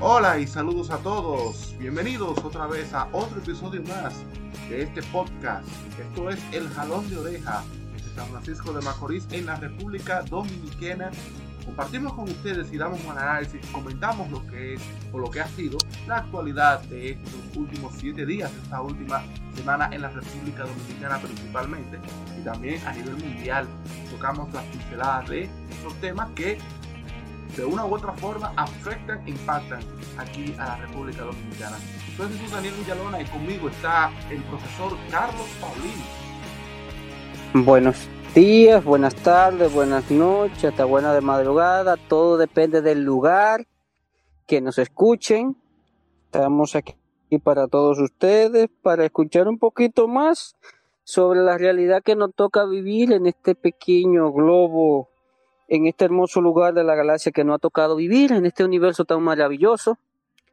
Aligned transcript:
Hola 0.00 0.38
y 0.38 0.46
saludos 0.46 0.90
a 0.90 0.98
todos. 0.98 1.74
Bienvenidos 1.76 2.38
otra 2.44 2.68
vez 2.68 2.94
a 2.94 3.08
otro 3.10 3.40
episodio 3.40 3.82
más 3.82 4.14
de 4.68 4.82
este 4.82 5.02
podcast. 5.02 5.66
Esto 5.98 6.30
es 6.30 6.38
El 6.52 6.68
Jalón 6.68 7.10
de 7.10 7.16
Oreja 7.16 7.64
de 7.96 8.14
San 8.14 8.28
Francisco 8.28 8.72
de 8.72 8.80
Macorís 8.80 9.26
en 9.32 9.46
la 9.46 9.56
República 9.56 10.22
Dominicana. 10.22 11.10
Compartimos 11.64 12.12
con 12.12 12.28
ustedes 12.28 12.72
y 12.72 12.78
damos 12.78 13.04
un 13.04 13.18
análisis, 13.18 13.60
comentamos 13.72 14.30
lo 14.30 14.46
que 14.46 14.74
es 14.74 14.82
o 15.12 15.18
lo 15.18 15.28
que 15.32 15.40
ha 15.40 15.48
sido 15.48 15.78
la 16.06 16.18
actualidad 16.18 16.80
de 16.82 17.10
estos 17.10 17.56
últimos 17.56 17.92
siete 17.96 18.24
días, 18.24 18.52
esta 18.62 18.80
última 18.80 19.24
semana 19.56 19.90
en 19.92 20.02
la 20.02 20.10
República 20.10 20.62
Dominicana 20.62 21.18
principalmente 21.18 21.98
y 22.40 22.44
también 22.44 22.86
a 22.86 22.92
nivel 22.92 23.16
mundial. 23.16 23.66
Tocamos 24.12 24.52
las 24.54 24.62
pinceladas 24.66 25.28
de 25.28 25.50
esos 25.70 25.92
temas 26.00 26.30
que 26.36 26.56
de 27.56 27.64
una 27.64 27.84
u 27.84 27.94
otra 27.94 28.12
forma 28.12 28.52
afectan 28.56 29.26
e 29.26 29.30
impactan 29.30 29.80
aquí 30.16 30.54
a 30.58 30.66
la 30.66 30.76
República 30.76 31.22
Dominicana. 31.22 31.76
Soy 32.16 32.28
Daniel 32.50 32.74
Villalona 32.78 33.20
y 33.20 33.24
conmigo 33.26 33.68
está 33.68 34.10
el 34.30 34.42
profesor 34.44 34.96
Carlos 35.10 35.46
Paulino. 35.60 37.64
Buenos 37.64 38.08
días, 38.34 38.84
buenas 38.84 39.14
tardes, 39.14 39.72
buenas 39.72 40.10
noches, 40.10 40.64
hasta 40.64 40.84
buena 40.84 41.14
de 41.14 41.20
madrugada. 41.20 41.96
Todo 41.96 42.36
depende 42.36 42.82
del 42.82 43.02
lugar 43.02 43.66
que 44.46 44.60
nos 44.60 44.78
escuchen. 44.78 45.56
Estamos 46.26 46.76
aquí 46.76 46.94
para 47.42 47.68
todos 47.68 47.98
ustedes 47.98 48.68
para 48.82 49.04
escuchar 49.04 49.48
un 49.48 49.58
poquito 49.58 50.08
más 50.08 50.56
sobre 51.04 51.40
la 51.40 51.56
realidad 51.56 52.02
que 52.02 52.16
nos 52.16 52.34
toca 52.34 52.66
vivir 52.66 53.12
en 53.12 53.26
este 53.26 53.54
pequeño 53.54 54.30
globo 54.32 55.08
en 55.68 55.86
este 55.86 56.06
hermoso 56.06 56.40
lugar 56.40 56.74
de 56.74 56.82
la 56.82 56.94
galaxia 56.94 57.30
que 57.30 57.44
nos 57.44 57.56
ha 57.56 57.58
tocado 57.58 57.94
vivir, 57.96 58.32
en 58.32 58.46
este 58.46 58.64
universo 58.64 59.04
tan 59.04 59.22
maravilloso. 59.22 59.98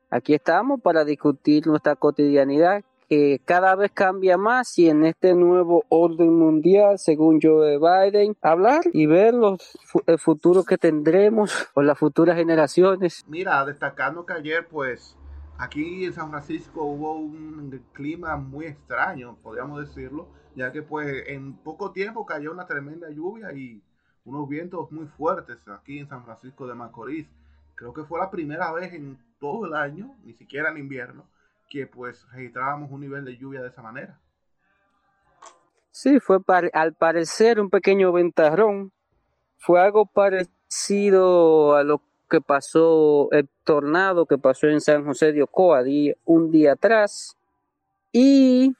Aquí 0.10 0.34
estamos 0.34 0.82
para 0.82 1.04
discutir 1.04 1.66
nuestra 1.66 1.96
cotidianidad 1.96 2.84
que 3.10 3.40
cada 3.46 3.76
vez 3.76 3.92
cambia 3.92 4.38
más 4.38 4.78
y 4.80 4.90
en 4.90 5.06
este 5.06 5.34
nuevo 5.36 5.84
orden 5.90 6.34
mundial, 6.34 6.98
según 6.98 7.40
Joe 7.42 7.78
Biden, 7.78 8.36
hablar 8.42 8.82
y 8.94 9.06
ver 9.06 9.34
los, 9.34 9.78
el 10.08 10.20
futuro 10.20 10.64
que 10.64 10.78
tendremos 10.78 11.70
con 11.74 11.86
las 11.86 11.98
futuras 11.98 12.36
generaciones. 12.36 13.24
Mira, 13.28 13.64
destacando 13.66 14.26
que 14.26 14.34
ayer 14.34 14.68
pues 14.68 15.16
aquí 15.58 16.06
en 16.06 16.14
San 16.14 16.30
Francisco 16.32 16.84
hubo 16.84 17.16
un 17.16 17.84
clima 17.94 18.38
muy 18.38 18.66
extraño, 18.66 19.38
podríamos 19.42 19.88
decirlo, 19.88 20.28
ya 20.56 20.72
que 20.72 20.82
pues 20.82 21.28
en 21.28 21.58
poco 21.58 21.92
tiempo 21.92 22.26
cayó 22.26 22.52
una 22.52 22.66
tremenda 22.66 23.10
lluvia 23.10 23.54
y 23.54 23.82
unos 24.26 24.50
vientos 24.50 24.92
muy 24.92 25.06
fuertes 25.06 25.58
aquí 25.68 26.00
en 26.00 26.10
San 26.10 26.26
Francisco 26.26 26.68
de 26.68 26.74
Macorís. 26.74 27.28
Creo 27.76 27.94
que 27.94 28.04
fue 28.04 28.20
la 28.20 28.32
primera 28.32 28.72
vez 28.74 28.94
en 28.94 29.18
todo 29.40 29.66
el 29.68 29.76
año, 29.76 30.16
ni 30.24 30.34
siquiera 30.34 30.72
en 30.72 30.80
invierno, 30.80 31.26
que 31.70 31.88
pues 31.88 32.26
registrábamos 32.32 32.92
un 32.92 33.02
nivel 33.02 33.24
de 33.24 33.38
lluvia 33.38 33.62
de 33.62 33.70
esa 33.70 33.82
manera. 33.82 34.20
Sí, 35.92 36.20
fue 36.20 36.40
al 36.74 36.94
parecer 36.94 37.60
un 37.60 37.70
pequeño 37.70 38.12
ventarrón. 38.12 38.92
Fue 39.58 39.82
algo 39.82 40.06
parecido 40.06 41.76
a 41.76 41.84
lo 41.84 42.02
que 42.30 42.42
pasó, 42.42 43.30
el 43.32 43.48
tornado 43.64 44.26
que 44.26 44.38
pasó 44.38 44.68
en 44.68 44.82
San 44.82 45.06
José 45.06 45.32
de 45.32 45.44
Ocoa 45.44 45.84
un 46.26 46.52
día 46.52 46.74
atrás. 46.74 47.38
Y 48.12 48.76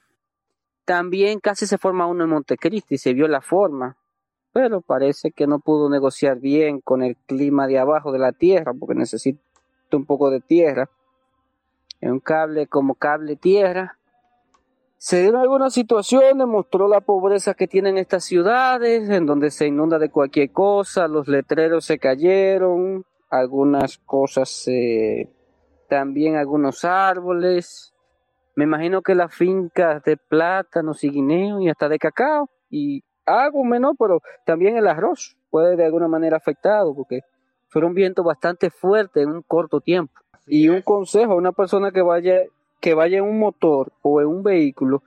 también 0.84 1.40
casi 1.40 1.66
se 1.66 1.78
forma 1.78 2.06
uno 2.06 2.24
en 2.24 2.30
Montecristi, 2.30 2.98
se 2.98 3.14
vio 3.14 3.28
la 3.28 3.40
forma 3.40 3.96
pero 4.56 4.80
parece 4.80 5.32
que 5.32 5.46
no 5.46 5.58
pudo 5.58 5.90
negociar 5.90 6.38
bien 6.38 6.80
con 6.80 7.02
el 7.02 7.14
clima 7.26 7.66
de 7.66 7.78
abajo 7.78 8.10
de 8.10 8.18
la 8.18 8.32
tierra, 8.32 8.72
porque 8.72 8.94
necesita 8.94 9.38
un 9.92 10.06
poco 10.06 10.30
de 10.30 10.40
tierra. 10.40 10.88
En 12.00 12.12
un 12.12 12.20
cable 12.20 12.66
como 12.66 12.94
cable 12.94 13.36
tierra. 13.36 13.98
Se 14.96 15.20
dieron 15.20 15.42
algunas 15.42 15.74
situaciones, 15.74 16.46
mostró 16.46 16.88
la 16.88 17.02
pobreza 17.02 17.52
que 17.52 17.68
tienen 17.68 17.98
estas 17.98 18.24
ciudades, 18.24 19.10
en 19.10 19.26
donde 19.26 19.50
se 19.50 19.66
inunda 19.66 19.98
de 19.98 20.08
cualquier 20.08 20.50
cosa, 20.52 21.06
los 21.06 21.28
letreros 21.28 21.84
se 21.84 21.98
cayeron, 21.98 23.04
algunas 23.28 23.98
cosas, 23.98 24.64
también 25.86 26.36
algunos 26.36 26.82
árboles. 26.86 27.92
Me 28.54 28.64
imagino 28.64 29.02
que 29.02 29.14
las 29.14 29.34
fincas 29.34 30.02
de 30.02 30.16
plátanos 30.16 31.04
y 31.04 31.10
guineo 31.10 31.60
y 31.60 31.68
hasta 31.68 31.90
de 31.90 31.98
cacao 31.98 32.48
y 32.70 33.04
algo 33.26 33.64
menor, 33.64 33.94
pero 33.98 34.22
también 34.44 34.76
el 34.76 34.86
arroz 34.86 35.36
puede 35.50 35.76
de 35.76 35.84
alguna 35.84 36.08
manera 36.08 36.36
afectado 36.36 36.94
porque 36.94 37.20
fueron 37.68 37.94
vientos 37.94 38.24
bastante 38.24 38.70
fuertes 38.70 39.22
en 39.22 39.30
un 39.30 39.42
corto 39.42 39.80
tiempo. 39.80 40.14
y 40.46 40.68
un 40.68 40.80
consejo 40.80 41.32
a 41.32 41.36
una 41.36 41.52
persona 41.52 41.90
que 41.90 42.02
vaya 42.02 42.42
que 42.80 42.94
vaya 42.94 43.18
en 43.18 43.24
un 43.24 43.38
motor 43.38 43.92
o 44.02 44.20
en 44.20 44.28
un 44.28 44.42
vehículo, 44.42 45.02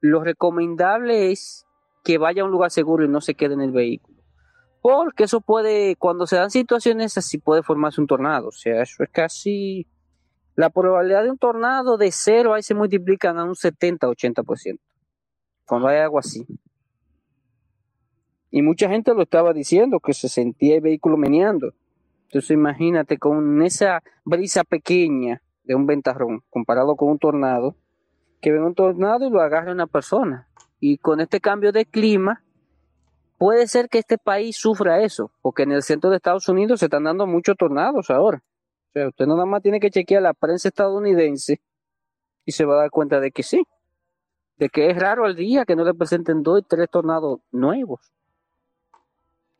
lo 0.00 0.24
recomendable 0.24 1.30
es 1.30 1.66
que 2.02 2.18
vaya 2.18 2.42
a 2.42 2.44
un 2.44 2.50
lugar 2.50 2.70
seguro 2.70 3.04
y 3.04 3.08
no 3.08 3.20
se 3.20 3.34
quede 3.34 3.54
en 3.54 3.60
el 3.60 3.72
vehículo. 3.72 4.18
Porque 4.80 5.24
eso 5.24 5.40
puede, 5.40 5.96
cuando 5.96 6.26
se 6.26 6.36
dan 6.36 6.50
situaciones 6.50 7.18
así, 7.18 7.38
puede 7.38 7.62
formarse 7.62 8.00
un 8.00 8.06
tornado. 8.06 8.48
O 8.48 8.52
sea, 8.52 8.82
eso 8.82 9.02
es 9.04 9.10
casi. 9.10 9.86
La 10.56 10.70
probabilidad 10.70 11.22
de 11.22 11.30
un 11.30 11.38
tornado 11.38 11.98
de 11.98 12.10
cero 12.10 12.54
ahí 12.54 12.62
se 12.62 12.74
multiplican 12.74 13.38
a 13.38 13.44
un 13.44 13.54
70-80%. 13.54 14.78
Cuando 15.66 15.88
hay 15.88 15.98
algo 15.98 16.18
así. 16.18 16.46
Y 18.50 18.62
mucha 18.62 18.88
gente 18.88 19.14
lo 19.14 19.22
estaba 19.22 19.52
diciendo, 19.52 20.00
que 20.00 20.12
se 20.12 20.28
sentía 20.28 20.76
el 20.76 20.80
vehículo 20.80 21.16
meneando. 21.16 21.72
Entonces 22.24 22.50
imagínate 22.50 23.18
con 23.18 23.62
esa 23.62 24.02
brisa 24.24 24.64
pequeña 24.64 25.42
de 25.62 25.74
un 25.74 25.86
ventarrón 25.86 26.42
comparado 26.50 26.96
con 26.96 27.10
un 27.10 27.18
tornado, 27.18 27.76
que 28.40 28.50
venga 28.50 28.66
un 28.66 28.74
tornado 28.74 29.26
y 29.26 29.30
lo 29.30 29.40
agarre 29.40 29.72
una 29.72 29.86
persona. 29.86 30.48
Y 30.80 30.98
con 30.98 31.20
este 31.20 31.40
cambio 31.40 31.70
de 31.70 31.84
clima, 31.84 32.42
puede 33.38 33.68
ser 33.68 33.88
que 33.88 33.98
este 33.98 34.18
país 34.18 34.56
sufra 34.56 35.02
eso, 35.02 35.30
porque 35.42 35.62
en 35.62 35.72
el 35.72 35.82
centro 35.82 36.10
de 36.10 36.16
Estados 36.16 36.48
Unidos 36.48 36.80
se 36.80 36.86
están 36.86 37.04
dando 37.04 37.26
muchos 37.26 37.56
tornados 37.56 38.10
ahora. 38.10 38.42
O 38.88 38.92
sea, 38.92 39.08
usted 39.08 39.26
nada 39.26 39.46
más 39.46 39.62
tiene 39.62 39.78
que 39.78 39.90
chequear 39.90 40.22
la 40.22 40.34
prensa 40.34 40.68
estadounidense 40.68 41.60
y 42.44 42.52
se 42.52 42.64
va 42.64 42.74
a 42.74 42.78
dar 42.78 42.90
cuenta 42.90 43.20
de 43.20 43.30
que 43.30 43.44
sí, 43.44 43.62
de 44.56 44.68
que 44.68 44.90
es 44.90 44.98
raro 44.98 45.26
el 45.26 45.36
día 45.36 45.64
que 45.64 45.76
no 45.76 45.84
le 45.84 45.94
presenten 45.94 46.42
dos 46.42 46.60
y 46.60 46.64
tres 46.66 46.88
tornados 46.90 47.40
nuevos 47.52 48.12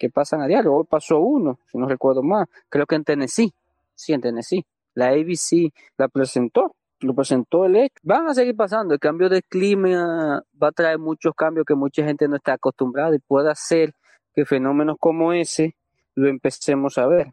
que 0.01 0.09
pasan 0.09 0.41
a 0.41 0.47
diario. 0.47 0.73
Hoy 0.73 0.85
pasó 0.89 1.21
uno, 1.21 1.61
si 1.71 1.79
no 1.79 1.87
recuerdo 1.87 2.23
más, 2.23 2.49
creo 2.71 2.87
que 2.87 2.97
en 2.97 3.05
Tennessee, 3.05 3.53
sí, 3.95 4.15
en 4.15 4.23
Tennessee. 4.23 4.65
La 4.95 5.09
ABC 5.11 5.73
la 5.99 6.09
presentó, 6.09 6.75
lo 7.01 7.15
presentó 7.15 7.67
el 7.67 7.77
hecho. 7.77 7.95
Van 8.03 8.27
a 8.27 8.35
seguir 8.35 8.57
pasando, 8.57 8.95
el 8.95 8.99
cambio 8.99 9.29
de 9.29 9.43
clima 9.43 10.43
va 10.61 10.69
a 10.69 10.73
traer 10.73 10.99
muchos 10.99 11.35
cambios 11.35 11.67
que 11.67 11.75
mucha 11.75 12.03
gente 12.03 12.27
no 12.27 12.37
está 12.37 12.55
acostumbrada 12.55 13.15
y 13.15 13.19
puede 13.19 13.51
hacer 13.51 13.95
que 14.35 14.47
fenómenos 14.47 14.97
como 14.99 15.35
ese 15.35 15.77
lo 16.15 16.29
empecemos 16.29 16.97
a 16.97 17.07
ver. 17.07 17.33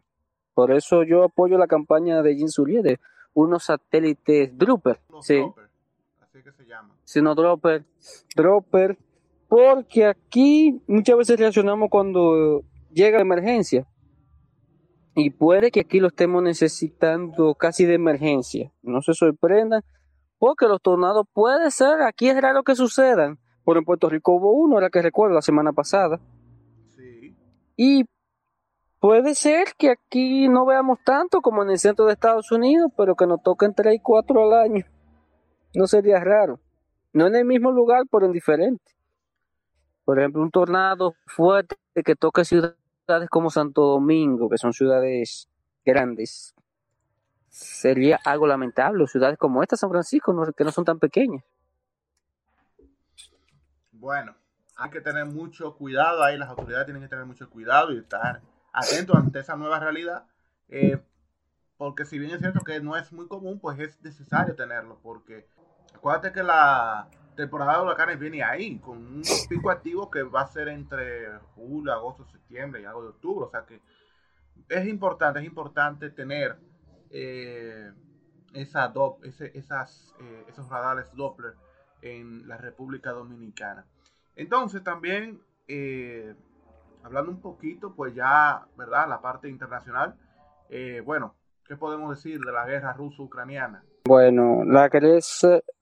Por 0.52 0.70
eso 0.70 1.02
yo 1.04 1.24
apoyo 1.24 1.56
la 1.56 1.66
campaña 1.66 2.20
de 2.22 2.36
Jim 2.36 2.48
Surier 2.48 2.82
de 2.82 3.00
unos 3.32 3.64
satélites 3.64 4.56
Dropper. 4.56 5.00
sí. 5.22 5.42
así 6.20 6.42
que 6.42 6.52
se 6.52 6.66
llama. 6.66 6.94
Sino 7.04 7.34
Dropper. 7.34 7.84
Dropper 8.36 8.98
porque 9.48 10.04
aquí 10.04 10.82
muchas 10.86 11.16
veces 11.16 11.40
reaccionamos 11.40 11.88
cuando 11.90 12.62
llega 12.92 13.18
la 13.18 13.22
emergencia. 13.22 13.88
Y 15.14 15.30
puede 15.30 15.72
que 15.72 15.80
aquí 15.80 15.98
lo 15.98 16.08
estemos 16.08 16.42
necesitando 16.42 17.54
casi 17.54 17.86
de 17.86 17.94
emergencia. 17.94 18.72
No 18.82 19.00
se 19.00 19.14
sorprendan, 19.14 19.82
porque 20.38 20.66
los 20.66 20.80
tornados 20.80 21.26
puede 21.32 21.70
ser, 21.70 22.02
aquí 22.02 22.28
es 22.28 22.40
raro 22.40 22.62
que 22.62 22.76
sucedan. 22.76 23.38
Por 23.64 23.78
en 23.78 23.84
Puerto 23.84 24.08
Rico 24.08 24.32
hubo 24.32 24.52
uno, 24.52 24.78
era 24.78 24.90
que 24.90 25.02
recuerdo, 25.02 25.34
la 25.34 25.42
semana 25.42 25.72
pasada. 25.72 26.20
Sí. 26.94 27.34
Y 27.76 28.04
puede 29.00 29.34
ser 29.34 29.68
que 29.76 29.90
aquí 29.90 30.48
no 30.48 30.66
veamos 30.66 30.98
tanto 31.04 31.40
como 31.40 31.62
en 31.62 31.70
el 31.70 31.78
centro 31.78 32.04
de 32.04 32.12
Estados 32.12 32.52
Unidos, 32.52 32.92
pero 32.96 33.16
que 33.16 33.26
nos 33.26 33.42
toquen 33.42 33.74
3 33.74 33.96
y 33.96 34.00
4 34.00 34.42
al 34.44 34.52
año. 34.52 34.84
No 35.74 35.86
sería 35.86 36.20
raro. 36.20 36.60
No 37.12 37.26
en 37.26 37.34
el 37.34 37.44
mismo 37.44 37.72
lugar, 37.72 38.04
pero 38.10 38.26
en 38.26 38.32
diferente. 38.32 38.97
Por 40.08 40.18
ejemplo, 40.18 40.40
un 40.40 40.50
tornado 40.50 41.16
fuerte 41.26 41.76
que 42.02 42.16
toque 42.16 42.42
ciudades 42.42 43.28
como 43.28 43.50
Santo 43.50 43.82
Domingo, 43.82 44.48
que 44.48 44.56
son 44.56 44.72
ciudades 44.72 45.50
grandes, 45.84 46.54
sería 47.50 48.18
algo 48.24 48.46
lamentable. 48.46 49.06
Ciudades 49.06 49.36
como 49.36 49.62
esta, 49.62 49.76
San 49.76 49.90
Francisco, 49.90 50.34
que 50.56 50.64
no 50.64 50.72
son 50.72 50.86
tan 50.86 50.98
pequeñas. 50.98 51.44
Bueno, 53.92 54.34
hay 54.76 54.88
que 54.88 55.02
tener 55.02 55.26
mucho 55.26 55.76
cuidado 55.76 56.22
ahí, 56.22 56.38
las 56.38 56.48
autoridades 56.48 56.86
tienen 56.86 57.02
que 57.02 57.10
tener 57.10 57.26
mucho 57.26 57.50
cuidado 57.50 57.92
y 57.92 57.98
estar 57.98 58.40
atentos 58.72 59.14
ante 59.14 59.40
esa 59.40 59.56
nueva 59.56 59.78
realidad. 59.78 60.24
Eh, 60.70 60.98
porque 61.76 62.06
si 62.06 62.18
bien 62.18 62.30
es 62.30 62.38
cierto 62.38 62.60
que 62.60 62.80
no 62.80 62.96
es 62.96 63.12
muy 63.12 63.28
común, 63.28 63.60
pues 63.60 63.78
es 63.78 64.00
necesario 64.00 64.54
tenerlo, 64.54 64.98
porque 65.02 65.46
acuérdate 65.94 66.32
que 66.32 66.42
la, 66.42 67.10
temporada 67.38 67.76
de 67.76 67.84
huracanes 67.84 68.18
viene 68.18 68.42
ahí, 68.42 68.80
con 68.80 68.98
un 68.98 69.22
pico 69.48 69.70
activo 69.70 70.10
que 70.10 70.24
va 70.24 70.40
a 70.40 70.46
ser 70.48 70.66
entre 70.66 71.38
julio, 71.54 71.92
agosto, 71.92 72.26
septiembre 72.26 72.82
y 72.82 72.84
algo 72.84 73.04
de 73.04 73.08
octubre. 73.10 73.46
O 73.46 73.50
sea 73.50 73.64
que 73.64 73.80
es 74.68 74.88
importante, 74.88 75.38
es 75.38 75.46
importante 75.46 76.10
tener 76.10 76.58
eh, 77.10 77.92
esas, 78.54 78.92
eh, 80.20 80.44
esos 80.48 80.68
radares 80.68 81.06
Doppler 81.14 81.54
en 82.02 82.48
la 82.48 82.56
República 82.56 83.12
Dominicana. 83.12 83.86
Entonces 84.34 84.82
también, 84.82 85.40
eh, 85.68 86.34
hablando 87.04 87.30
un 87.30 87.40
poquito, 87.40 87.94
pues 87.94 88.16
ya, 88.16 88.66
¿verdad? 88.76 89.08
La 89.08 89.20
parte 89.20 89.48
internacional. 89.48 90.16
Bueno, 91.04 91.36
¿qué 91.64 91.76
podemos 91.76 92.10
decir 92.10 92.40
de 92.40 92.50
la 92.50 92.66
guerra 92.66 92.94
ruso-ucraniana? 92.94 93.84
Bueno, 94.08 94.64
la, 94.64 94.88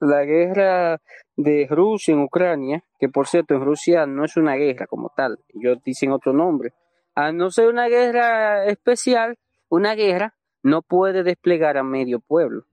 la 0.01 0.25
guerra 0.25 0.99
de 1.37 1.65
Rusia 1.69 2.13
en 2.13 2.19
Ucrania, 2.19 2.83
que 2.99 3.07
por 3.07 3.25
cierto 3.25 3.53
en 3.53 3.63
Rusia 3.63 4.05
no 4.05 4.25
es 4.25 4.35
una 4.35 4.55
guerra 4.55 4.85
como 4.85 5.13
tal, 5.15 5.39
ellos 5.55 5.77
dicen 5.81 6.11
otro 6.11 6.33
nombre. 6.33 6.73
A 7.15 7.31
no 7.31 7.49
ser 7.51 7.69
una 7.69 7.87
guerra 7.87 8.65
especial, 8.65 9.37
una 9.69 9.95
guerra 9.95 10.33
no 10.61 10.81
puede 10.81 11.23
desplegar 11.23 11.77
a 11.77 11.83
medio 11.83 12.19
pueblo, 12.19 12.65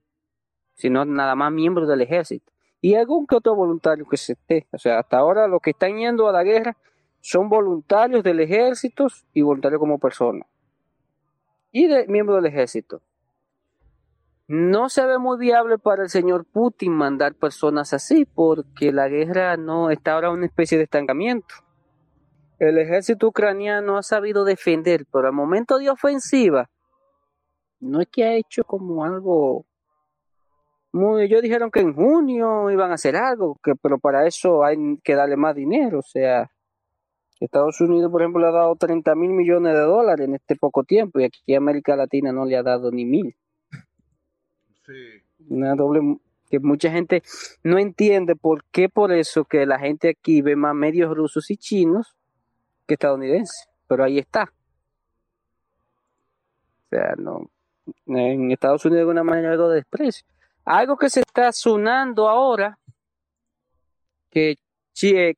sino 0.73 1.05
nada 1.05 1.35
más 1.35 1.53
miembros 1.53 1.87
del 1.87 2.01
ejército. 2.01 2.51
Y 2.81 2.95
algún 2.95 3.25
que 3.25 3.37
otro 3.37 3.55
voluntario 3.55 4.05
que 4.09 4.17
se 4.17 4.33
esté. 4.33 4.67
O 4.73 4.77
sea, 4.77 4.99
hasta 4.99 5.19
ahora 5.19 5.47
los 5.47 5.61
que 5.61 5.69
están 5.69 5.97
yendo 5.97 6.27
a 6.27 6.33
la 6.33 6.43
guerra 6.43 6.75
son 7.21 7.47
voluntarios 7.47 8.25
del 8.25 8.41
ejército 8.41 9.07
y 9.33 9.41
voluntarios 9.41 9.79
como 9.79 9.99
personas. 9.99 10.49
Y 11.71 11.87
de 11.87 12.07
miembros 12.07 12.43
del 12.43 12.51
ejército. 12.51 13.01
No 14.47 14.89
se 14.89 15.03
ve 15.05 15.17
muy 15.17 15.39
viable 15.39 15.79
para 15.79 16.03
el 16.03 16.09
señor 16.09 16.45
Putin 16.45 16.91
mandar 16.91 17.33
personas 17.33 17.93
así, 17.93 18.25
porque 18.25 18.91
la 18.91 19.07
guerra 19.07 19.57
no 19.57 19.89
está 19.89 20.13
ahora 20.13 20.27
en 20.27 20.35
una 20.35 20.45
especie 20.45 20.77
de 20.77 20.83
estancamiento. 20.83 21.55
El 22.59 22.77
ejército 22.77 23.27
ucraniano 23.27 23.97
ha 23.97 24.03
sabido 24.03 24.45
defender, 24.45 25.05
pero 25.11 25.27
al 25.27 25.33
momento 25.33 25.79
de 25.79 25.89
ofensiva, 25.89 26.69
no 27.79 28.01
es 28.01 28.07
que 28.07 28.23
ha 28.23 28.35
hecho 28.35 28.63
como 28.63 29.03
algo 29.03 29.65
muy. 30.91 31.23
Ellos 31.23 31.41
dijeron 31.41 31.71
que 31.71 31.79
en 31.79 31.93
junio 31.93 32.69
iban 32.69 32.91
a 32.91 32.95
hacer 32.95 33.15
algo, 33.15 33.57
que, 33.63 33.73
pero 33.75 33.97
para 33.97 34.27
eso 34.27 34.63
hay 34.63 34.77
que 35.03 35.15
darle 35.15 35.37
más 35.37 35.55
dinero. 35.55 35.99
O 35.99 36.03
sea, 36.03 36.51
Estados 37.39 37.81
Unidos, 37.81 38.11
por 38.11 38.21
ejemplo, 38.21 38.41
le 38.41 38.47
ha 38.47 38.51
dado 38.51 38.75
30 38.75 39.15
mil 39.15 39.31
millones 39.31 39.73
de 39.73 39.81
dólares 39.81 40.27
en 40.27 40.35
este 40.35 40.55
poco 40.55 40.83
tiempo, 40.83 41.19
y 41.19 41.25
aquí 41.25 41.55
América 41.55 41.95
Latina 41.95 42.31
no 42.31 42.45
le 42.45 42.57
ha 42.57 42.63
dado 42.63 42.91
ni 42.91 43.05
mil. 43.05 43.35
Una 45.49 45.75
doble 45.75 46.17
que 46.49 46.59
mucha 46.59 46.91
gente 46.91 47.23
no 47.63 47.77
entiende 47.77 48.35
por 48.35 48.63
qué 48.65 48.89
por 48.89 49.11
eso 49.11 49.45
que 49.45 49.65
la 49.65 49.79
gente 49.79 50.09
aquí 50.09 50.41
ve 50.41 50.55
más 50.55 50.75
medios 50.75 51.15
rusos 51.15 51.49
y 51.51 51.57
chinos 51.57 52.15
que 52.87 52.93
estadounidenses, 52.93 53.67
pero 53.87 54.03
ahí 54.03 54.19
está. 54.19 54.51
O 56.85 56.89
sea, 56.89 57.15
no 57.17 57.49
en 58.07 58.51
Estados 58.51 58.85
Unidos 58.85 58.97
de 58.97 59.01
alguna 59.01 59.23
manera 59.23 59.51
algo 59.51 59.69
de 59.69 59.77
desprecio. 59.77 60.25
Algo 60.63 60.97
que 60.97 61.09
se 61.09 61.21
está 61.21 61.51
sonando 61.51 62.27
ahora 62.27 62.79
que 64.29 64.55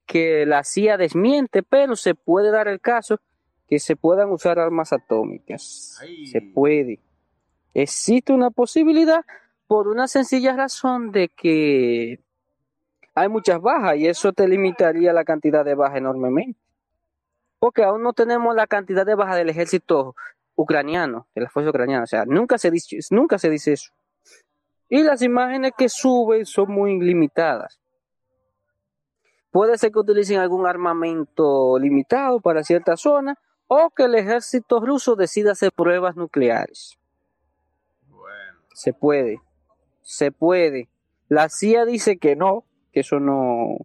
que 0.05 0.45
la 0.45 0.63
CIA 0.63 0.97
desmiente, 0.97 1.63
pero 1.63 1.95
se 1.95 2.13
puede 2.13 2.51
dar 2.51 2.67
el 2.67 2.79
caso 2.79 3.19
que 3.67 3.79
se 3.79 3.95
puedan 3.95 4.29
usar 4.29 4.59
armas 4.59 4.94
atómicas. 4.94 5.99
Se 6.31 6.41
puede 6.41 6.99
existe 7.81 8.33
una 8.33 8.50
posibilidad 8.50 9.24
por 9.68 9.88
una 9.88 10.07
sencilla 10.07 10.56
razón 10.56 11.12
de 11.12 11.29
que 11.29 12.19
hay 13.13 13.29
muchas 13.29 13.62
bajas 13.62 13.97
y 13.97 14.07
eso 14.07 14.33
te 14.33 14.47
limitaría 14.47 15.13
la 15.13 15.24
cantidad 15.24 15.63
de 15.63 15.75
bajas 15.75 15.97
enormemente. 15.97 16.59
Porque 17.59 17.83
aún 17.83 18.01
no 18.01 18.13
tenemos 18.13 18.56
la 18.56 18.65
cantidad 18.65 19.06
de 19.06 19.15
bajas 19.15 19.38
del 19.38 19.50
ejército 19.50 20.15
ucraniano, 20.56 21.27
de 21.35 21.41
la 21.41 21.50
fuerza 21.50 21.69
ucraniana. 21.69 22.03
O 22.03 22.07
sea, 22.07 22.25
nunca 22.25 22.57
se 22.57 22.71
dice, 22.71 22.97
nunca 23.12 23.38
se 23.38 23.50
dice 23.50 23.74
eso. 23.74 23.91
Y 24.89 25.03
las 25.03 25.21
imágenes 25.21 25.73
que 25.77 25.89
suben 25.89 26.45
son 26.45 26.71
muy 26.71 27.00
limitadas. 27.00 27.80
Puede 29.51 29.77
ser 29.77 29.91
que 29.91 30.00
utilicen 30.00 30.39
algún 30.39 30.65
armamento 30.65 31.77
limitado 31.77 32.39
para 32.39 32.63
cierta 32.63 32.97
zona 32.97 33.38
o 33.68 33.91
que 33.91 34.03
el 34.03 34.15
ejército 34.15 34.80
ruso 34.80 35.15
decida 35.15 35.51
hacer 35.51 35.71
pruebas 35.71 36.15
nucleares. 36.15 36.97
Se 38.77 38.94
puede. 38.94 39.41
Se 40.03 40.31
puede. 40.31 40.88
La 41.29 41.50
CIA 41.50 41.83
dice 41.85 42.19
que 42.19 42.35
no, 42.35 42.63
que 42.91 43.00
eso 43.00 43.19
no, 43.19 43.79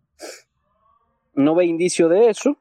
no 1.32 1.54
ve 1.54 1.64
indicio 1.64 2.10
de 2.10 2.28
eso, 2.28 2.58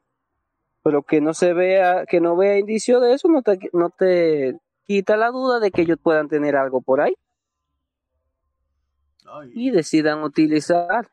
pero 0.82 1.04
que 1.04 1.20
no 1.20 1.34
se 1.34 1.52
vea, 1.52 2.06
que 2.06 2.22
no 2.22 2.38
vea 2.38 2.58
indicio 2.58 3.02
de 3.02 3.16
eso, 3.16 3.28
no 3.28 3.42
te, 3.42 3.60
no 3.74 3.90
te 3.90 4.58
quita 4.88 5.18
la 5.18 5.28
duda 5.28 5.60
de 5.60 5.72
que 5.72 5.82
ellos 5.82 6.00
puedan 6.02 6.30
tener 6.30 6.56
algo 6.56 6.80
por 6.80 7.02
ahí. 7.02 7.14
Y 9.54 9.72
decidan 9.72 10.24
utilizar. 10.24 11.10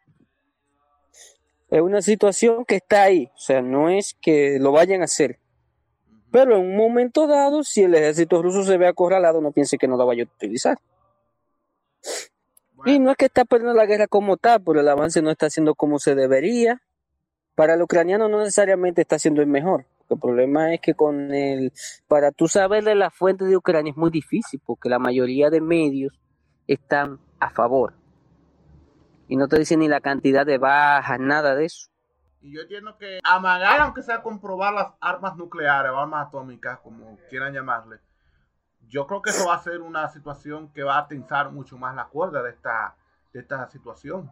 Es 1.68 1.80
una 1.80 2.00
situación 2.00 2.64
que 2.64 2.76
está 2.76 3.02
ahí, 3.02 3.28
o 3.34 3.38
sea, 3.38 3.60
no 3.60 3.90
es 3.90 4.16
que 4.22 4.58
lo 4.60 4.70
vayan 4.70 5.00
a 5.00 5.06
hacer. 5.06 5.40
Pero 6.30 6.58
en 6.58 6.64
un 6.64 6.76
momento 6.76 7.26
dado, 7.26 7.64
si 7.64 7.82
el 7.82 7.96
ejército 7.96 8.40
ruso 8.40 8.62
se 8.62 8.78
ve 8.78 8.86
acorralado, 8.86 9.40
no 9.40 9.50
piense 9.50 9.78
que 9.78 9.88
no 9.88 9.96
lo 9.96 10.06
vaya 10.06 10.22
a 10.22 10.26
utilizar. 10.26 10.78
Y 12.84 12.98
no 12.98 13.10
es 13.10 13.16
que 13.16 13.26
está 13.26 13.44
perdiendo 13.44 13.74
la 13.74 13.86
guerra 13.86 14.06
como 14.06 14.36
tal, 14.36 14.62
pero 14.62 14.80
el 14.80 14.88
avance 14.88 15.20
no 15.20 15.30
está 15.30 15.46
haciendo 15.46 15.74
como 15.74 15.98
se 15.98 16.14
debería. 16.14 16.80
Para 17.54 17.74
el 17.74 17.82
ucraniano 17.82 18.28
no 18.28 18.38
necesariamente 18.38 19.02
está 19.02 19.18
siendo 19.18 19.42
el 19.42 19.48
mejor. 19.48 19.86
El 20.08 20.18
problema 20.18 20.72
es 20.72 20.80
que 20.80 20.94
con 20.94 21.34
el, 21.34 21.72
para 22.06 22.30
tú 22.32 22.48
saber 22.48 22.84
de 22.84 22.94
la 22.94 23.10
fuente 23.10 23.44
de 23.44 23.56
Ucrania 23.56 23.90
es 23.90 23.96
muy 23.96 24.10
difícil, 24.10 24.60
porque 24.64 24.88
la 24.88 24.98
mayoría 24.98 25.50
de 25.50 25.60
medios 25.60 26.18
están 26.66 27.18
a 27.40 27.50
favor. 27.50 27.94
Y 29.26 29.36
no 29.36 29.48
te 29.48 29.58
dicen 29.58 29.80
ni 29.80 29.88
la 29.88 30.00
cantidad 30.00 30.46
de 30.46 30.56
bajas, 30.56 31.20
nada 31.20 31.54
de 31.54 31.66
eso. 31.66 31.90
Y 32.40 32.54
yo 32.54 32.62
entiendo 32.62 32.96
que 32.96 33.18
amagar, 33.24 33.80
aunque 33.80 34.02
sea 34.02 34.22
comprobar 34.22 34.72
las 34.72 34.86
armas 35.00 35.36
nucleares 35.36 35.90
o 35.90 35.98
armas 35.98 36.28
atómicas, 36.28 36.78
como 36.78 37.18
quieran 37.28 37.52
llamarle, 37.52 37.98
yo 38.88 39.06
creo 39.06 39.22
que 39.22 39.30
eso 39.30 39.46
va 39.46 39.54
a 39.54 39.62
ser 39.62 39.80
una 39.80 40.08
situación 40.08 40.72
que 40.72 40.82
va 40.82 40.98
a 40.98 41.08
tensar 41.08 41.52
mucho 41.52 41.76
más 41.78 41.94
la 41.94 42.06
cuerda 42.06 42.42
de 42.42 42.50
esta, 42.50 42.96
de 43.32 43.40
esta 43.40 43.68
situación. 43.68 44.30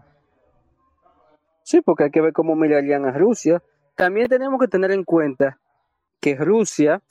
Sí, 1.62 1.80
porque 1.80 2.04
hay 2.04 2.10
que 2.10 2.20
ver 2.20 2.32
cómo 2.32 2.54
mirarían 2.54 3.04
a 3.06 3.12
Rusia. 3.12 3.62
También 3.96 4.28
tenemos 4.28 4.60
que 4.60 4.68
tener 4.68 4.90
en 4.92 5.04
cuenta 5.04 5.58
que 6.20 6.36
Rusia 6.36 7.02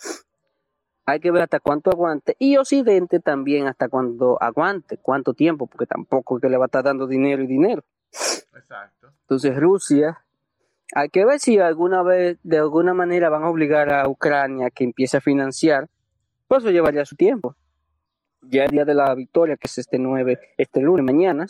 hay 1.06 1.20
que 1.20 1.32
ver 1.32 1.44
hasta 1.44 1.60
cuánto 1.60 1.92
aguante 1.92 2.36
y 2.40 2.58
Occidente 2.58 3.20
también 3.20 3.68
hasta 3.68 3.90
cuándo 3.90 4.42
aguante, 4.42 4.98
cuánto 4.98 5.34
tiempo, 5.34 5.68
porque 5.68 5.86
tampoco 5.86 6.38
es 6.38 6.42
que 6.42 6.50
le 6.50 6.58
va 6.58 6.66
a 6.66 6.68
estar 6.68 6.84
dando 6.84 7.06
dinero 7.06 7.44
y 7.44 7.48
dinero. 7.48 7.84
Exacto. 8.12 9.12
Entonces 9.22 9.56
Rusia, 9.56 10.26
hay 10.94 11.10
que 11.10 11.26
ver 11.26 11.40
si 11.40 11.60
alguna 11.60 12.02
vez, 12.02 12.40
de 12.44 12.58
alguna 12.58 12.94
manera 12.94 13.30
van 13.30 13.44
a 13.44 13.50
obligar 13.50 13.92
a 13.92 14.08
Ucrania 14.08 14.70
que 14.70 14.84
empiece 14.84 15.18
a 15.18 15.22
financiar 15.22 15.90
pues 16.48 16.64
eso 16.64 16.72
llevaría 16.72 17.06
su 17.06 17.16
tiempo. 17.16 17.56
Ya 18.42 18.66
el 18.66 18.72
día 18.72 18.86
de 18.86 18.94
la 18.94 19.14
victoria, 19.16 19.58
que 19.58 19.68
es 19.68 19.78
este 19.78 19.98
9, 19.98 20.40
este 20.58 20.82
lunes, 20.82 21.04
mañana, 21.04 21.48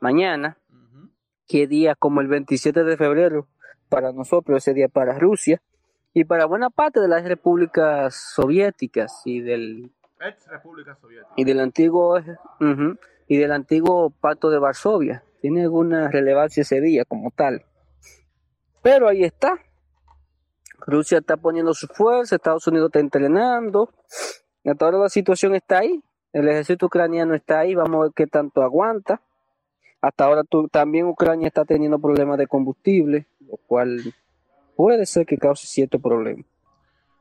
mañana, 0.00 0.58
qué 1.46 1.66
día 1.66 1.94
como 1.94 2.20
el 2.20 2.28
27 2.28 2.82
de 2.84 2.96
febrero 2.96 3.46
para 3.88 4.12
nosotros, 4.12 4.58
ese 4.58 4.74
día 4.74 4.88
para 4.88 5.18
Rusia 5.18 5.62
y 6.14 6.24
para 6.24 6.46
buena 6.46 6.70
parte 6.70 7.00
de 7.00 7.08
las 7.08 7.24
repúblicas 7.24 8.14
soviéticas 8.34 9.22
y 9.24 9.40
del 9.40 9.92
ex 10.20 10.46
república 10.48 10.94
soviética 10.94 11.32
y 11.36 11.44
del 11.44 11.60
antiguo 11.60 12.18
y 13.28 13.36
del 13.36 13.52
antiguo 13.52 14.10
pacto 14.10 14.50
de 14.50 14.58
Varsovia. 14.58 15.24
Tiene 15.40 15.62
alguna 15.62 16.08
relevancia 16.08 16.62
ese 16.62 16.80
día 16.80 17.04
como 17.04 17.30
tal. 17.30 17.64
Pero 18.82 19.08
ahí 19.08 19.24
está, 19.24 19.58
Rusia 20.86 21.18
está 21.18 21.36
poniendo 21.36 21.74
su 21.74 21.86
fuerza, 21.86 22.36
Estados 22.36 22.66
Unidos 22.66 22.88
está 22.88 23.00
entrenando. 23.00 23.90
Hasta 24.64 24.84
ahora 24.84 24.98
la 24.98 25.08
situación 25.08 25.54
está 25.54 25.78
ahí. 25.78 26.02
El 26.32 26.48
ejército 26.48 26.86
ucraniano 26.86 27.34
está 27.34 27.60
ahí. 27.60 27.74
Vamos 27.74 28.00
a 28.00 28.02
ver 28.04 28.12
qué 28.14 28.26
tanto 28.26 28.62
aguanta. 28.62 29.20
Hasta 30.00 30.24
ahora 30.24 30.42
también 30.70 31.06
Ucrania 31.06 31.46
está 31.46 31.64
teniendo 31.64 31.98
problemas 31.98 32.36
de 32.38 32.48
combustible, 32.48 33.28
lo 33.40 33.56
cual 33.68 34.00
puede 34.76 35.06
ser 35.06 35.26
que 35.26 35.38
cause 35.38 35.66
cierto 35.66 36.00
problema. 36.00 36.42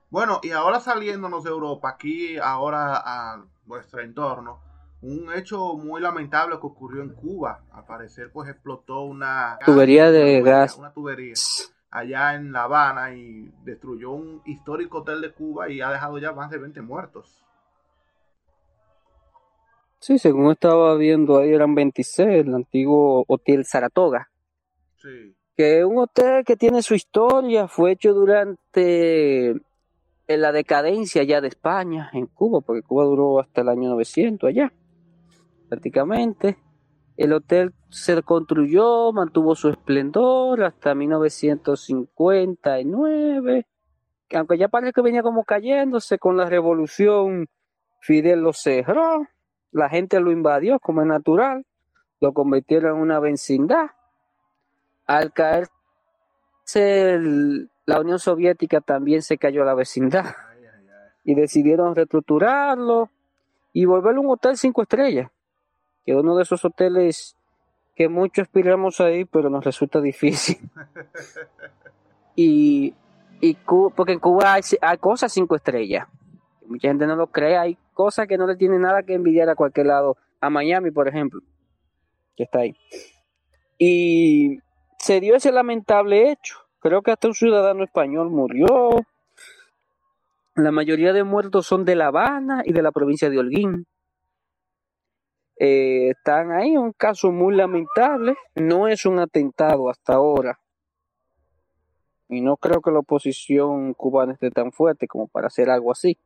Bueno, 0.10 0.40
y 0.42 0.52
ahora 0.52 0.80
saliéndonos 0.80 1.44
de 1.44 1.52
Europa, 1.52 1.90
aquí 1.90 2.38
ahora 2.38 3.02
a 3.06 3.46
nuestro 3.66 4.02
entorno, 4.02 4.60
un 5.02 5.32
hecho 5.34 5.76
muy 5.76 6.02
lamentable 6.02 6.60
que 6.60 6.66
ocurrió 6.66 7.04
en 7.04 7.14
Cuba. 7.14 7.64
Al 7.72 7.86
parecer, 7.86 8.32
pues 8.34 8.50
explotó 8.50 9.02
una 9.02 9.60
tubería 9.64 10.12
de 10.12 10.42
gas. 10.42 10.76
Una 10.78 10.92
tubería 10.92 11.34
allá 11.92 12.36
en 12.36 12.52
La 12.52 12.64
Habana 12.64 13.14
y 13.14 13.52
destruyó 13.64 14.12
un 14.12 14.42
histórico 14.46 15.00
hotel 15.00 15.22
de 15.22 15.32
Cuba 15.34 15.70
y 15.70 15.82
ha 15.82 15.92
dejado 15.92 16.18
ya 16.18 16.32
más 16.32 16.50
de 16.50 16.58
20 16.58 16.82
muertos. 16.82 17.46
Sí, 20.00 20.18
según 20.18 20.52
estaba 20.52 20.96
viendo 20.96 21.38
ahí 21.38 21.54
eran 21.54 21.76
26, 21.76 22.48
el 22.48 22.56
antiguo 22.56 23.24
Hotel 23.28 23.66
Saratoga. 23.66 24.32
Sí. 24.96 25.36
Que 25.56 25.80
es 25.80 25.86
un 25.86 26.00
hotel 26.00 26.44
que 26.44 26.56
tiene 26.56 26.82
su 26.82 26.96
historia, 26.96 27.68
fue 27.68 27.92
hecho 27.92 28.14
durante 28.14 29.54
la 30.28 30.52
decadencia 30.52 31.24
ya 31.24 31.42
de 31.42 31.50
España 31.50 32.10
en 32.14 32.26
Cuba, 32.26 32.62
porque 32.62 32.82
Cuba 32.82 33.04
duró 33.04 33.40
hasta 33.40 33.62
el 33.62 33.70
año 33.70 33.90
900 33.90 34.48
allá. 34.50 34.74
prácticamente. 35.70 36.58
El 37.22 37.32
hotel 37.34 37.74
se 37.90 38.24
construyó, 38.24 39.12
mantuvo 39.14 39.54
su 39.54 39.70
esplendor 39.70 40.64
hasta 40.64 40.96
1959, 40.96 43.68
aunque 44.34 44.58
ya 44.58 44.70
parece 44.70 44.92
que 44.92 45.04
venía 45.04 45.22
como 45.22 45.44
cayéndose 45.44 46.18
con 46.18 46.36
la 46.36 46.48
revolución, 46.48 47.48
Fidel 48.00 48.40
lo 48.40 48.54
cerró, 48.54 49.28
la 49.72 49.88
gente 49.88 50.20
lo 50.20 50.32
invadió 50.32 50.80
como 50.80 51.02
es 51.02 51.08
natural, 51.08 51.64
lo 52.22 52.34
convirtieron 52.34 52.96
en 52.96 53.02
una 53.04 53.20
vecindad. 53.20 53.92
Al 55.06 55.32
caerse 55.32 55.70
la 57.86 58.00
Unión 58.00 58.18
Soviética 58.18 58.82
también 58.82 59.22
se 59.22 59.38
cayó 59.38 59.64
la 59.64 59.76
vecindad 59.76 60.26
y 61.24 61.36
decidieron 61.36 61.94
reestructurarlo 61.94 63.12
y 63.74 63.86
volverlo 63.86 64.22
un 64.22 64.32
hotel 64.32 64.58
cinco 64.58 64.82
estrellas 64.82 65.30
que 66.06 66.16
uno 66.16 66.36
de 66.36 66.44
esos 66.44 66.64
hoteles 66.66 67.36
que 67.96 68.10
muchos 68.10 68.44
aspiramos 68.44 69.00
ahí, 69.00 69.26
pero 69.26 69.50
nos 69.50 69.64
resulta 69.64 70.02
difícil. 70.02 70.58
y, 72.36 72.94
y 73.42 73.58
porque 73.96 74.14
en 74.14 74.20
Cuba 74.20 74.54
hay, 74.54 74.98
cosas 74.98 75.34
cinco 75.34 75.56
estrellas. 75.56 76.08
Mucha 76.66 76.88
gente 76.88 77.06
no 77.06 77.16
lo 77.16 77.28
cree, 77.28 77.58
hay 77.58 77.78
cosas 77.94 78.28
que 78.28 78.38
no 78.38 78.48
le 78.48 78.56
tienen 78.56 78.82
nada 78.82 79.04
que 79.04 79.14
envidiar 79.14 79.50
a 79.50 79.56
cualquier 79.56 79.88
lado. 79.88 80.18
A 80.40 80.50
Miami, 80.50 80.90
por 80.90 81.08
ejemplo, 81.08 81.42
que 82.36 82.44
está 82.44 82.60
ahí. 82.60 82.76
Y 83.78 84.60
se 84.98 85.20
dio 85.20 85.36
ese 85.36 85.52
lamentable 85.52 86.32
hecho. 86.32 86.56
Creo 86.80 87.04
que 87.04 87.12
hasta 87.12 87.28
un 87.28 87.36
ciudadano 87.36 87.84
español 87.84 88.30
murió. 88.32 88.68
La 90.56 90.72
mayoría 90.72 91.14
de 91.14 91.24
muertos 91.24 91.68
son 91.68 91.86
de 91.86 91.96
La 91.96 92.08
Habana 92.08 92.64
y 92.66 92.74
de 92.74 92.82
la 92.82 92.92
provincia 92.92 93.30
de 93.30 93.38
Holguín. 93.38 93.86
Eh, 95.64 96.10
están 96.10 96.52
ahí, 96.52 96.76
un 96.76 96.92
caso 96.92 97.32
muy 97.32 97.56
lamentable, 97.56 98.36
no 98.56 98.88
es 98.88 99.06
un 99.06 99.20
atentado 99.20 99.92
hasta 99.92 100.16
ahora. 100.16 100.60
Y 102.28 102.42
no 102.42 102.58
creo 102.58 102.82
que 102.82 102.90
la 102.90 102.98
oposición 102.98 103.94
cubana 103.94 104.34
esté 104.34 104.50
tan 104.50 104.72
fuerte 104.72 105.08
como 105.08 105.28
para 105.28 105.46
hacer 105.46 105.70
algo 105.70 105.92
así. 105.92 106.18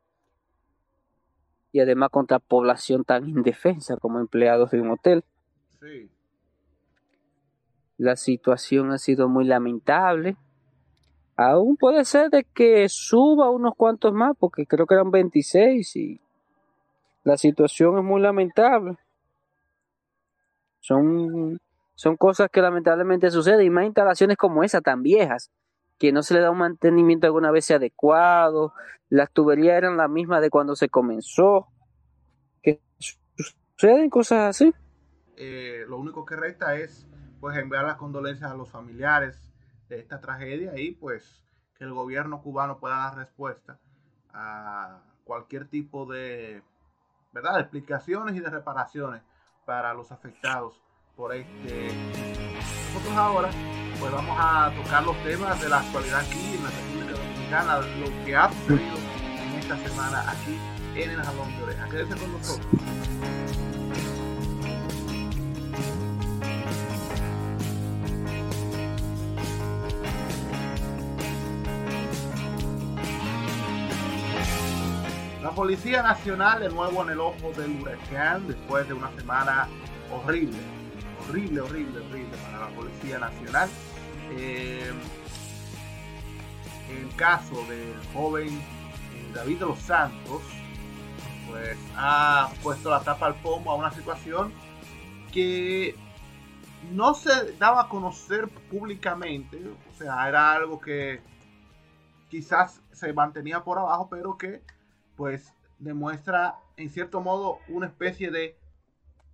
Y 1.74 1.82
además 1.82 2.12
contra 2.12 2.40
población 2.40 3.04
tan 3.04 3.28
indefensa 3.28 3.98
como 3.98 4.22
empleados 4.22 4.72
de 4.72 4.80
un 4.80 4.92
hotel. 4.92 5.26
Sí. 5.82 6.10
La 7.98 8.16
situación 8.16 8.94
ha 8.94 8.98
sido 8.98 9.28
muy 9.28 9.44
lamentable. 9.44 10.38
Aún 11.36 11.76
puede 11.76 12.06
ser 12.06 12.30
de 12.30 12.46
que 12.46 12.88
suba 12.88 13.50
unos 13.50 13.76
cuantos 13.76 14.14
más, 14.14 14.38
porque 14.40 14.66
creo 14.66 14.86
que 14.86 14.94
eran 14.94 15.12
26 15.12 15.94
y 15.98 16.22
la 17.26 17.36
situación 17.36 17.98
es 17.98 18.04
muy 18.06 18.22
lamentable. 18.22 18.98
Son, 20.86 21.60
son 21.96 22.16
cosas 22.16 22.48
que 22.52 22.62
lamentablemente 22.62 23.32
suceden 23.32 23.66
y 23.66 23.72
más 23.72 23.86
instalaciones 23.86 24.38
como 24.38 24.64
esa 24.64 24.82
tan 24.82 25.02
viejas 25.02 25.50
que 25.98 26.12
no 26.12 26.22
se 26.22 26.36
le 26.36 26.42
da 26.42 26.52
un 26.52 26.60
mantenimiento 26.60 27.26
alguna 27.26 27.50
vez 27.50 27.72
adecuado, 27.72 28.72
las 29.10 29.32
tuberías 29.32 29.78
eran 29.78 29.98
las 29.98 30.12
mismas 30.12 30.42
de 30.42 30.52
cuando 30.52 30.76
se 30.76 30.90
comenzó, 30.90 31.70
que 32.62 32.82
suceden 33.00 34.12
cosas 34.12 34.50
así. 34.50 34.76
Eh, 35.38 35.86
lo 35.88 35.98
único 35.98 36.24
que 36.24 36.36
resta 36.36 36.76
es 36.76 37.08
pues 37.40 37.58
enviar 37.58 37.86
las 37.86 37.98
condolencias 37.98 38.52
a 38.52 38.56
los 38.56 38.70
familiares 38.70 39.42
de 39.90 40.00
esta 40.00 40.22
tragedia 40.22 40.78
y 40.78 40.92
pues 40.92 41.44
que 41.80 41.86
el 41.86 41.94
gobierno 41.94 42.44
cubano 42.44 42.78
pueda 42.78 42.98
dar 42.98 43.16
respuesta 43.16 43.80
a 44.34 45.02
cualquier 45.24 45.68
tipo 45.68 46.06
de 46.06 46.62
verdad 47.34 47.56
de 47.56 47.62
explicaciones 47.62 48.36
y 48.36 48.40
de 48.40 48.52
reparaciones 48.52 49.24
para 49.66 49.94
los 49.94 50.12
afectados 50.12 50.74
por 51.16 51.34
este. 51.34 51.92
Nosotros 52.94 53.18
ahora 53.18 53.50
pues 54.00 54.12
vamos 54.12 54.38
a 54.40 54.72
tocar 54.84 55.04
los 55.04 55.18
temas 55.24 55.60
de 55.62 55.70
la 55.70 55.80
actualidad 55.80 56.20
aquí 56.20 56.56
en 56.56 56.64
la 56.64 56.70
República 56.70 57.12
Dominicana, 57.14 57.78
lo 57.80 58.26
que 58.26 58.36
ha 58.36 58.50
sucedido 58.50 58.98
en 59.38 59.54
esta 59.60 59.78
semana 59.78 60.30
aquí 60.30 60.60
en 60.96 61.10
el 61.10 61.24
Jalón 61.24 61.58
de 61.58 61.64
Oreja. 61.64 61.90
Quédense 61.90 62.18
con 62.18 62.32
nosotros. 62.32 62.95
Policía 75.56 76.04
Nacional 76.04 76.60
de 76.60 76.70
nuevo 76.70 77.02
en 77.04 77.12
el 77.12 77.20
ojo 77.22 77.54
del 77.56 77.82
huracán 77.82 78.46
después 78.46 78.86
de 78.90 78.94
una 78.94 79.10
semana 79.16 79.70
horrible, 80.12 80.58
horrible, 81.24 81.62
horrible, 81.62 82.00
horrible 82.02 82.38
para 82.44 82.70
la 82.70 82.76
Policía 82.76 83.20
Nacional. 83.20 83.70
Eh, 84.32 84.92
el 86.90 87.16
caso 87.16 87.56
del 87.68 87.96
joven 88.14 88.50
eh, 88.50 89.32
David 89.34 89.62
los 89.62 89.80
Santos, 89.80 90.42
pues 91.48 91.78
ha 91.96 92.52
puesto 92.62 92.90
la 92.90 93.00
tapa 93.00 93.28
al 93.28 93.36
pomo 93.36 93.72
a 93.72 93.76
una 93.76 93.92
situación 93.92 94.52
que 95.32 95.96
no 96.92 97.14
se 97.14 97.54
daba 97.54 97.84
a 97.84 97.88
conocer 97.88 98.50
públicamente, 98.70 99.58
o 99.90 99.98
sea, 99.98 100.28
era 100.28 100.52
algo 100.52 100.82
que 100.82 101.22
quizás 102.30 102.82
se 102.92 103.14
mantenía 103.14 103.64
por 103.64 103.80
abajo, 103.80 104.10
pero 104.10 104.38
que 104.38 104.62
pues 105.16 105.54
demuestra 105.80 106.60
en 106.78 106.90
cierto 106.90 107.22
modo 107.22 107.60
una 107.70 107.88
especie 107.88 108.32
de 108.32 108.58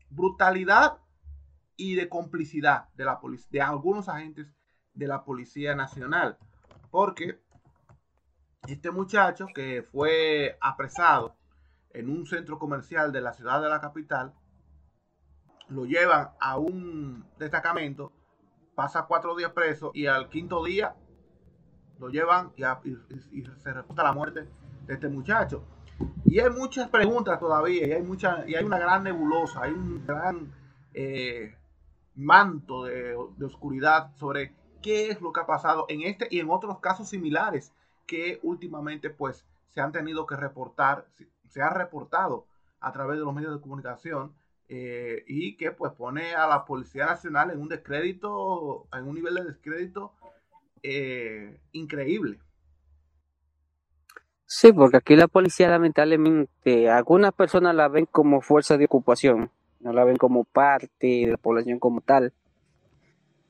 brutalidad 0.09 0.97
y 1.75 1.95
de 1.95 2.09
complicidad 2.09 2.89
de, 2.95 3.05
la 3.05 3.19
de 3.49 3.61
algunos 3.61 4.09
agentes 4.09 4.53
de 4.93 5.07
la 5.07 5.23
Policía 5.23 5.75
Nacional. 5.75 6.37
Porque 6.91 7.39
este 8.67 8.91
muchacho 8.91 9.47
que 9.53 9.83
fue 9.83 10.57
apresado 10.61 11.35
en 11.93 12.09
un 12.09 12.25
centro 12.25 12.59
comercial 12.59 13.11
de 13.11 13.21
la 13.21 13.33
ciudad 13.33 13.61
de 13.61 13.69
la 13.69 13.81
capital, 13.81 14.33
lo 15.69 15.85
llevan 15.85 16.29
a 16.39 16.57
un 16.57 17.25
destacamento, 17.39 18.11
pasa 18.75 19.05
cuatro 19.07 19.35
días 19.35 19.51
preso 19.51 19.91
y 19.93 20.05
al 20.05 20.29
quinto 20.29 20.63
día 20.63 20.95
lo 21.97 22.09
llevan 22.09 22.51
y, 22.55 22.63
y 23.31 23.45
se 23.57 23.73
reporta 23.73 24.03
la 24.03 24.13
muerte 24.13 24.47
de 24.85 24.93
este 24.93 25.07
muchacho. 25.07 25.63
Y 26.25 26.39
hay 26.39 26.49
muchas 26.49 26.89
preguntas 26.89 27.39
todavía, 27.39 27.87
y 27.87 27.91
hay, 27.91 28.01
mucha, 28.01 28.43
y 28.47 28.55
hay 28.55 28.63
una 28.63 28.79
gran 28.79 29.03
nebulosa, 29.03 29.63
hay 29.63 29.71
un 29.71 30.05
gran 30.05 30.51
eh, 30.93 31.55
manto 32.15 32.85
de, 32.85 33.15
oscuridad 33.15 34.11
sobre 34.17 34.53
qué 34.81 35.09
es 35.09 35.21
lo 35.21 35.31
que 35.31 35.41
ha 35.41 35.45
pasado 35.45 35.85
en 35.89 36.01
este 36.01 36.27
y 36.29 36.39
en 36.39 36.49
otros 36.49 36.79
casos 36.79 37.09
similares 37.09 37.71
que 38.07 38.39
últimamente 38.43 39.09
pues 39.09 39.45
se 39.69 39.81
han 39.81 39.91
tenido 39.91 40.25
que 40.25 40.35
reportar, 40.35 41.07
se 41.49 41.61
ha 41.61 41.69
reportado 41.69 42.45
a 42.79 42.91
través 42.91 43.19
de 43.19 43.25
los 43.25 43.33
medios 43.33 43.53
de 43.53 43.61
comunicación 43.61 44.33
eh, 44.67 45.23
y 45.27 45.55
que 45.55 45.71
pues 45.71 45.93
pone 45.93 46.33
a 46.33 46.47
la 46.47 46.65
Policía 46.65 47.05
Nacional 47.05 47.51
en 47.51 47.61
un 47.61 47.69
descrédito, 47.69 48.87
en 48.93 49.07
un 49.07 49.15
nivel 49.15 49.35
de 49.35 49.43
descrédito 49.45 50.13
eh, 50.83 51.59
increíble. 51.71 52.39
Sí, 54.53 54.73
porque 54.73 54.97
aquí 54.97 55.15
la 55.15 55.29
policía 55.29 55.69
lamentablemente, 55.69 56.89
algunas 56.89 57.31
personas 57.31 57.73
la 57.73 57.87
ven 57.87 58.05
como 58.05 58.41
fuerza 58.41 58.77
de 58.77 58.83
ocupación, 58.83 59.49
no 59.79 59.93
la 59.93 60.03
ven 60.03 60.17
como 60.17 60.43
parte 60.43 61.07
de 61.07 61.27
la 61.27 61.37
población 61.37 61.79
como 61.79 62.01
tal. 62.01 62.33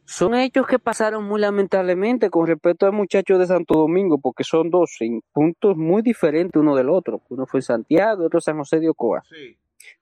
Son 0.05 0.35
hechos 0.35 0.67
que 0.67 0.77
pasaron 0.77 1.23
muy 1.23 1.41
lamentablemente 1.41 2.29
con 2.29 2.45
respecto 2.45 2.85
al 2.85 2.91
muchacho 2.91 3.39
de 3.39 3.47
Santo 3.47 3.79
Domingo, 3.79 4.19
porque 4.19 4.43
son 4.43 4.69
dos 4.69 4.97
en 4.99 5.23
puntos 5.33 5.75
muy 5.75 6.03
diferentes 6.03 6.61
uno 6.61 6.75
del 6.75 6.87
otro. 6.87 7.19
Uno 7.29 7.47
fue 7.47 7.63
Santiago 7.63 8.21
y 8.21 8.25
otro 8.27 8.39
San 8.39 8.59
José 8.59 8.79
de 8.79 8.89
Ocoa. 8.89 9.23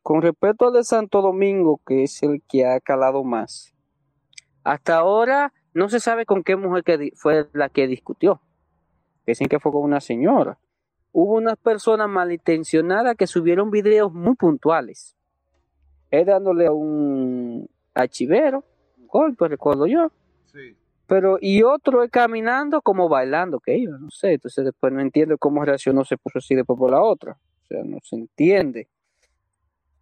Con 0.03 0.21
respecto 0.21 0.67
al 0.67 0.73
de 0.73 0.83
Santo 0.83 1.21
Domingo, 1.21 1.79
que 1.87 2.03
es 2.03 2.21
el 2.23 2.43
que 2.45 2.65
ha 2.65 2.77
calado 2.81 3.23
más, 3.23 3.73
hasta 4.65 4.97
ahora 4.97 5.53
no 5.73 5.87
se 5.87 6.01
sabe 6.01 6.25
con 6.25 6.43
qué 6.43 6.57
mujer 6.57 6.83
que 6.83 7.13
fue 7.15 7.47
la 7.53 7.69
que 7.69 7.87
discutió. 7.87 8.41
Dicen 9.25 9.47
que 9.47 9.61
fue 9.61 9.71
con 9.71 9.83
una 9.83 10.01
señora 10.01 10.59
hubo 11.11 11.35
unas 11.35 11.57
personas 11.57 12.09
malintencionadas 12.09 13.15
que 13.15 13.27
subieron 13.27 13.71
videos 13.71 14.13
muy 14.13 14.35
puntuales. 14.35 15.15
Es 16.11 16.25
dándole 16.25 16.67
a 16.67 16.71
un 16.71 17.69
archivero, 17.93 18.63
un 18.97 19.07
golpe, 19.07 19.47
recuerdo 19.47 19.85
yo. 19.87 20.11
Sí. 20.51 20.75
Pero, 21.07 21.37
y 21.41 21.63
otro 21.63 22.03
es 22.03 22.11
caminando 22.11 22.81
como 22.81 23.09
bailando, 23.09 23.59
que 23.59 23.77
iba, 23.77 23.97
no 23.97 24.09
sé. 24.11 24.33
Entonces 24.33 24.65
después 24.65 24.93
no 24.93 25.01
entiendo 25.01 25.37
cómo 25.37 25.63
reaccionó, 25.63 26.05
se 26.05 26.17
puso 26.17 26.39
así 26.39 26.55
después 26.55 26.77
por 26.77 26.91
la 26.91 27.01
otra. 27.01 27.37
O 27.63 27.67
sea, 27.67 27.83
no 27.83 27.97
se 28.03 28.15
entiende. 28.15 28.87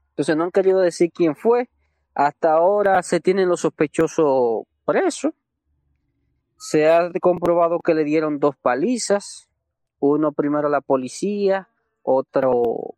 Entonces 0.10 0.36
no 0.36 0.44
han 0.44 0.52
querido 0.52 0.80
decir 0.80 1.12
quién 1.14 1.36
fue. 1.36 1.70
Hasta 2.14 2.54
ahora 2.54 3.02
se 3.04 3.20
tienen 3.20 3.48
los 3.48 3.62
sospechosos 3.62 4.64
presos. 4.86 5.34
Se 6.58 6.90
ha 6.90 7.12
comprobado 7.22 7.80
que 7.80 7.94
le 7.94 8.04
dieron 8.04 8.40
dos 8.40 8.56
palizas 8.58 9.47
uno 10.00 10.32
primero 10.32 10.70
la 10.70 10.82
policía, 10.82 11.70
otro 12.04 12.96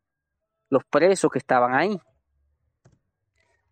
los 0.69 0.83
presos 0.85 1.31
que 1.31 1.39
estaban 1.39 1.73
ahí. 1.73 1.99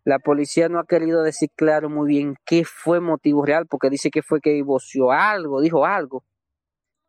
La 0.04 0.18
policía 0.18 0.68
no 0.68 0.78
ha 0.78 0.86
querido 0.86 1.22
decir 1.22 1.50
claro 1.54 1.90
muy 1.90 2.08
bien 2.08 2.36
qué 2.44 2.64
fue 2.64 3.00
motivo 3.00 3.44
real, 3.44 3.66
porque 3.66 3.90
dice 3.90 4.10
que 4.10 4.22
fue 4.22 4.40
que 4.40 4.62
voció 4.62 5.12
algo, 5.12 5.60
dijo 5.60 5.84
algo. 5.84 6.24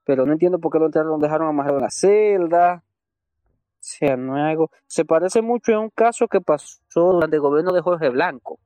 Pero 0.04 0.26
no 0.26 0.34
entiendo 0.34 0.60
por 0.60 0.72
qué 0.72 0.80
lo 0.80 1.18
dejaron 1.18 1.48
amarrado 1.48 1.78
en 1.78 1.84
la 1.84 1.92
celda. 1.92 2.84
O 2.84 3.78
sea, 3.80 4.18
no 4.18 4.36
algo. 4.36 4.70
Se 4.86 5.06
parece 5.06 5.42
mucho 5.42 5.74
a 5.74 5.80
un 5.80 5.90
caso 5.90 6.28
que 6.28 6.42
pasó 6.42 6.80
durante 6.94 7.38
el 7.38 7.42
gobierno 7.42 7.72
de 7.72 7.82
Jorge 7.82 8.10
Blanco, 8.10 8.60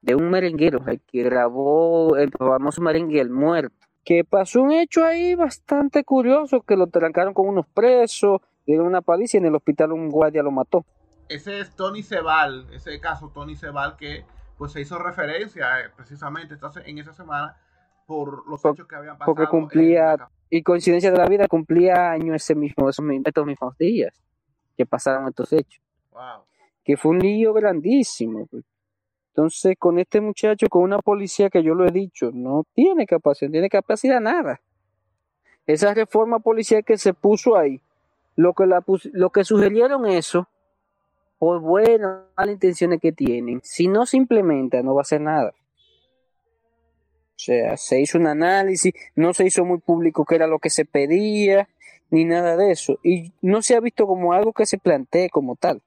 de 0.00 0.14
un 0.14 0.30
merenguero, 0.30 0.86
el 0.86 1.00
que 1.00 1.24
grabó 1.24 2.16
el 2.16 2.30
famoso 2.30 2.80
merengue 2.82 3.20
El 3.20 3.30
Muerto. 3.30 3.89
Que 4.04 4.24
pasó 4.24 4.62
un 4.62 4.72
hecho 4.72 5.04
ahí 5.04 5.34
bastante 5.34 6.04
curioso, 6.04 6.62
que 6.62 6.76
lo 6.76 6.86
trancaron 6.86 7.34
con 7.34 7.48
unos 7.48 7.66
presos, 7.66 8.40
dieron 8.66 8.86
una 8.86 9.02
paliza 9.02 9.36
y 9.36 9.40
en 9.40 9.46
el 9.46 9.54
hospital 9.54 9.92
un 9.92 10.08
guardia 10.08 10.42
lo 10.42 10.50
mató. 10.50 10.84
Ese 11.28 11.60
es 11.60 11.76
Tony 11.76 12.02
Cebal, 12.02 12.66
ese 12.72 12.98
caso 13.00 13.30
Tony 13.32 13.56
Cebal 13.56 13.96
que 13.96 14.24
pues 14.58 14.72
se 14.72 14.80
hizo 14.80 14.98
referencia 14.98 15.80
eh, 15.80 15.90
precisamente 15.96 16.56
en 16.84 16.98
esa 16.98 17.14
semana 17.14 17.56
por 18.06 18.46
los 18.48 18.64
hechos 18.64 18.86
que 18.86 18.96
habían 18.96 19.16
pasado. 19.16 19.34
Porque 19.34 19.48
cumplía, 19.48 20.16
y 20.50 20.62
coincidencia 20.62 21.10
de 21.10 21.16
la 21.16 21.26
vida, 21.26 21.46
cumplía 21.46 22.10
años 22.10 22.36
ese 22.36 22.54
mismo, 22.54 22.90
esos, 22.90 23.06
estos 23.24 23.46
mismos 23.46 23.78
días 23.78 24.20
que 24.76 24.84
pasaron 24.84 25.28
estos 25.28 25.52
hechos. 25.52 25.82
Wow. 26.10 26.44
Que 26.84 26.96
fue 26.96 27.12
un 27.12 27.20
lío 27.20 27.52
grandísimo. 27.52 28.48
Entonces, 29.40 29.76
con 29.78 29.98
este 29.98 30.20
muchacho, 30.20 30.66
con 30.68 30.82
una 30.82 30.98
policía 30.98 31.48
que 31.48 31.62
yo 31.62 31.72
lo 31.74 31.86
he 31.86 31.90
dicho, 31.90 32.30
no 32.30 32.66
tiene 32.74 33.06
capacidad, 33.06 33.48
no 33.48 33.52
tiene 33.52 33.70
capacidad 33.70 34.20
nada. 34.20 34.60
Esa 35.66 35.94
reforma 35.94 36.40
policial 36.40 36.84
que 36.84 36.98
se 36.98 37.14
puso 37.14 37.56
ahí, 37.56 37.80
lo 38.36 38.52
que, 38.52 38.66
la, 38.66 38.84
lo 39.14 39.30
que 39.30 39.44
sugerieron 39.44 40.04
eso, 40.04 40.46
por 41.38 41.58
buenas 41.60 42.20
malas 42.36 42.52
intenciones 42.52 43.00
que 43.00 43.12
tienen, 43.12 43.62
si 43.64 43.88
no 43.88 44.04
se 44.04 44.18
implementa, 44.18 44.82
no 44.82 44.94
va 44.94 45.00
a 45.00 45.08
hacer 45.08 45.22
nada. 45.22 45.54
O 45.54 47.38
sea, 47.38 47.78
se 47.78 47.98
hizo 47.98 48.18
un 48.18 48.26
análisis, 48.26 48.92
no 49.14 49.32
se 49.32 49.46
hizo 49.46 49.64
muy 49.64 49.78
público 49.78 50.26
qué 50.26 50.34
era 50.34 50.46
lo 50.46 50.58
que 50.58 50.68
se 50.68 50.84
pedía, 50.84 51.66
ni 52.10 52.26
nada 52.26 52.58
de 52.58 52.72
eso. 52.72 52.98
Y 53.02 53.32
no 53.40 53.62
se 53.62 53.74
ha 53.74 53.80
visto 53.80 54.06
como 54.06 54.34
algo 54.34 54.52
que 54.52 54.66
se 54.66 54.76
plantee 54.76 55.30
como 55.30 55.56
tal. 55.56 55.80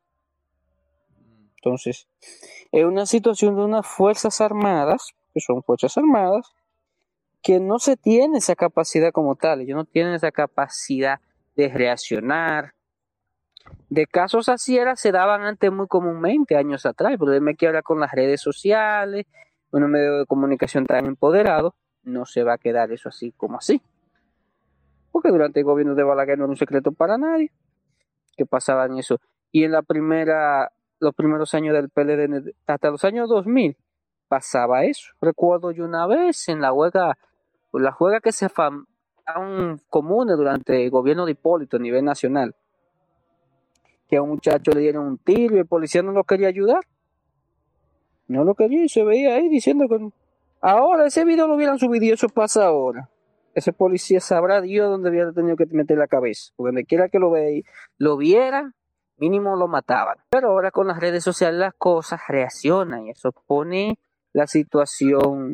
Entonces, 1.63 2.10
es 2.74 2.86
una 2.86 3.05
situación 3.05 3.55
de 3.55 3.63
unas 3.63 3.88
Fuerzas 3.88 4.41
Armadas, 4.41 5.13
que 5.34 5.39
son 5.39 5.63
Fuerzas 5.63 5.98
Armadas, 5.98 6.53
que 7.41 7.62
no 7.62 7.79
se 7.79 7.96
tiene 7.96 8.39
esa 8.39 8.55
capacidad 8.55 9.13
como 9.13 9.36
tal, 9.36 9.62
ellos 9.62 9.77
no 9.77 9.86
tienen 9.86 10.13
esa 10.13 10.32
capacidad 10.32 11.20
de 11.55 11.70
reaccionar. 11.70 12.74
De 13.89 14.08
casos 14.08 14.50
así 14.50 14.77
era, 14.77 14.98
se 14.98 15.13
daban 15.13 15.43
antes 15.43 15.72
muy 15.72 15.88
comúnmente, 15.88 16.58
años 16.58 16.86
atrás, 16.86 17.15
pero 17.17 17.39
me 17.41 17.55
que 17.55 17.67
ahora 17.67 17.82
con 17.82 18.01
las 18.01 18.12
redes 18.12 18.41
sociales, 18.41 19.25
un 19.72 19.89
medio 19.89 20.20
de 20.20 20.25
comunicación 20.25 20.86
tan 20.86 21.05
empoderado, 21.05 21.75
no 22.03 22.25
se 22.25 22.43
va 22.43 22.53
a 22.53 22.58
quedar 22.58 22.91
eso 22.91 23.08
así 23.08 23.32
como 23.32 23.58
así. 23.58 23.82
Porque 25.13 25.29
durante 25.29 25.62
el 25.62 25.65
gobierno 25.65 25.96
de 25.96 26.03
Balaguer 26.03 26.38
no 26.38 26.43
era 26.46 26.51
un 26.51 26.58
secreto 26.58 26.91
para 26.91 27.17
nadie 27.17 27.51
que 28.36 28.46
pasaban 28.46 28.98
eso. 28.98 29.22
Y 29.51 29.63
en 29.63 29.72
la 29.72 29.84
primera, 29.84 30.72
los 31.03 31.13
primeros 31.13 31.53
años 31.53 31.74
del 31.74 31.89
PLD, 31.89 32.53
hasta 32.65 32.89
los 32.89 33.03
años 33.03 33.29
2000, 33.29 33.77
pasaba 34.27 34.86
eso. 34.86 35.13
Recuerdo 35.22 35.72
yo 35.72 35.86
una 35.86 36.07
vez 36.07 36.48
en 36.50 36.62
la 36.62 36.74
huelga, 36.74 37.17
la 37.74 37.91
juega 37.91 38.19
que 38.19 38.31
se 38.31 38.50
fueron 38.50 38.88
comunes 39.89 40.38
durante 40.38 40.84
el 40.84 40.89
gobierno 40.89 41.25
de 41.25 41.34
Hipólito 41.34 41.77
a 41.77 41.80
nivel 41.80 42.06
nacional, 42.06 42.56
que 44.10 44.17
a 44.17 44.21
un 44.21 44.30
muchacho 44.30 44.71
le 44.71 44.82
dieron 44.82 45.06
un 45.06 45.17
tiro 45.17 45.56
y 45.56 45.60
el 45.60 45.67
policía 45.67 46.01
no 46.01 46.12
lo 46.12 46.23
quería 46.23 46.47
ayudar. 46.47 46.84
No 48.27 48.43
lo 48.43 48.56
quería 48.56 48.86
y 48.86 48.89
se 48.89 49.04
veía 49.04 49.36
ahí 49.36 49.49
diciendo 49.49 49.88
que 49.89 50.10
ahora 50.62 51.08
ese 51.08 51.25
video 51.25 51.47
lo 51.47 51.56
hubieran 51.56 51.77
subido 51.77 52.06
y 52.06 52.12
eso 52.12 52.30
pasa 52.30 52.65
ahora. 52.65 53.10
Ese 53.54 53.73
policía 53.73 54.19
sabrá 54.19 54.62
Dios 54.62 54.89
dónde 54.89 55.10
hubiera 55.10 55.32
tenido 55.32 55.56
que 55.56 55.65
meter 55.67 55.97
la 55.97 56.08
cabeza. 56.08 56.51
Porque 56.56 56.69
donde 56.69 56.86
quiera 56.86 57.10
que 57.10 57.19
lo 57.19 57.30
vea, 57.30 57.62
lo 57.97 58.17
viera, 58.17 58.73
mínimo 59.23 59.55
lo 59.55 59.67
mataban. 59.67 60.17
Pero 60.29 60.49
ahora 60.49 60.71
con 60.71 60.88
las 60.88 60.99
redes 60.99 61.23
sociales 61.23 61.59
las 61.59 61.73
cosas 61.75 62.19
reaccionan 62.27 63.07
y 63.07 63.12
eso 63.12 63.31
pone 63.31 63.97
la 64.33 64.47
situación 64.47 65.53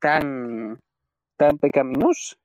tan, 0.00 0.80
tan 1.36 1.58
pecaminosa. 1.58 2.36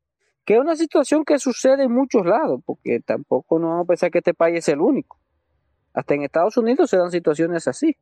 Que 0.46 0.56
es 0.56 0.60
una 0.60 0.76
situación 0.76 1.26
que 1.26 1.40
sucede 1.40 1.84
en 1.84 1.92
muchos 1.92 2.26
lados, 2.26 2.62
porque 2.66 3.00
tampoco 3.00 3.60
no 3.60 3.70
vamos 3.70 3.86
a 3.86 3.88
pensar 3.88 4.12
que 4.12 4.20
este 4.20 4.34
país 4.34 4.60
es 4.60 4.70
el 4.70 4.80
único. 4.80 5.20
Hasta 5.94 6.14
en 6.14 6.24
Estados 6.24 6.58
Unidos 6.58 6.90
se 6.90 6.98
dan 6.98 7.12
situaciones 7.12 7.68
así. 7.68 7.98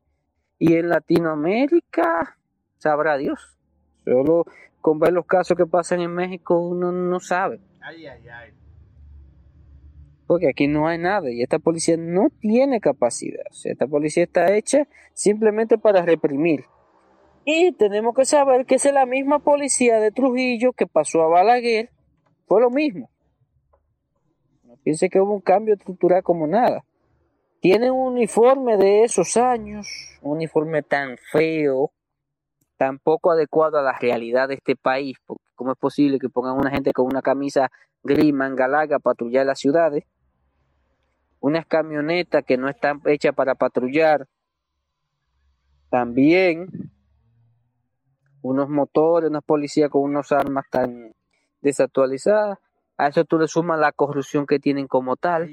Y 0.60 0.76
en 0.76 0.90
Latinoamérica, 0.90 2.38
sabrá 2.78 3.18
Dios. 3.18 3.58
Solo 4.04 4.46
con 4.82 5.00
ver 5.00 5.14
los 5.14 5.26
casos 5.26 5.56
que 5.58 5.66
pasan 5.66 6.02
en 6.02 6.14
México 6.14 6.60
uno 6.60 6.92
no 6.92 7.20
sabe. 7.20 7.60
Ay, 7.82 8.08
ay, 8.08 8.28
ay. 8.28 8.54
Porque 10.28 10.50
aquí 10.50 10.68
no 10.68 10.88
hay 10.88 10.98
nada 10.98 11.32
y 11.32 11.42
esta 11.42 11.58
policía 11.58 11.96
no 11.98 12.28
tiene 12.42 12.82
capacidad. 12.82 13.46
Esta 13.64 13.88
policía 13.88 14.24
está 14.24 14.54
hecha 14.56 14.88
simplemente 15.14 15.78
para 15.78 16.02
reprimir. 16.02 16.66
Y 17.46 17.72
tenemos 17.72 18.14
que 18.14 18.26
saber 18.26 18.66
que 18.66 18.76
es 18.76 18.92
la 18.92 19.06
misma 19.06 19.40
policía 19.40 20.02
de 20.02 20.12
Trujillo 20.12 20.74
que 20.74 20.86
pasó 20.86 21.22
a 21.22 21.28
Balaguer. 21.28 21.92
Fue 22.46 22.60
lo 22.60 22.70
mismo. 22.70 23.10
No 24.64 24.76
piense 24.84 25.10
que 25.10 25.22
hubo 25.22 25.34
un 25.34 25.42
cambio 25.42 25.76
estructural 25.76 26.24
como 26.24 26.46
nada. 26.46 26.84
Tienen 27.62 27.92
un 27.92 28.14
uniforme 28.14 28.76
de 28.76 29.04
esos 29.04 29.38
años, 29.38 29.88
un 30.22 30.34
uniforme 30.34 30.84
tan 30.84 31.18
feo, 31.32 31.92
tan 32.78 33.00
poco 33.00 33.32
adecuado 33.32 33.80
a 33.80 33.82
la 33.82 33.98
realidad 33.98 34.50
de 34.50 34.56
este 34.56 34.76
país, 34.76 35.18
cómo 35.56 35.72
es 35.72 35.78
posible 35.78 36.20
que 36.20 36.30
pongan 36.30 36.58
una 36.58 36.70
gente 36.70 36.92
con 36.92 37.06
una 37.06 37.22
camisa 37.22 37.72
gris, 38.04 38.34
manga 38.34 38.68
larga, 38.68 39.00
patrullar 39.00 39.46
las 39.46 39.60
ciudades, 39.60 40.04
unas 41.40 41.66
camionetas 41.66 42.44
que 42.44 42.58
no 42.58 42.70
están 42.70 43.02
hechas 43.06 43.34
para 43.36 43.56
patrullar, 43.56 44.28
también 45.90 46.92
unos 48.42 48.70
motores, 48.70 49.30
unas 49.30 49.44
policías 49.44 49.90
con 49.90 50.04
unas 50.04 50.32
armas 50.32 50.66
tan 50.70 51.14
desactualizadas, 51.62 52.60
a 52.98 53.08
eso 53.08 53.26
tú 53.26 53.38
le 53.38 53.48
sumas 53.48 53.80
la 53.80 53.92
corrupción 53.92 54.46
que 54.46 54.60
tienen 54.60 54.88
como 54.88 55.16
tal, 55.16 55.50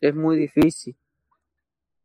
es 0.00 0.14
muy 0.14 0.36
difícil. 0.36 0.96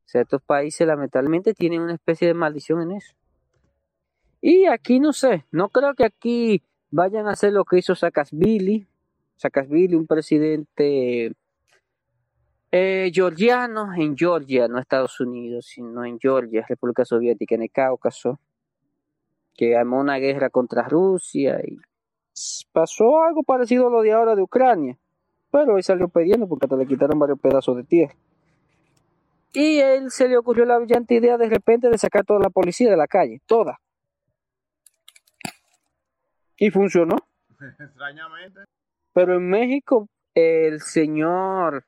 O 0.06 0.08
sea, 0.08 0.22
estos 0.22 0.42
países 0.44 0.86
lamentablemente 0.86 1.54
tienen 1.54 1.82
una 1.82 1.94
especie 1.94 2.28
de 2.28 2.36
maldición 2.36 2.82
en 2.82 2.92
eso. 2.92 3.16
Y 4.40 4.68
aquí 4.68 5.00
no 5.00 5.14
sé, 5.14 5.46
no 5.52 5.70
creo 5.70 5.96
que 5.96 6.06
aquí 6.06 6.62
vayan 6.92 7.28
a 7.28 7.32
hacer 7.32 7.54
lo 7.54 7.66
que 7.66 7.80
hizo 7.80 7.96
Saakashvili. 7.96 8.88
Saakashvili, 9.38 9.96
un 9.96 10.06
presidente 10.06 11.34
eh, 12.78 13.10
georgiano 13.14 13.94
en 13.94 14.18
Georgia, 14.18 14.68
no 14.68 14.80
Estados 14.80 15.22
Unidos, 15.22 15.68
sino 15.68 16.04
en 16.04 16.20
Georgia, 16.20 16.66
República 16.68 17.06
Soviética, 17.06 17.56
en 17.56 17.62
el 17.62 17.72
Cáucaso, 17.72 18.38
que 19.54 19.78
armó 19.78 19.98
una 19.98 20.18
guerra 20.18 20.50
contra 20.50 20.84
Rusia 20.84 21.58
y 21.66 21.78
pasó 22.74 23.22
algo 23.22 23.44
parecido 23.44 23.88
a 23.88 23.90
lo 23.90 24.02
de 24.02 24.12
ahora 24.12 24.36
de 24.36 24.42
Ucrania, 24.42 24.98
pero 25.52 25.78
él 25.78 25.84
salió 25.84 26.10
pidiendo 26.10 26.50
porque 26.50 26.66
hasta 26.66 26.76
le 26.76 26.86
quitaron 26.86 27.18
varios 27.18 27.40
pedazos 27.40 27.78
de 27.78 27.84
tierra. 27.86 28.14
Y 29.54 29.80
él 29.80 30.12
se 30.12 30.28
le 30.28 30.36
ocurrió 30.36 30.66
la 30.66 30.78
brillante 30.78 31.16
idea 31.16 31.38
de 31.38 31.48
repente 31.48 31.88
de 31.88 31.98
sacar 31.98 32.26
toda 32.26 32.42
la 32.42 32.50
policía 32.50 32.90
de 32.90 32.98
la 32.98 33.08
calle, 33.08 33.40
toda. 33.46 33.80
Y 36.58 36.72
funcionó. 36.72 37.16
Extrañamente. 37.80 38.66
Pero 39.14 39.36
en 39.36 39.50
México, 39.50 40.10
el 40.34 40.82
señor, 40.82 41.86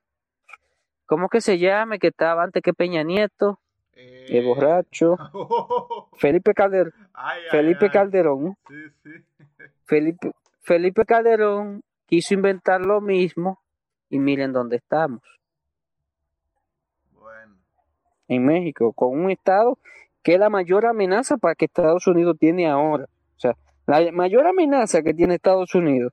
¿cómo 1.07 1.29
que 1.29 1.41
se 1.41 1.57
llama? 1.57 1.97
Que 1.97 2.07
estaba 2.09 2.43
antes 2.43 2.61
que 2.61 2.73
Peña 2.73 3.01
Nieto, 3.03 3.59
el 3.93 4.35
Eh, 4.35 4.45
borracho, 4.45 5.15
Felipe 6.17 6.53
Calderón. 6.53 6.93
ay, 7.13 7.41
ay, 7.43 7.49
Felipe 7.49 7.85
ay. 7.85 7.91
Calderón. 7.91 8.55
Sí, 8.67 8.75
sí. 9.03 9.09
Felipe, 9.85 10.31
Felipe 10.61 11.05
Calderón 11.05 11.81
quiso 12.05 12.33
inventar 12.35 12.81
lo 12.81 13.01
mismo 13.01 13.59
y 14.09 14.19
miren 14.19 14.53
dónde 14.53 14.75
estamos. 14.77 15.21
Bueno. 17.11 17.55
en 18.27 18.45
México, 18.45 18.93
con 18.93 19.17
un 19.19 19.31
Estado 19.31 19.77
que 20.23 20.33
es 20.33 20.39
la 20.39 20.49
mayor 20.49 20.85
amenaza 20.85 21.37
para 21.37 21.55
que 21.55 21.65
Estados 21.65 22.05
Unidos 22.07 22.35
tiene 22.37 22.67
ahora. 22.67 23.05
O 23.05 23.39
sea, 23.39 23.55
la 23.85 24.11
mayor 24.11 24.45
amenaza 24.45 25.01
que 25.01 25.13
tiene 25.13 25.35
Estados 25.35 25.73
Unidos 25.73 26.11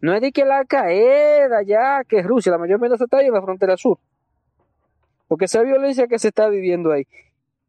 no 0.00 0.14
es 0.14 0.20
de 0.20 0.30
que 0.30 0.44
la 0.44 0.58
Al-Qaeda 0.58 1.62
ya, 1.62 2.04
que 2.04 2.18
es 2.20 2.26
Rusia, 2.26 2.52
la 2.52 2.58
mayor 2.58 2.76
amenaza 2.76 3.04
está 3.04 3.16
ahí 3.18 3.26
en 3.26 3.34
la 3.34 3.42
frontera 3.42 3.76
sur. 3.76 3.98
Porque 5.28 5.44
esa 5.44 5.62
violencia 5.62 6.08
que 6.08 6.18
se 6.18 6.28
está 6.28 6.48
viviendo 6.48 6.90
ahí, 6.90 7.06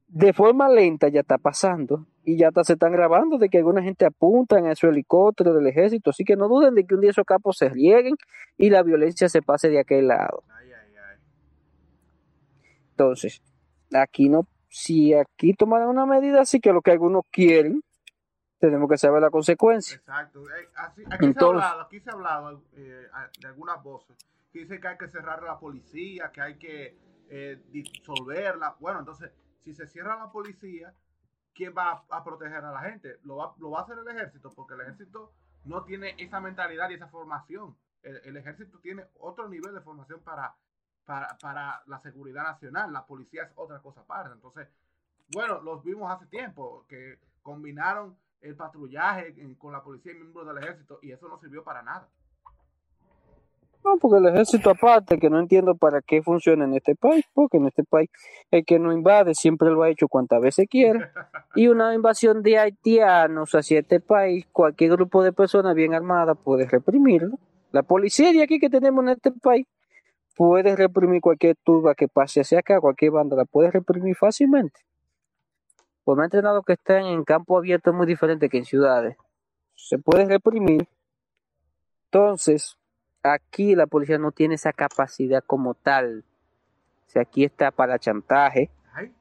de 0.07 0.33
forma 0.33 0.69
lenta 0.69 1.07
ya 1.09 1.19
está 1.19 1.37
pasando 1.37 2.07
y 2.23 2.37
ya 2.37 2.49
se 2.63 2.73
están 2.73 2.91
grabando 2.91 3.37
de 3.37 3.49
que 3.49 3.59
alguna 3.59 3.83
gente 3.83 4.05
apuntan 4.05 4.65
a 4.65 4.71
esos 4.71 4.89
helicópteros 4.89 5.55
del 5.55 5.67
ejército, 5.67 6.09
así 6.09 6.23
que 6.23 6.35
no 6.35 6.47
duden 6.47 6.73
de 6.73 6.85
que 6.85 6.95
un 6.95 7.01
día 7.01 7.11
esos 7.11 7.25
capos 7.25 7.57
se 7.57 7.69
rieguen 7.69 8.15
y 8.57 8.69
la 8.69 8.81
violencia 8.81 9.29
se 9.29 9.41
pase 9.41 9.69
de 9.69 9.79
aquel 9.79 10.07
lado. 10.07 10.43
Entonces, 12.91 13.41
aquí 13.93 14.29
no 14.29 14.45
si 14.67 15.13
aquí 15.13 15.53
tomaran 15.53 15.89
una 15.89 16.05
medida 16.05 16.41
así 16.41 16.59
que 16.59 16.71
lo 16.71 16.81
que 16.81 16.91
algunos 16.91 17.23
quieren, 17.31 17.81
tenemos 18.59 18.89
que 18.89 18.97
saber 18.97 19.21
la 19.21 19.29
consecuencia. 19.31 19.95
Exacto. 19.97 20.41
Eh, 20.41 20.67
así- 20.75 21.03
aquí, 21.09 21.33
se 21.33 21.43
ha 21.43 21.47
hablado, 21.47 21.81
aquí 21.81 21.99
se 21.99 22.09
ha 22.09 22.13
hablado 22.13 22.61
eh, 22.75 23.07
de 23.39 23.47
algunas 23.47 23.81
voces 23.83 24.15
que 24.51 24.59
dicen 24.59 24.79
que 24.81 24.87
hay 24.87 24.97
que 24.97 25.07
cerrar 25.07 25.41
la 25.43 25.57
policía, 25.57 26.29
que 26.33 26.41
hay 26.41 26.55
que 26.57 26.97
eh, 27.29 27.61
disolverla. 27.69 28.75
Bueno, 28.79 28.99
entonces, 28.99 29.31
si 29.63 29.73
se 29.73 29.87
cierra 29.87 30.17
la 30.17 30.31
policía, 30.31 30.93
¿quién 31.53 31.73
va 31.77 32.05
a, 32.09 32.23
proteger 32.23 32.63
a 32.63 32.71
la 32.71 32.81
gente? 32.81 33.17
¿Lo 33.23 33.37
va, 33.37 33.53
lo 33.59 33.71
va 33.71 33.79
a 33.79 33.83
hacer 33.83 33.97
el 33.97 34.07
ejército, 34.07 34.49
porque 34.51 34.73
el 34.73 34.81
ejército 34.81 35.33
no 35.65 35.83
tiene 35.83 36.15
esa 36.17 36.39
mentalidad 36.39 36.89
y 36.89 36.95
esa 36.95 37.07
formación. 37.07 37.77
El, 38.01 38.17
el 38.23 38.37
ejército 38.37 38.79
tiene 38.79 39.05
otro 39.19 39.47
nivel 39.49 39.73
de 39.73 39.81
formación 39.81 40.21
para, 40.21 40.55
para, 41.05 41.37
para 41.39 41.83
la 41.87 41.99
seguridad 41.99 42.43
nacional. 42.43 42.91
La 42.91 43.05
policía 43.05 43.43
es 43.43 43.51
otra 43.55 43.79
cosa 43.79 44.01
aparte. 44.01 44.33
Entonces, 44.33 44.67
bueno, 45.33 45.61
los 45.61 45.83
vimos 45.83 46.11
hace 46.11 46.25
tiempo, 46.27 46.85
que 46.87 47.19
combinaron 47.41 48.17
el 48.41 48.55
patrullaje 48.55 49.35
con 49.57 49.73
la 49.73 49.83
policía 49.83 50.13
y 50.13 50.15
miembros 50.15 50.47
del 50.47 50.57
ejército 50.57 50.99
y 51.01 51.11
eso 51.11 51.27
no 51.27 51.39
sirvió 51.39 51.63
para 51.63 51.81
nada. 51.81 52.09
No, 53.83 53.97
porque 53.97 54.17
el 54.17 54.27
ejército 54.27 54.69
aparte, 54.71 55.17
que 55.19 55.29
no 55.29 55.39
entiendo 55.39 55.75
para 55.75 56.01
qué 56.01 56.21
funciona 56.21 56.65
en 56.65 56.73
este 56.73 56.95
país, 56.95 57.25
porque 57.33 57.57
en 57.57 57.67
este 57.67 57.83
país 57.83 58.09
el 58.51 58.65
que 58.65 58.77
no 58.77 58.91
invade 58.91 59.33
siempre 59.33 59.69
lo 59.69 59.83
ha 59.83 59.89
hecho 59.89 60.07
cuantas 60.07 60.41
veces 60.41 60.67
quiera. 60.69 61.11
Y 61.55 61.67
una 61.67 61.93
invasión 61.93 62.43
de 62.43 62.57
haitianos 62.59 63.55
hacia 63.55 63.79
este 63.79 63.99
país, 63.99 64.45
cualquier 64.51 64.91
grupo 64.91 65.23
de 65.23 65.31
personas 65.31 65.75
bien 65.75 65.93
armadas 65.93 66.37
puede 66.43 66.67
reprimirlo. 66.67 67.37
La 67.71 67.83
policía 67.83 68.33
de 68.33 68.43
aquí 68.43 68.59
que 68.59 68.69
tenemos 68.69 69.03
en 69.03 69.09
este 69.09 69.31
país 69.31 69.65
puede 70.35 70.75
reprimir 70.75 71.21
cualquier 71.21 71.55
turba 71.63 71.95
que 71.95 72.07
pase 72.07 72.41
hacia 72.41 72.59
acá, 72.59 72.79
cualquier 72.79 73.11
banda 73.11 73.35
la 73.35 73.45
puede 73.45 73.71
reprimir 73.71 74.15
fácilmente. 74.15 74.79
Por 76.03 76.17
más 76.17 76.25
entrenado 76.25 76.63
que 76.63 76.73
estén 76.73 77.05
en 77.05 77.23
campo 77.23 77.57
abierto 77.57 77.93
muy 77.93 78.07
diferente 78.07 78.49
que 78.49 78.57
en 78.57 78.65
ciudades. 78.65 79.15
Se 79.75 79.99
puede 79.99 80.25
reprimir. 80.25 80.87
Entonces, 82.05 82.78
aquí 83.23 83.75
la 83.75 83.87
policía 83.87 84.17
no 84.17 84.31
tiene 84.31 84.55
esa 84.55 84.73
capacidad 84.73 85.43
como 85.45 85.73
tal. 85.73 86.23
O 87.07 87.09
sea, 87.11 87.23
aquí 87.23 87.43
está 87.43 87.71
para 87.71 87.99
chantaje, 87.99 88.69
Ay, 88.93 89.11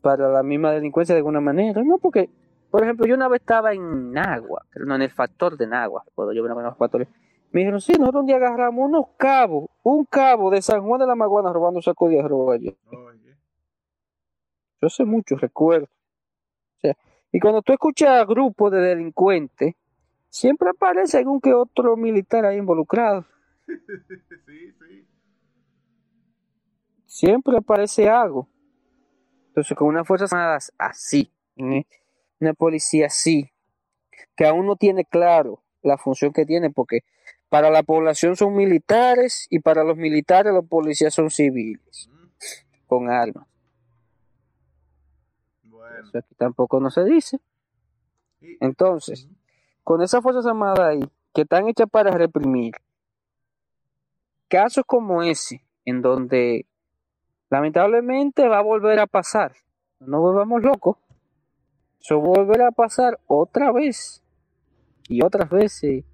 para 0.00 0.28
la 0.28 0.42
misma 0.42 0.70
delincuencia 0.72 1.14
de 1.14 1.20
alguna 1.20 1.40
manera, 1.40 1.82
¿no? 1.82 1.98
Porque, 1.98 2.28
por 2.70 2.82
ejemplo, 2.82 3.06
yo 3.06 3.14
una 3.14 3.28
vez 3.28 3.40
estaba 3.40 3.72
en 3.72 4.12
Nagua, 4.12 4.66
pero 4.72 4.86
no 4.86 4.94
en 4.94 5.02
el 5.02 5.10
factor 5.10 5.56
de 5.56 5.66
Nagua, 5.66 6.04
puedo 6.14 6.32
yo 6.32 6.42
ver 6.42 6.52
en 6.52 6.62
los 6.62 6.76
factores. 6.76 7.08
Me 7.52 7.60
dijeron, 7.60 7.80
sí, 7.80 7.92
nosotros 7.92 8.22
un 8.22 8.26
día 8.26 8.36
agarramos 8.36 8.88
unos 8.88 9.06
cabos, 9.16 9.70
un 9.82 10.04
cabo 10.04 10.50
de 10.50 10.60
San 10.60 10.82
Juan 10.82 11.00
de 11.00 11.06
la 11.06 11.14
Maguana 11.14 11.52
robando 11.52 11.80
saco 11.80 12.08
de 12.08 12.20
arroz 12.20 12.54
allí. 12.54 12.76
Yo 14.82 14.88
sé 14.88 15.04
mucho, 15.04 15.36
recuerdo. 15.36 15.86
O 15.86 16.80
sea, 16.80 16.96
y 17.32 17.40
cuando 17.40 17.62
tú 17.62 17.72
escuchas 17.72 18.26
grupos 18.26 18.72
de 18.72 18.80
delincuentes, 18.80 19.74
siempre 20.34 20.68
aparece 20.70 21.18
algún 21.18 21.40
que 21.40 21.54
otro 21.54 21.96
militar 21.96 22.44
ahí 22.44 22.58
involucrado. 22.58 23.24
sí, 23.66 24.74
sí. 24.78 25.06
siempre 27.06 27.56
aparece 27.56 28.08
algo. 28.08 28.48
Entonces, 29.48 29.76
con 29.76 29.86
unas 29.86 30.06
fuerzas 30.06 30.32
armadas 30.32 30.72
así, 30.76 31.32
¿eh? 31.54 31.84
una 32.40 32.52
policía 32.52 33.06
así, 33.06 33.52
que 34.34 34.44
aún 34.44 34.66
no 34.66 34.74
tiene 34.74 35.04
claro 35.04 35.62
la 35.82 35.96
función 35.98 36.32
que 36.32 36.44
tiene, 36.44 36.68
porque 36.70 37.04
para 37.48 37.70
la 37.70 37.84
población 37.84 38.34
son 38.34 38.56
militares 38.56 39.46
y 39.50 39.60
para 39.60 39.84
los 39.84 39.96
militares 39.96 40.52
los 40.52 40.66
policías 40.66 41.14
son 41.14 41.30
civiles, 41.30 42.10
con 42.88 43.08
armas. 43.08 43.46
Bueno. 45.62 46.08
Eso 46.08 46.18
aquí 46.18 46.34
tampoco 46.34 46.80
no 46.80 46.90
se 46.90 47.04
dice. 47.04 47.38
Entonces. 48.58 49.28
Con 49.84 50.02
esas 50.02 50.22
fuerzas 50.22 50.46
armadas 50.46 50.80
ahí, 50.80 51.00
que 51.34 51.42
están 51.42 51.68
hechas 51.68 51.88
para 51.88 52.10
reprimir, 52.10 52.74
casos 54.48 54.84
como 54.86 55.22
ese, 55.22 55.64
en 55.84 56.00
donde 56.00 56.66
lamentablemente 57.50 58.48
va 58.48 58.58
a 58.58 58.62
volver 58.62 58.98
a 58.98 59.06
pasar, 59.06 59.52
no 60.00 60.20
volvamos 60.20 60.62
locos, 60.62 60.96
eso 62.00 62.18
volverá 62.18 62.68
a 62.68 62.72
pasar 62.72 63.20
otra 63.26 63.72
vez 63.72 64.22
y 65.08 65.22
otras 65.22 65.48
veces, 65.50 66.04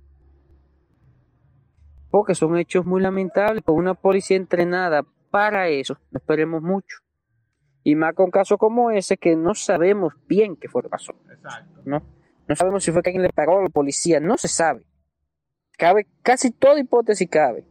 porque 2.10 2.34
son 2.34 2.56
hechos 2.58 2.84
muy 2.84 3.00
lamentables, 3.00 3.62
con 3.62 3.76
una 3.76 3.94
policía 3.94 4.36
entrenada 4.36 5.04
para 5.30 5.68
eso, 5.68 5.96
no 6.10 6.18
esperemos 6.18 6.60
mucho. 6.60 6.98
Y 7.82 7.94
más 7.94 8.14
con 8.14 8.30
casos 8.30 8.58
como 8.58 8.90
ese 8.90 9.16
que 9.16 9.36
no 9.36 9.54
sabemos 9.54 10.12
bien 10.26 10.56
qué 10.56 10.68
fue 10.68 10.82
lo 10.82 10.88
que 10.88 10.90
pasó. 10.90 11.14
Exacto. 11.30 11.80
¿no? 11.84 12.02
No 12.50 12.56
sabemos 12.56 12.82
si 12.82 12.90
fue 12.90 13.00
que 13.00 13.10
alguien 13.10 13.22
le 13.22 13.32
pagó 13.32 13.60
a 13.60 13.62
la 13.62 13.68
policía, 13.68 14.18
no 14.18 14.36
se 14.36 14.48
sabe. 14.48 14.84
Cabe, 15.78 16.08
casi 16.20 16.50
toda 16.50 16.80
hipótesis 16.80 17.30
cabe. 17.30 17.64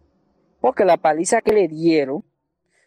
Porque 0.62 0.86
la 0.86 0.96
paliza 0.96 1.42
que 1.42 1.52
le 1.52 1.68
dieron 1.68 2.24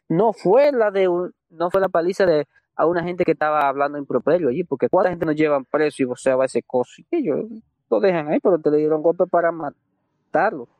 no 0.08 0.32
fue 0.32 0.72
la 0.72 0.90
de 0.90 1.08
un- 1.08 1.34
no 1.50 1.70
fue 1.70 1.82
la 1.82 1.90
paliza 1.90 2.24
de 2.24 2.48
a 2.76 2.86
una 2.86 3.04
gente 3.04 3.26
que 3.26 3.32
estaba 3.32 3.68
hablando 3.68 3.98
improperio 3.98 4.48
allí, 4.48 4.64
porque 4.64 4.88
cuánta 4.88 5.10
gente 5.10 5.26
nos 5.26 5.36
llevan 5.36 5.66
preso 5.66 6.02
y 6.02 6.06
voceaba 6.06 6.46
ese 6.46 6.62
coso. 6.62 7.02
Y 7.10 7.16
ellos 7.18 7.44
lo 7.90 8.00
dejan 8.00 8.28
ahí, 8.28 8.40
pero 8.40 8.58
te 8.58 8.70
le 8.70 8.78
dieron 8.78 9.02
golpe 9.02 9.26
para 9.26 9.52
matarlo. 9.52 10.70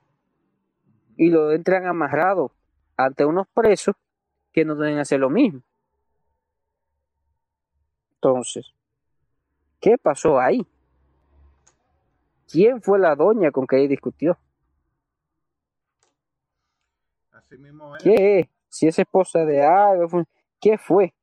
Y 1.18 1.28
lo 1.28 1.52
entran 1.52 1.84
amarrado 1.84 2.52
ante 2.96 3.26
unos 3.26 3.46
presos 3.48 3.96
que 4.50 4.64
no 4.64 4.76
deben 4.76 4.98
hacer 4.98 5.20
lo 5.20 5.28
mismo. 5.28 5.60
Entonces, 8.14 8.72
¿qué 9.78 9.98
pasó 9.98 10.40
ahí? 10.40 10.66
¿Quién 12.52 12.82
fue 12.82 12.98
la 12.98 13.16
doña 13.16 13.50
con 13.50 13.66
que 13.66 13.78
ella 13.78 13.88
discutió? 13.88 14.36
Así 17.32 17.56
mismo 17.56 17.96
es. 17.96 18.02
¿Qué 18.02 18.40
es? 18.40 18.48
Si 18.68 18.86
es 18.86 18.98
esposa 18.98 19.46
de 19.46 19.62
algo, 19.62 20.24
¿qué 20.60 20.76
fue? 20.76 21.14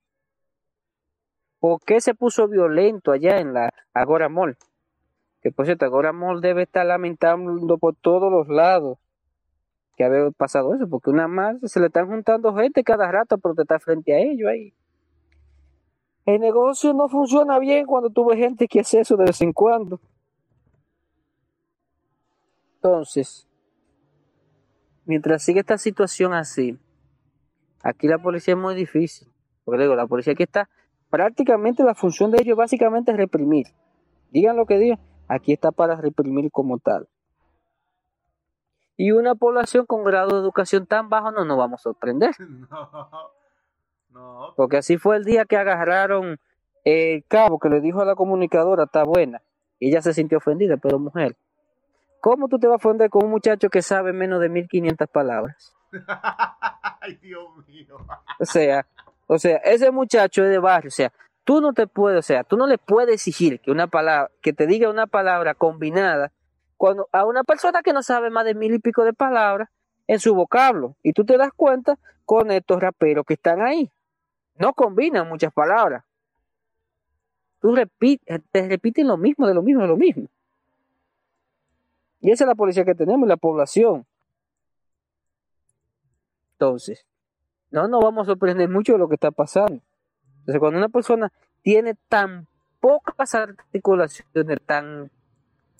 ¿Por 1.60 1.82
qué 1.82 2.02
se 2.02 2.15
puso 2.15 2.48
violento 2.48 3.12
allá 3.12 3.39
en 3.39 3.54
la 3.54 3.72
Agora 3.94 4.28
Mall? 4.28 4.58
Que 5.42 5.52
por 5.52 5.65
cierto, 5.65 5.86
Agora 5.86 6.13
Mall 6.13 6.42
debe 6.42 6.63
estar 6.63 6.86
lamentando 6.86 7.78
por 7.78 7.96
todos 7.96 8.32
los 8.32 8.48
lados 8.48 8.98
que 9.96 10.06
había 10.06 10.32
pasado 10.32 10.74
eso, 10.74 10.89
porque 10.89 11.12
una 11.12 11.28
más 11.28 11.58
se 11.63 11.80
le 11.80 11.88
están 11.88 12.08
juntando 12.08 12.56
gente 12.56 12.84
cada 12.84 13.12
rato 13.12 13.36
a 13.36 13.38
protestar 13.38 13.82
frente 13.82 14.15
a 14.15 14.20
ellos 14.20 14.50
ahí. 14.50 14.74
El 16.26 16.39
negocio 16.39 16.94
no 16.94 17.08
funciona 17.08 17.60
bien 17.60 17.86
cuando 17.86 18.10
tú 18.10 18.26
ves 18.26 18.39
gente 18.39 18.68
que 18.68 18.80
hace 18.80 19.02
eso 19.02 19.15
de 19.15 19.26
vez 19.26 19.42
en 19.42 19.54
cuando. 19.54 20.00
Entonces, 22.82 23.46
mientras 25.06 25.44
sigue 25.44 25.60
esta 25.60 25.78
situación 25.78 26.34
así, 26.34 26.80
aquí 27.84 28.08
la 28.08 28.20
policía 28.20 28.54
es 28.54 28.60
muy 28.60 28.74
difícil. 28.74 29.28
Porque 29.65 29.80
le 29.80 29.84
digo, 29.84 29.96
la 29.96 30.08
policía 30.08 30.32
aquí 30.32 30.44
está, 30.44 30.70
prácticamente 31.10 31.84
la 31.84 31.94
función 31.94 32.32
de 32.32 32.42
ellos 32.42 32.56
básicamente 32.56 33.12
es 33.12 33.18
reprimir. 33.18 33.68
Digan 34.32 34.56
lo 34.56 34.65
que 34.65 34.78
digan, 34.78 35.00
aquí 35.28 35.52
está 35.52 35.72
para 35.72 35.96
reprimir 35.98 36.50
como 36.52 36.80
tal. 36.80 37.10
Y 38.96 39.12
una 39.12 39.36
población 39.36 39.86
con 39.86 40.06
grado 40.06 40.36
de 40.36 40.42
educación 40.42 40.86
tan 40.86 41.10
bajo 41.10 41.32
no 41.32 41.44
nos 41.44 41.58
vamos 41.58 41.82
a 41.82 41.84
sorprender. 41.84 42.32
No. 44.12 44.20
No. 44.22 44.54
Porque 44.56 44.78
así 44.78 44.98
fue 44.98 45.18
el 45.18 45.24
día 45.24 45.46
que 45.46 45.56
agarraron 45.56 46.39
el 46.84 47.24
cabo 47.28 47.60
que 47.60 47.70
le 47.70 47.80
dijo 47.80 48.02
a 48.02 48.06
la 48.06 48.15
comunicadora, 48.15 48.86
está 48.86 49.04
buena. 49.04 49.44
Y 49.78 49.89
ella 49.89 50.02
se 50.02 50.15
sintió 50.15 50.39
ofendida, 50.39 50.78
pero 50.78 50.98
mujer, 50.98 51.38
¿cómo 52.19 52.47
tú 52.47 52.60
te 52.60 52.67
vas 52.67 52.73
a 52.73 52.88
ofender 52.88 53.10
con 53.10 53.25
un 53.25 53.32
muchacho 53.32 53.69
que 53.69 53.82
sabe 53.82 54.13
menos 54.13 54.39
de 54.39 54.49
1500 54.49 55.08
palabras? 55.10 55.75
Ay, 57.01 57.15
Dios 57.15 57.45
mío. 57.67 57.97
O 58.39 58.45
sea, 58.45 58.86
o 59.27 59.38
sea, 59.38 59.58
ese 59.58 59.91
muchacho 59.91 60.43
es 60.43 60.49
de 60.49 60.60
barrio, 60.60 60.89
o 60.89 60.91
sea, 60.91 61.12
tú 61.43 61.62
no 61.62 61.73
te 61.73 61.88
puedes, 61.88 62.19
o 62.19 62.21
sea, 62.21 62.43
tú 62.43 62.58
no 62.58 62.67
le 62.67 62.77
puedes 62.77 63.15
exigir 63.15 63.60
que 63.60 63.71
una 63.71 63.88
palabra, 63.88 64.32
que 64.41 64.53
te 64.53 64.67
diga 64.67 64.89
una 64.89 65.08
palabra 65.08 65.53
combinada 65.53 66.32
cuando 66.77 67.10
a 67.12 67.25
una 67.25 67.43
persona 67.43 67.82
que 67.82 67.91
no 67.91 68.01
sabe 68.03 68.29
más 68.29 68.45
de 68.45 68.55
mil 68.55 68.73
y 68.73 68.79
pico 68.79 69.03
de 69.03 69.13
palabras 69.13 69.69
en 70.08 70.19
su 70.19 70.34
vocablo. 70.34 70.95
Y 71.03 71.13
tú 71.13 71.25
te 71.25 71.38
das 71.38 71.51
cuenta 71.55 71.97
con 72.25 72.51
estos 72.51 72.79
raperos 72.79 73.25
que 73.25 73.34
están 73.34 73.62
ahí. 73.62 73.91
No 74.55 74.73
combinan 74.73 75.27
muchas 75.27 75.51
palabras. 75.53 76.03
Tú 77.60 77.75
repites, 77.75 78.41
te 78.51 78.67
repiten 78.67 79.08
lo 79.08 79.17
mismo, 79.17 79.45
de 79.45 79.53
lo 79.53 79.62
mismo, 79.62 79.82
de 79.82 79.88
lo 79.88 79.97
mismo. 79.97 80.27
Y 82.21 82.32
esa 82.32 82.43
es 82.43 82.47
la 82.47 82.55
policía 82.55 82.86
que 82.86 82.95
tenemos 82.95 83.27
la 83.27 83.38
población. 83.38 84.05
Entonces, 86.53 87.05
no 87.71 87.88
nos 87.88 88.03
vamos 88.03 88.27
a 88.27 88.32
sorprender 88.32 88.69
mucho 88.69 88.93
de 88.93 88.99
lo 88.99 89.08
que 89.08 89.15
está 89.15 89.32
pasando. 89.32 89.82
Entonces, 90.39 90.60
cuando 90.60 90.79
una 90.79 90.89
persona 90.89 91.32
tiene 91.62 91.95
tan 92.10 92.47
pocas 92.82 93.36
articulaciones, 93.36 94.60
tan 94.65 95.10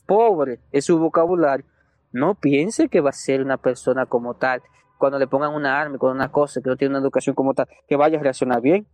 pobre 0.06 0.60
en 0.72 0.82
su 0.82 0.98
vocabulario, 0.98 1.66
no 2.12 2.36
piense 2.36 2.90
que 2.90 3.02
va 3.02 3.10
a 3.10 3.14
ser 3.14 3.42
una 3.42 3.58
persona 3.58 4.06
como 4.06 4.36
tal 4.36 4.62
cuando 4.98 5.18
le 5.18 5.28
pongan 5.28 5.54
una 5.54 5.80
arma, 5.80 5.98
con 5.98 6.12
una 6.12 6.32
cosa, 6.32 6.62
que 6.62 6.70
no 6.70 6.76
tiene 6.76 6.94
una 6.94 7.02
educación 7.02 7.36
como 7.36 7.54
tal, 7.54 7.68
que 7.88 7.96
vaya 7.96 8.20
a 8.20 8.22
reaccionar 8.22 8.62
bien. 8.62 8.86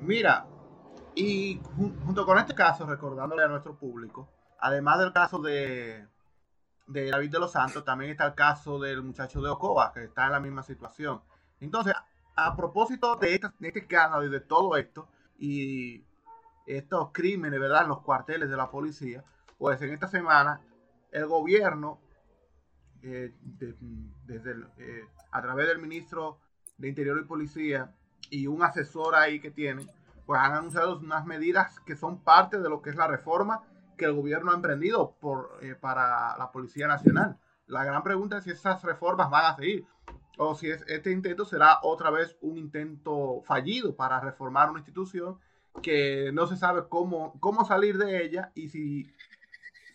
Mira, 0.00 0.46
y 1.14 1.60
junto 2.04 2.26
con 2.26 2.38
este 2.38 2.54
caso, 2.54 2.86
recordándole 2.86 3.42
a 3.42 3.48
nuestro 3.48 3.74
público, 3.78 4.28
además 4.58 4.98
del 4.98 5.12
caso 5.12 5.38
de, 5.40 6.06
de 6.86 7.10
David 7.10 7.30
de 7.30 7.38
los 7.38 7.52
Santos, 7.52 7.84
también 7.84 8.10
está 8.10 8.26
el 8.26 8.34
caso 8.34 8.78
del 8.78 9.02
muchacho 9.02 9.40
de 9.40 9.50
Ocoa, 9.50 9.92
que 9.92 10.04
está 10.04 10.26
en 10.26 10.32
la 10.32 10.40
misma 10.40 10.62
situación. 10.62 11.22
Entonces, 11.60 11.94
a 12.34 12.56
propósito 12.56 13.16
de, 13.16 13.40
de 13.58 13.68
este 13.68 13.86
caso 13.86 14.22
y 14.24 14.28
de 14.28 14.40
todo 14.40 14.76
esto, 14.76 15.08
y 15.38 16.04
estos 16.66 17.10
crímenes, 17.12 17.58
¿verdad?, 17.58 17.82
en 17.82 17.88
los 17.88 18.02
cuarteles 18.02 18.48
de 18.48 18.56
la 18.56 18.70
policía, 18.70 19.24
pues 19.58 19.80
en 19.82 19.92
esta 19.92 20.08
semana 20.08 20.60
el 21.10 21.26
gobierno, 21.26 22.00
eh, 23.02 23.34
desde 23.40 24.54
eh, 24.78 25.04
a 25.30 25.42
través 25.42 25.66
del 25.66 25.78
ministro 25.78 26.38
de 26.78 26.88
Interior 26.88 27.20
y 27.20 27.26
Policía 27.26 27.94
y 28.30 28.46
un 28.46 28.62
asesor 28.62 29.14
ahí 29.14 29.40
que 29.40 29.50
tienen, 29.50 29.88
pues 30.26 30.40
han 30.40 30.52
anunciado 30.52 30.98
unas 30.98 31.26
medidas 31.26 31.80
que 31.80 31.96
son 31.96 32.22
parte 32.22 32.58
de 32.58 32.68
lo 32.68 32.80
que 32.80 32.90
es 32.90 32.96
la 32.96 33.08
reforma 33.08 33.62
que 33.96 34.04
el 34.04 34.14
gobierno 34.14 34.52
ha 34.52 34.54
emprendido 34.54 35.16
por, 35.20 35.58
eh, 35.62 35.74
para 35.74 36.36
la 36.36 36.50
Policía 36.52 36.86
Nacional. 36.86 37.38
La 37.66 37.84
gran 37.84 38.02
pregunta 38.02 38.38
es 38.38 38.44
si 38.44 38.50
esas 38.50 38.82
reformas 38.82 39.30
van 39.30 39.46
a 39.46 39.56
seguir 39.56 39.86
o 40.38 40.54
si 40.54 40.70
es, 40.70 40.84
este 40.88 41.10
intento 41.10 41.44
será 41.44 41.78
otra 41.82 42.10
vez 42.10 42.36
un 42.40 42.56
intento 42.56 43.42
fallido 43.44 43.94
para 43.94 44.20
reformar 44.20 44.70
una 44.70 44.80
institución 44.80 45.38
que 45.82 46.30
no 46.32 46.46
se 46.46 46.56
sabe 46.56 46.82
cómo, 46.88 47.38
cómo 47.40 47.64
salir 47.64 47.98
de 47.98 48.24
ella 48.24 48.50
y 48.54 48.68
si, 48.68 49.10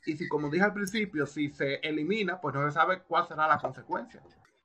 y 0.05 0.17
si, 0.17 0.27
como 0.27 0.49
dije 0.49 0.63
al 0.63 0.73
principio, 0.73 1.25
si 1.25 1.49
se 1.49 1.75
elimina, 1.75 2.39
pues 2.39 2.55
no 2.55 2.65
se 2.65 2.71
sabe 2.71 3.03
cuál 3.03 3.27
será 3.27 3.47
la 3.47 3.59
consecuencia. 3.59 4.21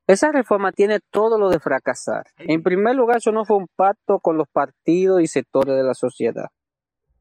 Esa 0.06 0.32
reforma 0.32 0.72
tiene 0.72 0.98
todo 1.10 1.38
lo 1.38 1.48
de 1.48 1.60
fracasar. 1.60 2.26
En 2.38 2.62
primer 2.62 2.96
lugar, 2.96 3.18
eso 3.18 3.30
no 3.30 3.44
fue 3.44 3.56
un 3.56 3.68
pacto 3.76 4.18
con 4.20 4.36
los 4.36 4.48
partidos 4.48 5.22
y 5.22 5.26
sectores 5.26 5.76
de 5.76 5.84
la 5.84 5.94
sociedad. 5.94 6.48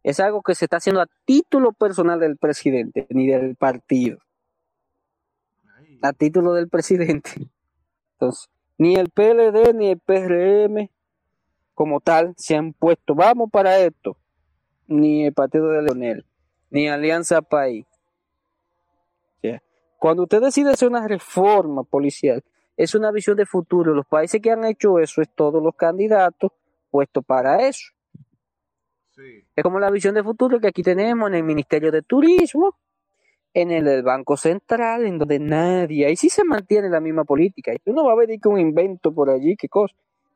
Es 0.04 0.20
algo 0.20 0.42
que 0.42 0.56
se 0.56 0.66
está 0.66 0.78
haciendo 0.78 1.02
a 1.02 1.08
título 1.26 1.74
personal 1.74 2.20
del 2.20 2.38
presidente, 2.38 3.08
ni 3.10 3.28
del 3.28 3.56
partido. 3.56 4.20
A 6.02 6.14
título 6.14 6.54
del 6.54 6.70
presidente. 6.70 7.32
Entonces, 8.14 8.50
ni 8.78 8.96
el 8.96 9.10
PLD 9.10 9.74
ni 9.76 9.92
el 9.92 10.00
PRM 10.00 10.90
como 11.74 12.00
tal 12.00 12.34
se 12.38 12.56
han 12.56 12.74
puesto, 12.74 13.16
vamos 13.16 13.50
para 13.52 13.80
esto, 13.80 14.18
ni 14.88 15.26
el 15.26 15.34
partido 15.34 15.70
de 15.70 15.84
Leonel, 15.84 16.26
ni 16.70 16.88
Alianza 16.88 17.42
País. 17.42 17.86
Cuando 20.02 20.24
usted 20.24 20.42
decide 20.42 20.72
hacer 20.72 20.88
una 20.88 21.08
reforma 21.08 21.84
policial, 21.84 22.44
es 22.76 22.96
una 22.96 23.12
visión 23.12 23.38
de 23.38 23.46
futuro. 23.46 23.94
Los 23.94 24.08
países 24.08 24.42
que 24.42 24.50
han 24.50 24.66
hecho 24.66 24.98
eso 24.98 25.22
es 25.22 25.30
todos 25.30 25.62
los 25.62 25.76
candidatos 25.76 26.52
puestos 26.90 27.24
para 27.24 27.68
eso. 27.68 27.92
Es 29.56 29.64
como 29.64 29.80
la 29.80 29.90
visión 29.90 30.16
de 30.16 30.24
futuro 30.24 30.60
que 30.60 30.68
aquí 30.68 30.84
tenemos 30.84 31.30
en 31.30 31.36
el 31.36 31.44
Ministerio 31.44 31.92
de 31.92 32.02
Turismo, 32.02 32.76
en 33.54 33.72
el 33.72 34.04
Banco 34.04 34.38
Central, 34.38 35.06
en 35.06 35.18
donde 35.18 35.40
nadie, 35.40 36.06
ahí 36.06 36.16
sí 36.16 36.30
se 36.30 36.44
mantiene 36.44 36.90
la 36.90 37.00
misma 37.02 37.24
política. 37.26 37.74
Y 37.74 37.80
tú 37.80 37.94
no 37.94 38.06
va 38.06 38.14
a 38.14 38.16
ver 38.16 38.30
que 38.40 38.48
un 38.48 38.60
invento 38.60 39.14
por 39.14 39.30
allí, 39.30 39.56
qué 39.56 39.68
cosa. 39.68 39.96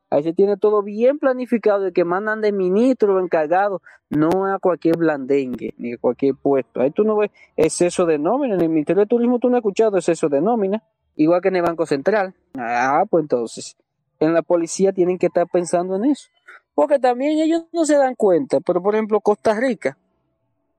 Ahí 0.10 0.24
se 0.24 0.34
tiene 0.34 0.56
todo 0.58 0.84
bien 0.84 1.17
planificado 1.17 1.82
de 1.82 1.91
que 1.91 2.06
mandan 2.06 2.41
de 2.41 2.52
ministro 2.52 3.15
o 3.15 3.19
encargado, 3.19 3.82
no 4.10 4.45
a 4.45 4.60
cualquier 4.60 4.98
blandengue, 4.98 5.74
ni 5.78 5.93
a 5.93 5.98
cualquier 5.98 6.36
puesto. 6.36 6.82
Ahí 6.82 6.91
tú 6.91 7.04
no 7.04 7.17
ves 7.17 7.32
exceso 7.56 8.06
de 8.06 8.19
nómina. 8.19 8.56
En 8.56 8.62
el 8.62 8.69
Ministerio 8.69 9.02
de 9.02 9.08
Turismo 9.08 9.39
tú 9.39 9.50
no 9.50 9.56
has 9.56 9.62
escuchado 9.62 9.98
exceso 9.98 10.30
de 10.30 10.41
nómina, 10.41 10.84
igual 11.15 11.41
que 11.41 11.48
en 11.48 11.56
el 11.56 11.63
Banco 11.63 11.86
Central. 11.86 12.36
Ah, 12.58 13.04
pues 13.10 13.24
entonces, 13.24 13.76
en 14.19 14.34
la 14.34 14.43
policía 14.43 14.93
tienen 14.93 15.17
que 15.17 15.26
estar 15.28 15.48
pensando 15.48 15.95
en 15.95 16.06
eso. 16.06 16.30
Porque 16.76 17.00
también 17.00 17.40
ellos 17.40 17.66
no 17.72 17.86
se 17.86 17.96
dan 17.96 18.14
cuenta. 18.16 18.60
Pero 18.60 18.84
por 18.84 18.94
ejemplo, 18.94 19.20
Costa 19.22 19.58
Rica 19.60 19.98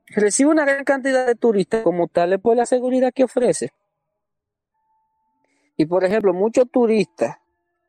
recibe 0.08 0.50
una 0.50 0.64
gran 0.64 0.84
cantidad 0.84 1.26
de 1.26 1.34
turistas 1.34 1.82
como 1.82 2.06
tal 2.06 2.38
por 2.38 2.56
la 2.56 2.66
seguridad 2.66 3.12
que 3.12 3.24
ofrece. 3.24 3.72
Y 5.76 5.86
por 5.86 6.04
ejemplo, 6.04 6.32
muchos 6.32 6.70
turistas 6.70 7.36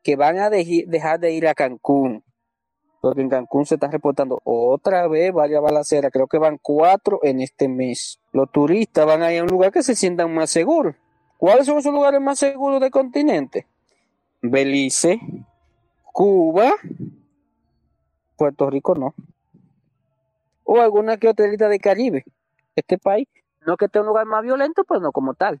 que 0.02 0.16
van 0.16 0.38
a 0.38 0.50
dejar 0.50 1.20
de 1.20 1.32
ir 1.32 1.46
a 1.46 1.54
Cancún, 1.54 2.22
porque 3.00 3.20
en 3.20 3.28
Cancún 3.28 3.66
se 3.66 3.74
está 3.74 3.88
reportando 3.88 4.40
otra 4.44 5.06
vez 5.06 5.32
varias 5.32 5.62
balaceras, 5.62 6.10
creo 6.12 6.26
que 6.26 6.38
van 6.38 6.58
cuatro 6.60 7.20
en 7.22 7.40
este 7.40 7.68
mes. 7.68 8.20
Los 8.32 8.50
turistas 8.50 9.06
van 9.06 9.22
a 9.22 9.32
ir 9.32 9.40
a 9.40 9.42
un 9.44 9.50
lugar 9.50 9.72
que 9.72 9.82
se 9.82 9.94
sientan 9.94 10.34
más 10.34 10.50
seguros. 10.50 10.96
¿Cuáles 11.36 11.66
son 11.66 11.78
esos 11.78 11.92
lugares 11.92 12.20
más 12.20 12.38
seguros 12.38 12.80
del 12.80 12.90
continente? 12.90 13.66
Belice, 14.42 15.20
Cuba, 16.12 16.74
Puerto 18.38 18.70
Rico 18.70 18.94
no. 18.94 19.14
O 20.64 20.80
alguna 20.80 21.16
que 21.18 21.28
otra 21.28 21.52
isla 21.52 21.68
de 21.68 21.80
Caribe. 21.80 22.24
Este 22.76 22.96
país, 22.96 23.26
no 23.66 23.76
que 23.76 23.86
esté 23.86 24.00
un 24.00 24.06
lugar 24.06 24.24
más 24.26 24.42
violento, 24.42 24.84
pero 24.84 25.00
no 25.00 25.12
como 25.12 25.34
tal. 25.34 25.60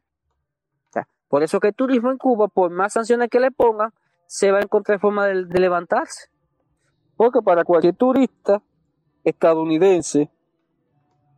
por 1.28 1.42
eso 1.42 1.60
que 1.60 1.68
el 1.68 1.74
turismo 1.74 2.10
en 2.10 2.16
Cuba, 2.16 2.48
por 2.48 2.70
más 2.70 2.94
sanciones 2.94 3.28
que 3.28 3.40
le 3.40 3.50
pongan, 3.50 3.92
se 4.26 4.50
va 4.50 4.58
a 4.58 4.62
encontrar 4.62 5.00
forma 5.00 5.26
de, 5.26 5.34
levantarse. 5.60 6.30
Porque 7.16 7.42
para 7.42 7.64
cualquier 7.64 7.96
turista 7.96 8.62
estadounidense 9.24 10.30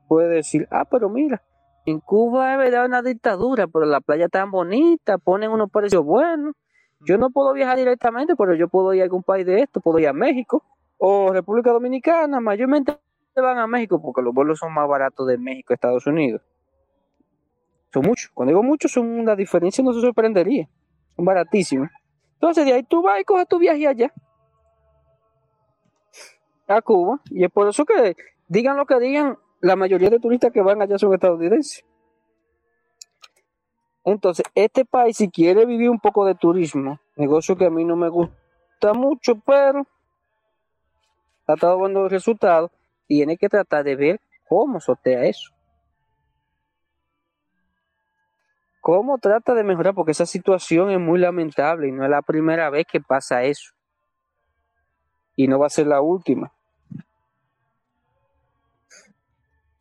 puede 0.06 0.28
decir, 0.28 0.68
ah, 0.70 0.84
pero 0.84 1.08
mira, 1.08 1.42
en 1.86 2.00
Cuba 2.00 2.52
es 2.52 2.58
verdad 2.58 2.84
una 2.84 3.02
dictadura, 3.02 3.66
pero 3.66 3.86
la 3.86 4.00
playa 4.00 4.28
tan 4.28 4.50
bonita, 4.50 5.16
ponen 5.16 5.50
unos 5.50 5.70
precios 5.70 6.04
buenos. 6.04 6.54
Yo 7.00 7.16
no 7.16 7.30
puedo 7.30 7.54
viajar 7.54 7.78
directamente, 7.78 8.36
pero 8.36 8.54
yo 8.54 8.68
puedo 8.68 8.92
ir 8.92 9.00
a 9.00 9.04
algún 9.04 9.22
país 9.22 9.46
de 9.46 9.62
esto, 9.62 9.80
puedo 9.80 9.98
ir 9.98 10.08
a 10.08 10.12
México 10.12 10.62
o 11.02 11.32
República 11.32 11.72
Dominicana, 11.72 12.40
mayormente 12.40 12.98
van 13.34 13.58
a 13.58 13.66
México 13.66 14.00
porque 14.02 14.20
los 14.20 14.34
vuelos 14.34 14.58
son 14.58 14.74
más 14.74 14.86
baratos 14.86 15.26
de 15.26 15.38
México 15.38 15.72
a 15.72 15.74
Estados 15.74 16.06
Unidos. 16.06 16.42
Son 17.90 18.02
muchos, 18.04 18.30
cuando 18.34 18.50
digo 18.50 18.62
muchos, 18.62 18.92
son 18.92 19.06
una 19.06 19.34
diferencia, 19.34 19.82
no 19.82 19.94
se 19.94 20.02
sorprendería, 20.02 20.68
son 21.16 21.24
baratísimos. 21.24 21.88
Entonces 22.34 22.66
de 22.66 22.74
ahí 22.74 22.82
tú 22.82 23.02
vas 23.02 23.18
y 23.18 23.24
coges 23.24 23.48
tu 23.48 23.58
viaje 23.58 23.88
allá. 23.88 24.12
A 26.68 26.82
Cuba. 26.82 27.20
Y 27.30 27.44
es 27.44 27.50
por 27.50 27.66
eso 27.66 27.84
que 27.84 28.14
digan 28.46 28.76
lo 28.76 28.84
que 28.84 29.00
digan, 29.00 29.38
la 29.60 29.76
mayoría 29.76 30.10
de 30.10 30.20
turistas 30.20 30.52
que 30.52 30.60
van 30.60 30.82
allá 30.82 30.98
son 30.98 31.14
estadounidenses. 31.14 31.84
Entonces, 34.04 34.44
este 34.54 34.84
país, 34.84 35.16
si 35.16 35.30
quiere 35.30 35.64
vivir 35.66 35.90
un 35.90 35.98
poco 35.98 36.26
de 36.26 36.34
turismo, 36.34 37.00
negocio 37.16 37.56
que 37.56 37.66
a 37.66 37.70
mí 37.70 37.84
no 37.84 37.96
me 37.96 38.08
gusta 38.08 38.92
mucho, 38.94 39.40
pero 39.40 39.86
ha 41.52 41.54
estado 41.54 41.80
dando 41.82 42.08
resultados, 42.08 42.70
tiene 43.06 43.36
que 43.36 43.48
tratar 43.48 43.84
de 43.84 43.96
ver 43.96 44.20
cómo 44.48 44.80
sortea 44.80 45.24
eso. 45.24 45.52
¿Cómo 48.80 49.18
trata 49.18 49.54
de 49.54 49.62
mejorar? 49.62 49.94
Porque 49.94 50.12
esa 50.12 50.26
situación 50.26 50.90
es 50.90 50.98
muy 50.98 51.18
lamentable 51.18 51.88
y 51.88 51.92
no 51.92 52.04
es 52.04 52.10
la 52.10 52.22
primera 52.22 52.70
vez 52.70 52.86
que 52.86 53.00
pasa 53.00 53.42
eso. 53.42 53.72
Y 55.36 55.48
no 55.48 55.58
va 55.58 55.66
a 55.66 55.70
ser 55.70 55.86
la 55.86 56.00
última. 56.00 56.52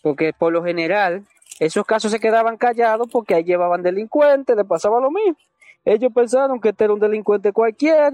Porque 0.01 0.34
por 0.38 0.51
lo 0.51 0.63
general, 0.63 1.25
esos 1.60 1.86
casos 1.86 2.12
se 2.12 2.19
quedaban 2.19 2.58
callados 2.58 3.08
porque 3.12 3.36
ahí 3.36 3.43
llevaban 3.43 3.84
delincuentes, 3.84 4.55
le 4.55 4.65
pasaba 4.65 4.99
lo 4.99 5.12
mismo. 5.12 5.38
Ellos 5.86 6.12
pensaron 6.13 6.60
que 6.60 6.69
este 6.69 6.84
era 6.84 6.93
un 6.93 6.99
delincuente 6.99 7.53
cualquiera, 7.53 8.12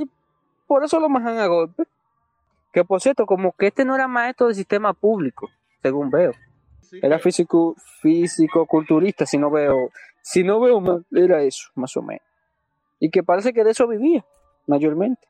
por 0.67 0.83
eso 0.83 0.99
lo 0.99 1.09
majan 1.09 1.37
a 1.39 1.47
golpe. 1.47 1.83
Que 2.75 2.83
por 2.83 2.99
cierto, 2.99 3.25
como 3.25 3.53
que 3.53 3.67
este 3.67 3.85
no 3.85 3.95
era 3.95 4.05
maestro 4.09 4.47
del 4.47 4.55
sistema 4.57 4.91
público, 4.91 5.49
según 5.81 6.09
veo. 6.09 6.33
Era 7.01 7.19
físico, 7.19 7.73
físico, 8.01 8.65
culturista, 8.65 9.25
si 9.25 9.37
no 9.37 9.49
veo, 9.49 9.91
si 10.21 10.43
no 10.43 10.59
veo 10.59 10.81
mal, 10.81 11.05
era 11.09 11.41
eso, 11.41 11.69
más 11.75 11.95
o 11.95 12.01
menos. 12.01 12.25
Y 12.99 13.11
que 13.11 13.23
parece 13.23 13.53
que 13.53 13.63
de 13.63 13.71
eso 13.71 13.87
vivía, 13.87 14.25
mayormente. 14.67 15.25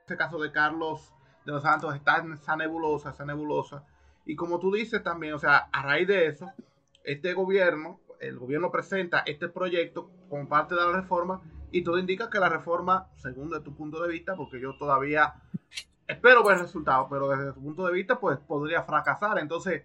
Este 0.00 0.16
caso 0.16 0.38
de 0.38 0.50
Carlos 0.50 1.12
de 1.44 1.52
los 1.52 1.62
Santos 1.62 1.94
está 1.94 2.20
en 2.20 2.32
esa 2.32 2.56
nebulosa, 2.56 3.10
esa 3.10 3.26
nebulosa. 3.26 3.84
Y 4.24 4.34
como 4.34 4.58
tú 4.58 4.72
dices 4.72 5.02
también, 5.02 5.34
o 5.34 5.38
sea, 5.38 5.68
a 5.70 5.82
raíz 5.82 6.08
de 6.08 6.28
eso, 6.28 6.50
este 7.04 7.34
gobierno, 7.34 8.00
el 8.20 8.38
gobierno 8.38 8.70
presenta 8.70 9.22
este 9.26 9.50
proyecto 9.50 10.10
como 10.30 10.48
parte 10.48 10.76
de 10.76 10.80
la 10.80 10.92
reforma 10.92 11.42
y 11.70 11.84
todo 11.84 11.98
indica 11.98 12.30
que 12.30 12.38
la 12.38 12.48
reforma, 12.48 13.10
según 13.16 13.50
de 13.50 13.60
tu 13.60 13.74
punto 13.74 14.02
de 14.02 14.08
vista, 14.08 14.34
porque 14.34 14.62
yo 14.62 14.78
todavía 14.78 15.34
espero 16.06 16.44
ver 16.44 16.58
resultados, 16.58 17.06
pero 17.10 17.28
desde 17.28 17.52
tu 17.52 17.62
punto 17.62 17.86
de 17.86 17.92
vista, 17.92 18.18
pues 18.18 18.38
podría 18.38 18.82
fracasar. 18.82 19.38
Entonces, 19.38 19.82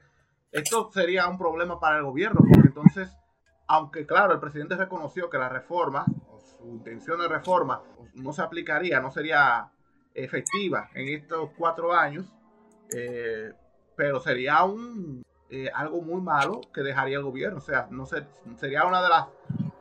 esto 0.51 0.91
sería 0.91 1.27
un 1.27 1.37
problema 1.37 1.79
para 1.79 1.97
el 1.97 2.03
gobierno, 2.03 2.39
porque 2.39 2.67
entonces, 2.67 3.15
aunque 3.67 4.05
claro, 4.05 4.33
el 4.33 4.39
presidente 4.39 4.75
reconoció 4.75 5.29
que 5.29 5.37
la 5.37 5.49
reforma, 5.49 6.05
o 6.29 6.39
su 6.39 6.67
intención 6.67 7.19
de 7.19 7.27
reforma, 7.27 7.81
no 8.15 8.33
se 8.33 8.41
aplicaría, 8.41 8.99
no 8.99 9.11
sería 9.11 9.71
efectiva 10.13 10.89
en 10.93 11.09
estos 11.09 11.51
cuatro 11.57 11.93
años, 11.93 12.25
eh, 12.95 13.53
pero 13.95 14.19
sería 14.19 14.63
un 14.63 15.23
eh, 15.49 15.69
algo 15.73 16.01
muy 16.01 16.21
malo 16.21 16.61
que 16.73 16.81
dejaría 16.81 17.17
el 17.17 17.23
gobierno. 17.23 17.57
O 17.57 17.61
sea, 17.61 17.87
no 17.91 18.05
sería 18.05 18.85
una 18.85 19.01
de 19.01 19.09
las 19.09 19.27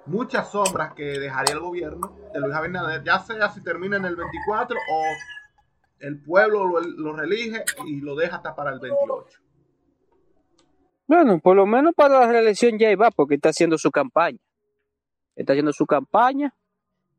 muchas 0.06 0.50
sombras 0.50 0.94
que 0.94 1.18
dejaría 1.18 1.54
el 1.54 1.60
gobierno 1.60 2.16
de 2.32 2.40
Luis 2.40 2.54
Abinader, 2.54 3.02
ya 3.02 3.18
sea 3.18 3.50
si 3.50 3.60
termina 3.62 3.96
en 3.96 4.04
el 4.04 4.14
24 4.14 4.76
o 4.76 5.02
el 6.00 6.22
pueblo 6.22 6.66
lo, 6.66 6.80
lo 6.80 7.12
reelige 7.12 7.64
y 7.86 8.00
lo 8.00 8.14
deja 8.14 8.36
hasta 8.36 8.54
para 8.54 8.70
el 8.70 8.80
28. 8.80 9.38
Bueno, 11.06 11.38
por 11.38 11.56
lo 11.56 11.66
menos 11.66 11.94
para 11.94 12.20
la 12.20 12.26
reelección 12.26 12.78
ya 12.78 12.94
va, 12.96 13.10
porque 13.10 13.36
está 13.36 13.50
haciendo 13.50 13.78
su 13.78 13.90
campaña. 13.90 14.38
Está 15.36 15.52
haciendo 15.52 15.72
su 15.72 15.86
campaña. 15.86 16.52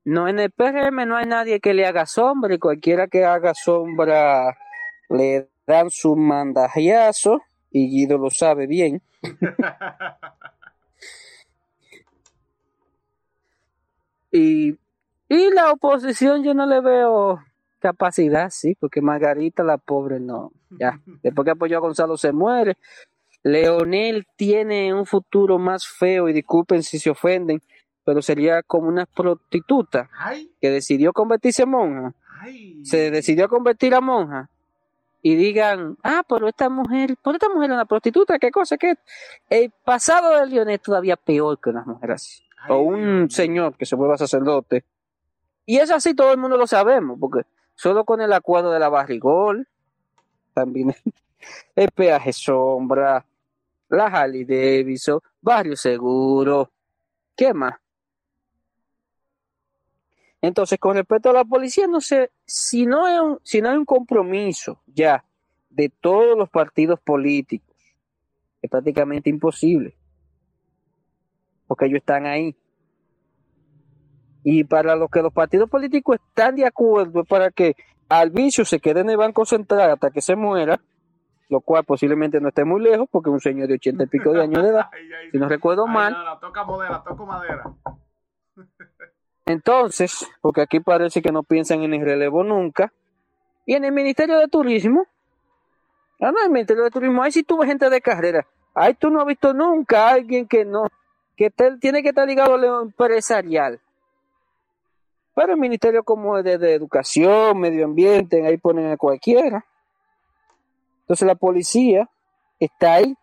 No 0.04 0.28
en 0.28 0.40
el 0.40 0.52
PRM 0.52 1.08
no 1.08 1.18
hay 1.18 1.26
nadie 1.26 1.60
que 1.60 1.74
le 1.74 1.86
haga 1.86 2.06
sombra 2.06 2.54
y 2.54 2.60
cualquiera 2.60 3.08
que 3.08 3.26
haga 3.26 3.54
sombra 3.54 4.58
le 5.10 5.50
dan 5.66 5.90
su 5.90 6.16
mandajazo 6.16 7.42
y 7.72 7.90
Guido 7.90 8.18
lo 8.18 8.30
sabe 8.30 8.68
bien. 8.68 9.02
y, 14.32 14.78
y 15.30 15.54
la 15.54 15.72
oposición 15.72 16.44
yo 16.44 16.54
no 16.54 16.66
le 16.66 16.82
veo 16.82 17.42
capacidad, 17.80 18.50
sí, 18.50 18.76
porque 18.80 19.02
Margarita 19.02 19.64
la 19.64 19.78
pobre 19.78 20.20
no. 20.20 20.52
Ya, 20.70 21.00
después 21.24 21.46
que 21.46 21.52
apoyó 21.52 21.78
a 21.78 21.82
Gonzalo 21.82 22.18
se 22.18 22.32
muere. 22.32 22.78
Leonel 23.44 24.26
tiene 24.36 24.94
un 24.94 25.06
futuro 25.06 25.58
más 25.58 25.88
feo 25.88 26.28
y 26.28 26.34
disculpen 26.34 26.84
si 26.84 27.00
se 27.00 27.10
ofenden, 27.10 27.62
pero 28.04 28.22
sería 28.22 28.62
como 28.64 28.88
una 28.88 29.06
prostituta 29.06 30.10
que 30.60 30.70
decidió 30.70 31.14
convertirse 31.14 31.64
en 31.64 31.70
monja. 31.70 32.14
Se 32.84 33.12
decidió 33.12 33.46
a 33.46 33.48
convertir 33.48 33.94
a 33.94 34.02
monja 34.02 34.50
y 35.22 35.36
digan, 35.36 35.98
ah, 36.04 36.24
pero 36.28 36.48
esta 36.48 36.70
mujer, 36.70 37.18
¿por 37.22 37.36
esta 37.36 37.50
mujer 37.50 37.72
es 37.72 37.76
una 37.76 37.86
prostituta? 37.86 38.40
¿Qué 38.40 38.52
cosa? 38.52 38.78
¿Qué? 38.78 38.96
El 39.50 39.72
pasado 39.84 40.40
de 40.40 40.46
Leonel 40.48 40.76
es 40.76 40.82
todavía 40.82 41.16
peor 41.16 41.60
que 41.60 41.70
una 41.70 41.84
mujer 41.84 42.12
así. 42.12 42.44
O 42.70 42.80
un 42.80 43.30
señor 43.30 43.76
que 43.76 43.86
se 43.86 43.96
vuelva 43.96 44.18
sacerdote. 44.18 44.86
Y 45.66 45.78
es 45.78 45.92
así, 45.92 46.14
todo 46.14 46.32
el 46.32 46.38
mundo 46.38 46.58
lo 46.58 46.66
sabemos, 46.66 47.18
porque 47.20 47.42
solo 47.78 48.04
con 48.04 48.20
el 48.20 48.34
acuerdo 48.34 48.72
de 48.72 48.80
la 48.80 48.90
barrigol, 48.90 49.68
también 50.54 50.94
el 51.76 51.92
peaje 51.92 52.34
sombra, 52.34 53.26
la 53.90 54.06
Harley 54.08 54.44
Davidson, 54.44 55.22
Barrio 55.40 55.78
Seguro, 55.78 56.72
¿qué 57.36 57.54
más? 57.54 57.76
Entonces, 60.42 60.80
con 60.80 60.96
respecto 60.96 61.30
a 61.30 61.34
la 61.34 61.46
policía, 61.46 61.88
no 61.88 62.02
sé, 62.02 62.32
si 62.46 62.86
no 62.86 63.06
hay 63.06 63.18
un, 63.20 63.40
si 63.44 63.62
no 63.62 63.70
hay 63.70 63.78
un 63.78 63.86
compromiso 63.86 64.82
ya 64.88 65.24
de 65.70 65.90
todos 65.90 66.38
los 66.38 66.50
partidos 66.50 67.00
políticos, 67.00 67.76
es 68.62 68.70
prácticamente 68.70 69.30
imposible, 69.30 69.96
porque 71.68 71.86
ellos 71.86 72.00
están 72.00 72.26
ahí. 72.26 72.56
Y 74.50 74.64
para 74.64 74.96
lo 74.96 75.10
que 75.10 75.22
los 75.22 75.34
partidos 75.34 75.70
políticos 75.70 76.16
están 76.26 76.56
de 76.56 76.66
acuerdo 76.66 77.20
es 77.22 77.28
para 77.28 77.52
que 77.52 77.76
Alvicio 78.08 78.64
se 78.64 78.80
quede 78.80 79.02
en 79.02 79.10
el 79.10 79.18
Banco 79.18 79.44
Central 79.46 79.92
hasta 79.92 80.10
que 80.10 80.22
se 80.22 80.38
muera, 80.38 80.80
lo 81.50 81.60
cual 81.60 81.84
posiblemente 81.84 82.40
no 82.40 82.48
esté 82.48 82.64
muy 82.64 82.82
lejos, 82.82 83.10
porque 83.12 83.30
es 83.30 83.34
un 83.34 83.40
señor 83.42 83.68
de 83.68 83.74
ochenta 83.74 84.06
y 84.06 84.08
pico 84.08 84.32
de 84.32 84.44
años 84.44 84.64
de 84.64 84.70
edad, 84.70 84.86
Ay, 84.94 85.10
ay, 85.22 85.32
si 85.32 85.38
no 85.38 85.50
recuerdo 85.50 85.86
ay, 85.88 85.94
mal. 85.94 86.16
toca 86.40 86.64
madera, 86.64 87.04
toco 87.06 87.26
madera. 87.34 87.64
Entonces, 89.46 90.26
porque 90.42 90.62
aquí 90.62 90.80
parece 90.80 91.22
que 91.22 91.32
no 91.32 91.44
piensan 91.44 91.84
en 91.84 91.94
el 91.94 92.02
relevo 92.06 92.44
nunca. 92.44 92.92
Y 93.66 93.74
en 93.76 93.84
el 93.86 93.92
Ministerio 93.92 94.38
de 94.38 94.48
Turismo, 94.48 95.06
ah, 96.22 96.32
no, 96.32 96.40
en 96.40 96.46
el 96.46 96.52
Ministerio 96.52 96.84
de 96.86 96.90
Turismo, 96.92 97.22
ahí 97.22 97.32
sí 97.34 97.44
tuve 97.44 97.66
gente 97.66 97.90
de 97.90 98.02
carrera. 98.02 98.46
Ahí 98.74 98.94
tú 98.94 99.10
no 99.10 99.20
has 99.20 99.28
visto 99.28 99.54
nunca 99.54 100.08
a 100.08 100.14
alguien 100.14 100.48
que 100.48 100.64
no, 100.64 100.88
que 101.36 101.50
te- 101.50 101.78
tiene 101.80 102.02
que 102.02 102.10
estar 102.10 102.28
ligado 102.28 102.56
a 102.56 102.58
lo 102.58 102.82
empresarial. 102.82 103.80
Pero 105.38 105.54
el 105.54 105.60
Ministerio 105.60 106.04
como 106.04 106.42
de, 106.42 106.54
Educación, 106.74 107.60
Medio 107.60 107.86
Ambiente, 107.86 108.44
ahí 108.44 108.58
ponen 108.58 108.88
a 108.88 108.98
cualquiera. 108.98 109.64
Entonces 111.02 111.28
la 111.28 111.36
policía 111.36 112.10
está 112.60 112.96
ahí, 112.96 113.16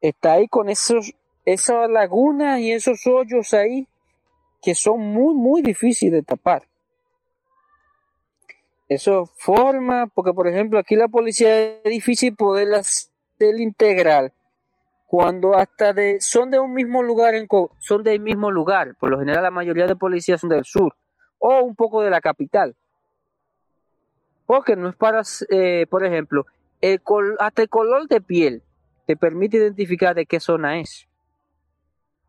está 0.00 0.32
ahí 0.32 0.48
con 0.48 0.68
esos, 0.68 1.14
esas 1.44 1.88
lagunas 1.88 2.58
y 2.58 2.72
esos 2.72 3.06
hoyos 3.06 3.54
ahí 3.54 3.86
que 4.60 4.74
son 4.74 4.98
muy, 4.98 5.32
muy 5.32 5.62
difíciles 5.62 6.14
de 6.14 6.22
tapar. 6.24 6.64
Eso 8.88 9.26
forma, 9.36 10.08
porque 10.08 10.32
por 10.32 10.48
ejemplo 10.48 10.80
aquí 10.80 10.96
la 10.96 11.06
policía 11.06 11.76
es 11.78 11.84
difícil 11.84 12.34
poder 12.34 12.74
hacer 12.74 13.60
integral 13.60 14.32
cuando 15.08 15.56
hasta 15.56 15.94
de 15.94 16.20
son 16.20 16.50
de 16.50 16.58
un 16.58 16.74
mismo 16.74 17.02
lugar, 17.02 17.34
en, 17.34 17.48
son 17.78 18.02
del 18.02 18.20
mismo 18.20 18.50
lugar. 18.50 18.94
Por 19.00 19.08
lo 19.08 19.18
general 19.18 19.42
la 19.42 19.50
mayoría 19.50 19.86
de 19.86 19.96
policías 19.96 20.42
son 20.42 20.50
del 20.50 20.66
sur 20.66 20.94
o 21.38 21.60
un 21.62 21.74
poco 21.74 22.02
de 22.02 22.10
la 22.10 22.20
capital. 22.20 22.76
Porque 24.44 24.76
no 24.76 24.90
es 24.90 24.96
para, 24.96 25.22
eh, 25.48 25.86
por 25.88 26.04
ejemplo, 26.04 26.44
el 26.82 27.00
col- 27.00 27.36
hasta 27.40 27.62
el 27.62 27.70
color 27.70 28.06
de 28.06 28.20
piel 28.20 28.62
te 29.06 29.16
permite 29.16 29.56
identificar 29.56 30.14
de 30.14 30.26
qué 30.26 30.40
zona 30.40 30.78
es. 30.78 31.08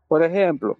Por 0.08 0.22
ejemplo, 0.22 0.78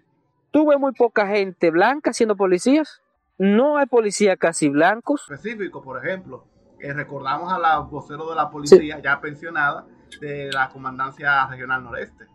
tú 0.51 0.67
ves 0.67 0.79
muy 0.79 0.93
poca 0.93 1.27
gente 1.27 1.71
blanca 1.71 2.15
siendo 2.15 2.35
policías. 2.35 3.03
No 3.37 3.77
hay 3.77 3.85
policías 3.85 4.39
casi 4.39 4.71
blancos. 4.71 5.31
Específico, 5.31 5.83
por 5.83 6.03
ejemplo, 6.03 6.47
eh, 6.79 6.95
recordamos 6.95 7.53
a 7.53 7.59
la 7.59 7.79
vocero 7.81 8.31
de 8.31 8.37
la 8.37 8.49
policía 8.51 9.01
ya 9.01 9.21
pensionada 9.21 9.87
de 10.21 10.51
la 10.53 10.69
Comandancia 10.69 11.47
Regional 11.47 11.85
Noreste. 11.85 12.27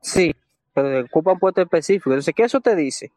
Sí, 0.00 0.34
pero 0.74 1.04
ocupan 1.04 1.38
puesto 1.38 1.62
específico. 1.62 2.10
Entonces, 2.10 2.34
¿qué 2.34 2.42
eso 2.44 2.60
te 2.60 2.74
dice? 2.74 3.12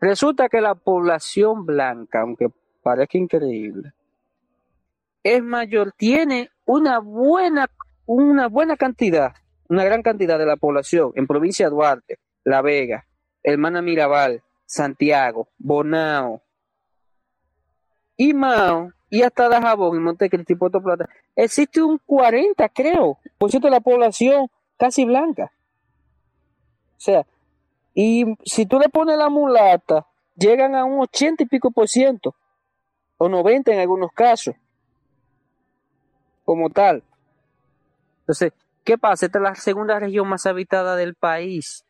Resulta 0.00 0.48
que 0.48 0.60
la 0.60 0.74
población 0.74 1.64
blanca, 1.64 2.20
aunque 2.20 2.48
parezca 2.82 3.18
increíble, 3.18 3.92
es 5.22 5.42
mayor, 5.42 5.92
tiene 5.92 6.50
una 6.64 6.98
buena, 6.98 7.68
una 8.06 8.48
buena 8.48 8.76
cantidad, 8.76 9.34
una 9.68 9.84
gran 9.84 10.02
cantidad 10.02 10.38
de 10.38 10.46
la 10.46 10.56
población 10.56 11.12
en 11.14 11.26
provincia 11.26 11.66
de 11.66 11.70
Duarte, 11.70 12.18
La 12.44 12.62
Vega, 12.62 13.06
Hermana 13.42 13.82
Mirabal, 13.82 14.42
Santiago, 14.66 15.48
Bonao, 15.58 16.42
y 18.16 18.34
Mao, 18.34 18.92
y 19.12 19.22
hasta 19.24 19.50
Dajabón 19.50 19.94
y 19.94 20.00
Montecristi 20.00 20.54
y 20.54 20.56
Puerto 20.56 20.80
Plata. 20.80 21.06
Existe 21.36 21.82
un 21.82 21.98
40, 22.06 22.66
creo, 22.70 23.18
por 23.36 23.50
ciento 23.50 23.66
de 23.66 23.72
la 23.72 23.80
población 23.80 24.48
casi 24.78 25.04
blanca. 25.04 25.52
O 26.96 27.00
sea, 27.00 27.26
y 27.92 28.24
si 28.42 28.64
tú 28.64 28.78
le 28.78 28.88
pones 28.88 29.18
la 29.18 29.28
mulata, 29.28 30.06
llegan 30.34 30.74
a 30.74 30.86
un 30.86 30.98
80 31.00 31.42
y 31.42 31.46
pico 31.46 31.70
por 31.70 31.88
ciento, 31.88 32.34
o 33.18 33.28
90 33.28 33.74
en 33.74 33.80
algunos 33.80 34.12
casos, 34.12 34.54
como 36.46 36.70
tal. 36.70 37.02
Entonces, 38.20 38.54
¿qué 38.82 38.96
pasa? 38.96 39.26
Esta 39.26 39.40
es 39.40 39.42
la 39.42 39.54
segunda 39.56 39.98
región 39.98 40.26
más 40.26 40.46
habitada 40.46 40.96
del 40.96 41.16
país. 41.16 41.84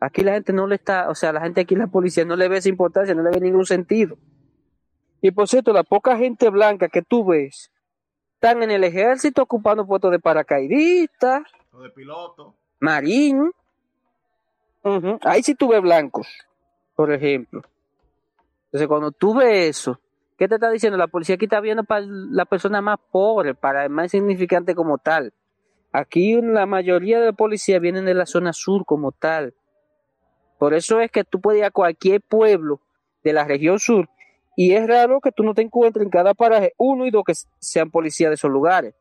Aquí 0.00 0.22
la 0.22 0.32
gente 0.32 0.54
no 0.54 0.66
le 0.66 0.76
está, 0.76 1.10
o 1.10 1.14
sea, 1.14 1.30
la 1.30 1.42
gente 1.42 1.60
aquí, 1.60 1.76
la 1.76 1.88
policía, 1.88 2.24
no 2.24 2.36
le 2.36 2.48
ve 2.48 2.56
esa 2.56 2.70
importancia, 2.70 3.14
no 3.14 3.22
le 3.22 3.32
ve 3.32 3.40
ningún 3.40 3.66
sentido. 3.66 4.16
Y 5.20 5.30
por 5.30 5.48
cierto, 5.48 5.72
la 5.72 5.82
poca 5.82 6.16
gente 6.16 6.48
blanca 6.50 6.88
que 6.88 7.02
tú 7.02 7.24
ves, 7.24 7.72
están 8.34 8.62
en 8.62 8.70
el 8.70 8.84
ejército 8.84 9.42
ocupando 9.42 9.86
puestos 9.86 10.12
de 10.12 10.20
paracaidistas, 10.20 11.42
O 11.72 11.80
de 11.82 11.90
piloto. 11.90 12.54
marín. 12.78 13.52
Ahí 15.22 15.42
sí 15.42 15.54
tú 15.54 15.68
ves 15.68 15.82
blancos, 15.82 16.28
por 16.94 17.12
ejemplo. 17.12 17.62
Entonces, 18.66 18.86
cuando 18.86 19.10
tú 19.10 19.34
ves 19.34 19.70
eso, 19.70 19.98
¿qué 20.36 20.46
te 20.46 20.54
está 20.54 20.70
diciendo? 20.70 20.96
La 20.96 21.08
policía 21.08 21.34
aquí 21.34 21.46
está 21.46 21.60
viendo 21.60 21.82
para 21.84 22.06
la 22.06 22.44
persona 22.44 22.80
más 22.80 22.98
pobre, 23.10 23.54
para 23.54 23.84
el 23.84 23.90
más 23.90 24.14
insignificante 24.14 24.74
como 24.74 24.98
tal. 24.98 25.32
Aquí 25.90 26.40
la 26.40 26.66
mayoría 26.66 27.18
de 27.18 27.26
la 27.26 27.32
policía 27.32 27.80
vienen 27.80 28.04
de 28.04 28.14
la 28.14 28.26
zona 28.26 28.52
sur 28.52 28.84
como 28.84 29.10
tal. 29.10 29.54
Por 30.58 30.74
eso 30.74 31.00
es 31.00 31.10
que 31.10 31.24
tú 31.24 31.40
puedes 31.40 31.60
ir 31.60 31.64
a 31.64 31.70
cualquier 31.70 32.20
pueblo 32.20 32.80
de 33.24 33.32
la 33.32 33.44
región 33.44 33.78
sur 33.78 34.08
y 34.60 34.74
es 34.74 34.88
raro 34.88 35.20
que 35.20 35.30
tú 35.30 35.44
no 35.44 35.54
te 35.54 35.62
encuentres 35.62 36.04
en 36.04 36.10
cada 36.10 36.34
paraje 36.34 36.72
uno 36.78 37.06
y 37.06 37.12
dos 37.12 37.22
que 37.24 37.32
sean 37.60 37.92
policías 37.92 38.30
de 38.30 38.34
esos 38.34 38.50
lugares. 38.50 38.92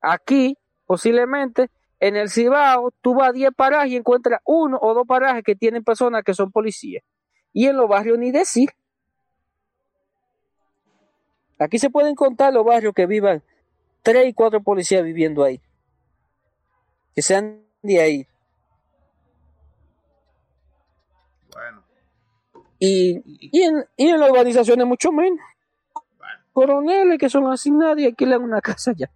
Aquí, 0.00 0.56
posiblemente, 0.86 1.68
en 1.98 2.16
el 2.16 2.30
Cibao, 2.30 2.92
tú 3.02 3.12
vas 3.12 3.28
a 3.28 3.32
10 3.32 3.50
parajes 3.54 3.92
y 3.92 3.96
encuentras 3.96 4.40
uno 4.46 4.78
o 4.80 4.94
dos 4.94 5.06
parajes 5.06 5.44
que 5.44 5.54
tienen 5.54 5.84
personas 5.84 6.24
que 6.24 6.32
son 6.32 6.50
policías. 6.50 7.04
Y 7.52 7.66
en 7.66 7.76
los 7.76 7.90
barrios 7.90 8.18
ni 8.18 8.30
decir. 8.30 8.70
Aquí 11.58 11.78
se 11.78 11.90
pueden 11.90 12.14
contar 12.14 12.54
los 12.54 12.64
barrios 12.64 12.94
que 12.94 13.04
vivan 13.04 13.42
tres 14.00 14.28
y 14.28 14.32
cuatro 14.32 14.62
policías 14.62 15.04
viviendo 15.04 15.44
ahí. 15.44 15.60
Que 17.14 17.20
sean 17.20 17.66
de 17.82 18.00
ahí. 18.00 18.26
Bueno, 21.52 21.84
Y, 22.82 23.22
y, 23.52 23.62
en, 23.62 23.84
y 23.96 24.08
en 24.08 24.18
las 24.18 24.30
urbanizaciones 24.30 24.86
mucho 24.86 25.12
menos. 25.12 25.38
bueno, 26.18 26.34
Coroneles 26.52 27.18
que 27.18 27.28
son 27.28 27.46
asignados 27.46 28.00
y 28.00 28.06
alquilan 28.06 28.42
una 28.42 28.60
casa 28.60 28.92
ya. 28.96 29.10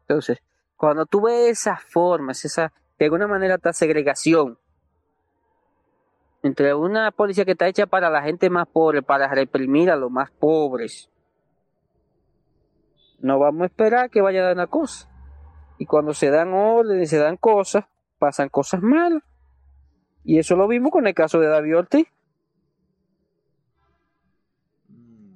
Entonces, 0.00 0.38
cuando 0.76 1.06
tú 1.06 1.22
ves 1.22 1.60
esas 1.60 1.80
formas, 1.84 2.44
esa, 2.44 2.72
de 2.98 3.04
alguna 3.04 3.28
manera 3.28 3.54
esta 3.54 3.72
segregación 3.72 4.58
entre 6.42 6.74
una 6.74 7.10
policía 7.12 7.44
que 7.44 7.52
está 7.52 7.68
hecha 7.68 7.86
para 7.86 8.10
la 8.10 8.22
gente 8.22 8.50
más 8.50 8.66
pobre, 8.68 9.02
para 9.02 9.28
reprimir 9.28 9.90
a 9.90 9.96
los 9.96 10.10
más 10.10 10.30
pobres. 10.30 11.08
No 13.20 13.38
vamos 13.38 13.62
a 13.62 13.66
esperar 13.66 14.10
que 14.10 14.20
vaya 14.20 14.40
a 14.40 14.44
dar 14.44 14.54
una 14.54 14.66
cosa. 14.66 15.08
Y 15.78 15.86
cuando 15.86 16.14
se 16.14 16.30
dan 16.30 16.52
órdenes, 16.52 17.10
se 17.10 17.18
dan 17.18 17.36
cosas, 17.36 17.84
pasan 18.18 18.48
cosas 18.48 18.82
malas. 18.82 19.22
Y 20.24 20.38
eso 20.38 20.56
lo 20.56 20.68
vimos 20.68 20.90
con 20.90 21.06
el 21.06 21.14
caso 21.14 21.40
de 21.40 21.48
David 21.48 21.78
Ortiz. 21.78 22.06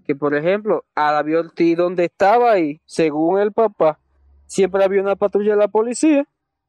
Que 0.07 0.15
por 0.17 0.35
ejemplo, 0.35 0.85
a 0.95 1.13
David 1.13 1.39
Ortiz 1.39 1.77
donde 1.77 2.05
estaba 2.05 2.53
ahí, 2.53 2.81
según 2.87 3.41
el 3.41 3.53
papá, 3.53 3.99
siempre 4.47 4.85
había 4.85 5.03
una 5.03 5.17
patrulla 5.17 5.53
de 5.53 5.59
la 5.59 5.69
policía 5.69 6.27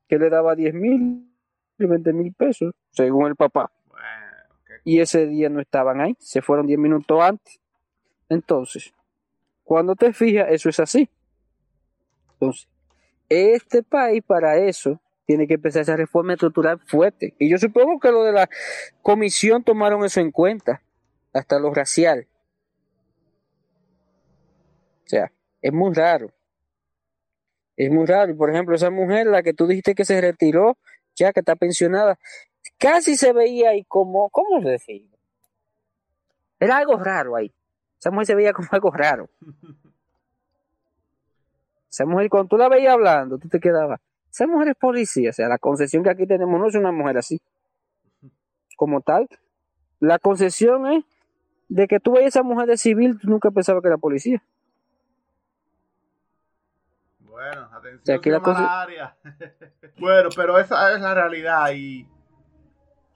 que 0.08 0.20
le 0.20 0.30
daba 0.30 0.56
10 0.56 0.74
mil, 0.74 1.28
20 1.78 2.14
mil 2.14 2.34
pesos, 2.34 2.74
según 2.92 3.28
el 3.28 3.36
papá. 3.36 3.72
Y 4.86 5.00
ese 5.00 5.28
día 5.28 5.50
no 5.50 5.62
estaban 5.62 6.02
ahí, 6.02 6.16
se 6.20 6.42
fueron 6.42 6.68
10 6.68 6.78
minutos 6.78 7.22
antes. 7.22 7.60
Entonces, 8.30 8.94
cuando 9.64 9.96
te 9.96 10.14
fijas, 10.14 10.48
eso 10.50 10.70
es 10.70 10.80
así. 10.80 11.10
Entonces, 12.34 12.68
este 13.30 13.84
país 13.84 14.22
para 14.26 14.58
eso 14.58 15.00
tiene 15.26 15.48
que 15.48 15.56
empezar 15.56 15.84
esa 15.84 15.96
reforma 15.96 16.34
estructural 16.34 16.80
fuerte. 16.80 17.34
Y 17.40 17.50
yo 17.50 17.58
supongo 17.58 18.00
que 18.00 18.12
lo 18.12 18.24
de 18.24 18.34
la 18.34 18.50
comisión 19.02 19.64
tomaron 19.64 20.04
eso 20.04 20.20
en 20.20 20.32
cuenta, 20.32 20.82
hasta 21.34 21.60
lo 21.60 21.74
racial. 21.74 22.28
O 25.06 25.10
sea, 25.10 25.32
es 25.62 25.74
muy 25.74 25.94
raro. 25.94 26.32
Es 27.76 27.92
muy 27.92 28.06
raro. 28.06 28.36
Por 28.36 28.50
ejemplo, 28.50 28.76
esa 28.76 28.90
mujer, 28.90 29.28
la 29.28 29.44
que 29.44 29.54
tú 29.54 29.68
dijiste 29.68 29.96
que 29.96 30.06
se 30.06 30.20
retiró, 30.22 30.78
ya 31.16 31.34
que 31.34 31.40
está 31.42 31.56
pensionada, 31.56 32.18
casi 32.78 33.16
se 33.16 33.34
veía 33.34 33.72
ahí 33.72 33.84
como, 33.86 34.30
¿cómo 34.30 34.62
decir? 34.62 35.10
Era 36.60 36.78
algo 36.78 36.98
raro 36.98 37.36
ahí. 37.36 37.54
Esa 38.00 38.12
mujer 38.12 38.28
se 38.28 38.36
veía 38.36 38.54
como 38.54 38.68
algo 38.72 38.92
raro. 38.92 39.30
Esa 41.90 42.06
mujer, 42.06 42.30
cuando 42.30 42.50
tú 42.50 42.58
la 42.58 42.70
veías 42.70 42.94
hablando, 42.94 43.38
tú 43.38 43.48
te 43.48 43.60
quedabas. 43.60 44.00
Esa 44.32 44.48
mujer 44.48 44.70
es 44.70 44.76
policía, 44.76 45.30
o 45.30 45.34
sea, 45.34 45.48
la 45.48 45.60
concesión 45.60 46.04
que 46.04 46.10
aquí 46.10 46.26
tenemos 46.26 46.60
no 46.60 46.68
es 46.68 46.74
una 46.74 46.92
mujer 46.92 47.18
así. 47.18 47.40
Como 48.76 49.02
tal, 49.02 49.30
la 50.00 50.18
concesión 50.18 50.88
es 50.88 51.06
de 51.70 51.88
que 51.88 52.00
tú 52.00 52.14
veías 52.14 52.30
esa 52.30 52.42
mujer 52.42 52.68
de 52.68 52.78
civil, 52.78 53.20
tú 53.20 53.30
nunca 53.30 53.52
pensabas 53.52 53.84
que 53.84 53.90
era 53.90 53.98
policía. 53.98 54.44
Bueno, 57.34 57.68
atención, 57.74 58.18
aquí 58.18 58.30
la 58.30 58.82
área. 58.82 59.18
bueno, 60.00 60.30
pero 60.36 60.60
esa 60.60 60.94
es 60.94 61.02
la 61.02 61.16
realidad 61.16 61.72
y, 61.74 62.08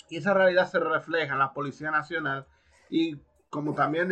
y 0.09 0.17
esa 0.17 0.33
realidad 0.33 0.67
se 0.67 0.79
refleja 0.79 1.33
en 1.33 1.39
la 1.39 1.53
Policía 1.53 1.91
Nacional 1.91 2.47
y 2.89 3.21
como 3.51 3.75
también 3.75 4.09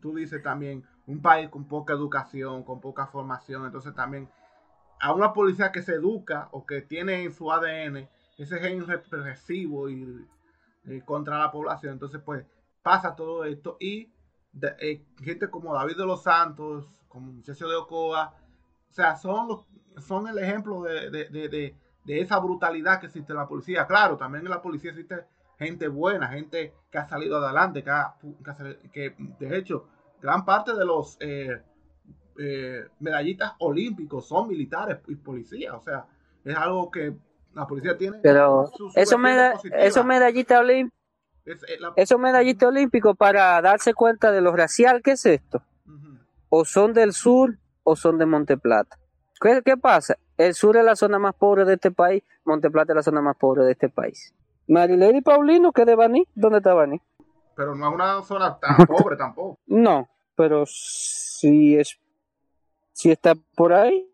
tú 0.00 0.14
dices 0.14 0.40
también, 0.40 0.84
un 1.06 1.20
país 1.20 1.48
con 1.48 1.66
poca 1.66 1.94
educación, 1.94 2.62
con 2.62 2.80
poca 2.80 3.08
formación, 3.08 3.66
entonces 3.66 3.92
también 3.92 4.30
a 5.00 5.12
una 5.12 5.32
policía 5.32 5.72
que 5.72 5.82
se 5.82 5.94
educa 5.94 6.48
o 6.52 6.64
que 6.64 6.82
tiene 6.82 7.24
en 7.24 7.32
su 7.32 7.50
ADN 7.50 8.08
ese 8.38 8.60
gen 8.60 8.86
represivo 8.86 9.90
y, 9.90 10.24
contra 11.04 11.38
la 11.38 11.50
población, 11.50 11.94
entonces 11.94 12.22
pues 12.24 12.46
pasa 12.82 13.16
todo 13.16 13.44
esto 13.44 13.76
y 13.80 14.12
eh, 14.78 15.04
gente 15.20 15.50
como 15.50 15.74
David 15.74 15.96
de 15.96 16.06
los 16.06 16.22
Santos, 16.22 16.88
como 17.08 17.32
muchacho 17.32 17.68
de 17.68 17.74
Ocoa, 17.74 18.32
o 18.90 18.92
sea, 18.92 19.16
son, 19.16 19.48
los, 19.48 19.66
son 19.98 20.26
el 20.26 20.38
ejemplo 20.38 20.82
de, 20.82 21.10
de, 21.10 21.74
esa 22.06 22.38
brutalidad 22.40 22.98
que 22.98 23.06
existe 23.06 23.32
en 23.32 23.38
la 23.38 23.46
policía. 23.46 23.86
Claro, 23.86 24.16
también 24.16 24.44
en 24.44 24.50
la 24.50 24.60
policía 24.60 24.90
existe 24.90 25.24
gente 25.58 25.86
buena, 25.86 26.26
gente 26.28 26.74
que 26.90 26.98
ha 26.98 27.08
salido 27.08 27.36
adelante, 27.36 27.84
que, 27.84 28.90
que 28.92 29.14
de 29.38 29.56
hecho, 29.56 29.86
gran 30.20 30.44
parte 30.44 30.74
de 30.74 30.84
los 30.84 31.16
eh, 31.20 31.62
eh, 32.38 32.86
medallistas 32.98 33.52
olímpicos 33.58 34.26
son 34.26 34.48
militares 34.48 34.98
y 35.06 35.14
policías. 35.14 35.74
O 35.74 35.80
sea, 35.80 36.06
es 36.44 36.56
algo 36.56 36.90
que 36.90 37.14
la 37.54 37.66
policía 37.66 37.96
tiene. 37.96 38.18
Pero 38.22 38.70
eso, 38.96 39.18
meda 39.18 39.54
eso 39.78 40.02
medallista 40.02 40.58
olímpico. 40.58 40.96
Esos 41.96 42.18
medallistas 42.18 42.68
olímpicos 42.68 43.16
para 43.16 43.60
darse 43.60 43.94
cuenta 43.94 44.32
de 44.32 44.40
lo 44.40 44.54
racial 44.54 45.02
que 45.02 45.12
es 45.12 45.26
esto. 45.26 45.62
O 46.48 46.64
son 46.64 46.92
del 46.92 47.12
sur 47.12 47.59
o 47.90 47.96
son 47.96 48.18
de 48.18 48.26
Monteplata. 48.26 48.98
¿Qué, 49.40 49.62
¿Qué 49.64 49.76
pasa? 49.76 50.16
El 50.36 50.54
sur 50.54 50.76
es 50.76 50.84
la 50.84 50.96
zona 50.96 51.18
más 51.18 51.34
pobre 51.34 51.64
de 51.64 51.74
este 51.74 51.90
país, 51.90 52.22
Monteplata 52.44 52.92
es 52.92 52.96
la 52.96 53.02
zona 53.02 53.20
más 53.20 53.36
pobre 53.36 53.64
de 53.64 53.72
este 53.72 53.88
país. 53.88 54.34
Marilady 54.68 55.20
Paulino, 55.20 55.72
que 55.72 55.84
de 55.84 55.96
Baní, 55.96 56.26
¿dónde 56.34 56.58
está 56.58 56.74
Baní? 56.74 57.00
Pero 57.56 57.74
no 57.74 57.88
es 57.88 57.94
una 57.94 58.22
zona 58.22 58.58
tan 58.60 58.86
pobre 58.86 59.16
tampoco. 59.16 59.58
No, 59.66 60.08
pero 60.36 60.64
si 60.66 61.76
es 61.76 61.98
si 62.92 63.10
está 63.10 63.34
por 63.56 63.72
ahí. 63.72 64.06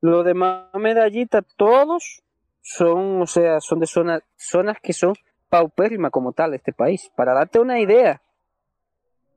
Los 0.00 0.24
demás 0.24 0.64
medallitas, 0.74 1.44
todos 1.56 2.22
son, 2.60 3.22
o 3.22 3.26
sea, 3.26 3.60
son 3.60 3.78
de 3.78 3.86
zonas, 3.86 4.22
zonas 4.36 4.78
que 4.82 4.92
son 4.92 5.14
paupérrimas 5.48 6.10
como 6.10 6.32
tal 6.32 6.54
este 6.54 6.72
país. 6.72 7.12
Para 7.14 7.34
darte 7.34 7.60
una 7.60 7.78
idea. 7.78 8.20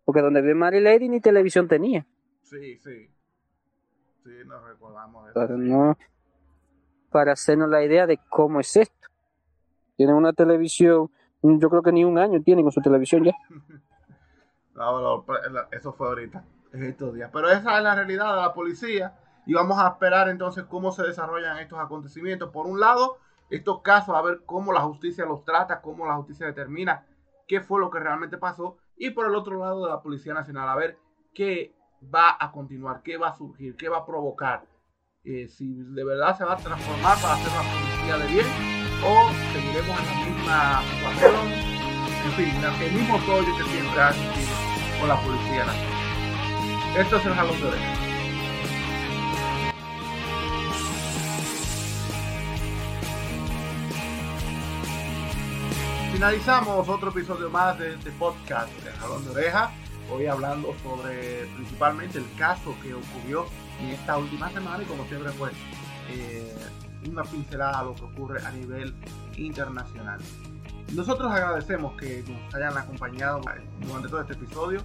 Porque 0.05 0.21
donde 0.21 0.41
vive 0.41 0.55
Mary 0.55 0.79
Lady 0.79 1.09
ni 1.09 1.19
televisión 1.19 1.67
tenía. 1.67 2.07
Sí, 2.41 2.77
sí. 2.79 3.09
Sí, 4.25 4.31
nos 4.43 4.61
recordamos 4.63 5.31
Para, 5.33 5.55
no, 5.55 5.95
para 7.11 7.33
hacernos 7.33 7.69
la 7.69 7.83
idea 7.83 8.07
de 8.07 8.19
cómo 8.27 8.59
es 8.59 8.75
esto. 8.75 9.07
Tienen 9.97 10.15
una 10.15 10.33
televisión, 10.33 11.11
yo 11.43 11.69
creo 11.69 11.83
que 11.83 11.91
ni 11.91 12.03
un 12.03 12.17
año 12.17 12.41
tienen 12.41 12.65
con 12.65 12.71
su 12.71 12.81
televisión 12.81 13.23
ya. 13.23 13.33
eso 15.71 15.93
fue 15.93 16.07
ahorita 16.07 16.43
estos 16.73 17.13
días. 17.13 17.29
Pero 17.31 17.51
esa 17.51 17.77
es 17.77 17.83
la 17.83 17.93
realidad 17.93 18.33
de 18.33 18.41
la 18.41 18.55
policía 18.55 19.15
y 19.45 19.53
vamos 19.53 19.77
a 19.77 19.89
esperar 19.89 20.27
entonces 20.29 20.63
cómo 20.63 20.91
se 20.91 21.03
desarrollan 21.03 21.59
estos 21.59 21.77
acontecimientos. 21.77 22.49
Por 22.49 22.65
un 22.65 22.79
lado, 22.79 23.19
estos 23.51 23.83
casos, 23.83 24.15
a 24.15 24.23
ver 24.23 24.41
cómo 24.47 24.73
la 24.73 24.81
justicia 24.81 25.27
los 25.27 25.45
trata, 25.45 25.81
cómo 25.81 26.07
la 26.07 26.15
justicia 26.15 26.47
determina 26.47 27.05
qué 27.47 27.61
fue 27.61 27.79
lo 27.79 27.91
que 27.91 27.99
realmente 27.99 28.39
pasó. 28.39 28.77
Y 28.97 29.11
por 29.11 29.27
el 29.27 29.35
otro 29.35 29.59
lado 29.59 29.85
de 29.85 29.91
la 29.91 30.01
Policía 30.01 30.33
Nacional, 30.33 30.67
a 30.67 30.75
ver 30.75 30.97
qué 31.35 31.75
va 32.01 32.37
a 32.39 32.51
continuar, 32.51 33.01
qué 33.03 33.17
va 33.17 33.29
a 33.29 33.37
surgir, 33.37 33.75
qué 33.75 33.89
va 33.89 33.97
a 33.99 34.05
provocar. 34.05 34.65
Eh, 35.23 35.47
si 35.47 35.73
de 35.73 36.03
verdad 36.03 36.37
se 36.37 36.45
va 36.45 36.53
a 36.53 36.57
transformar 36.57 37.17
para 37.19 37.33
hacer 37.33 37.49
una 37.49 37.63
policía 37.63 38.17
de 38.17 38.27
bien 38.27 38.45
o 39.03 39.31
seguiremos 39.53 39.99
en 39.99 40.05
la 40.05 40.25
misma 40.25 40.81
situación, 40.83 41.75
en 42.25 42.31
fin, 42.31 42.85
el 42.87 42.93
mismo 42.93 43.17
rollo 43.27 43.57
que 43.57 43.63
siempre 43.63 44.01
ha 44.01 44.09
existido 44.09 44.55
con 44.99 45.09
la 45.09 45.21
Policía 45.21 45.65
Nacional. 45.65 46.97
Esto 46.97 47.17
es 47.17 47.25
el 47.25 47.33
jalón 47.33 47.61
de 47.61 48.05
Finalizamos 56.13 56.87
otro 56.87 57.09
episodio 57.09 57.49
más 57.49 57.77
de 57.77 57.93
este 57.95 58.11
podcast 58.11 58.71
de 58.83 58.91
Jalón 58.91 59.25
de 59.25 59.31
Oreja. 59.31 59.71
Hoy 60.11 60.27
hablando 60.27 60.73
sobre 60.83 61.45
principalmente 61.55 62.19
el 62.19 62.25
caso 62.37 62.75
que 62.83 62.93
ocurrió 62.93 63.45
en 63.81 63.89
esta 63.89 64.17
última 64.17 64.49
semana 64.51 64.83
y 64.83 64.85
como 64.85 65.03
siempre 65.05 65.31
pues, 65.37 65.53
eh, 66.09 66.55
una 67.09 67.23
pincelada 67.23 67.79
a 67.79 67.83
lo 67.83 67.95
que 67.95 68.03
ocurre 68.03 68.45
a 68.45 68.51
nivel 68.51 68.95
internacional. 69.35 70.19
Nosotros 70.93 71.31
agradecemos 71.31 71.97
que 71.97 72.23
nos 72.27 72.53
hayan 72.53 72.77
acompañado 72.77 73.41
durante 73.81 74.07
todo 74.07 74.21
este 74.21 74.33
episodio 74.33 74.81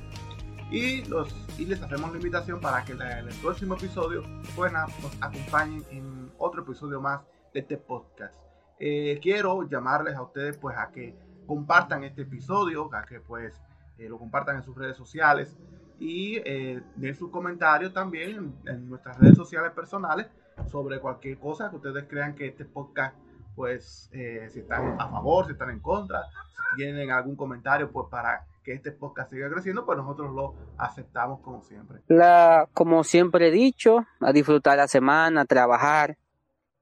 y, 0.71 1.05
los, 1.05 1.35
y 1.59 1.67
les 1.67 1.83
hacemos 1.83 2.11
la 2.11 2.17
invitación 2.17 2.61
para 2.61 2.85
que 2.85 2.93
en 2.93 3.03
el 3.03 3.35
próximo 3.43 3.75
episodio 3.75 4.23
pues, 4.57 4.73
nos 4.73 4.91
acompañen 5.21 5.85
en 5.91 6.33
otro 6.39 6.63
episodio 6.63 7.01
más 7.01 7.21
de 7.53 7.61
este 7.61 7.77
podcast. 7.77 8.35
Eh, 8.79 9.19
quiero 9.23 9.69
llamarles 9.69 10.17
a 10.17 10.23
ustedes 10.23 10.57
pues 10.57 10.77
a 10.79 10.91
que 10.91 11.15
compartan 11.47 12.05
este 12.05 12.23
episodio, 12.23 12.89
a 12.95 13.03
que 13.05 13.21
pues 13.21 13.53
eh, 14.01 14.09
lo 14.09 14.19
compartan 14.19 14.57
en 14.57 14.63
sus 14.63 14.77
redes 14.77 14.97
sociales 14.97 15.57
y 15.99 16.37
eh, 16.45 16.83
den 16.97 17.15
sus 17.15 17.31
comentarios 17.31 17.93
también 17.93 18.55
en, 18.67 18.89
nuestras 18.89 19.19
redes 19.19 19.37
sociales 19.37 19.73
personales 19.73 20.27
sobre 20.67 20.99
cualquier 21.01 21.39
cosa 21.39 21.71
que 21.71 21.77
ustedes 21.77 22.05
crean 22.09 22.35
que 22.35 22.49
este 22.49 22.65
podcast 22.65 23.17
pues 23.55 24.09
si 24.11 24.61
están 24.61 24.99
a 24.99 25.09
favor, 25.09 25.45
si 25.45 25.53
están 25.53 25.71
en 25.71 25.81
contra, 25.81 26.23
si 26.25 26.77
tienen 26.77 27.11
algún 27.11 27.37
comentario 27.37 27.91
pues 27.91 28.07
para 28.11 28.47
que 28.65 28.73
este 28.73 28.93
podcast 28.93 29.31
siga 29.31 29.51
creciendo, 29.51 29.85
pues 29.85 29.99
nosotros 29.99 30.33
lo 30.35 30.55
aceptamos 30.77 31.41
como 31.41 31.63
siempre. 31.63 32.01
La, 32.09 32.69
como 32.75 33.05
siempre 33.05 33.49
he 33.49 33.51
dicho, 33.51 34.07
a 34.21 34.33
disfrutar 34.33 34.77
la 34.77 34.89
semana, 34.89 35.43
a 35.43 35.45
trabajar, 35.47 36.17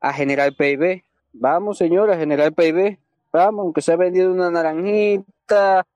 a 0.01 0.13
generar 0.13 0.55
PIB. 0.57 1.05
Vamos, 1.33 1.79
señora, 1.79 2.15
a 2.15 2.19
generar 2.19 2.53
PIB. 2.53 2.99
Vamos, 3.33 3.65
aunque 3.65 3.83
se 3.83 3.93
ha 3.93 3.97
vendido 3.97 4.33
una 4.33 4.51
naranjita, 4.51 5.87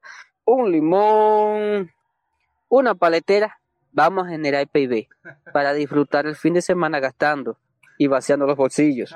un 0.55 0.73
limón, 0.73 1.91
una 2.69 2.95
paletera, 2.95 3.59
vamos 3.93 4.27
a 4.27 4.31
generar 4.31 4.67
PIB 4.69 5.09
para 5.53 5.73
disfrutar 5.73 6.27
el 6.27 6.37
fin 6.37 6.55
de 6.55 6.63
semana 6.63 7.01
gastando 7.01 7.59
y 7.99 8.07
vaciando 8.07 8.47
los 8.47 8.57
bolsillos. 8.57 9.15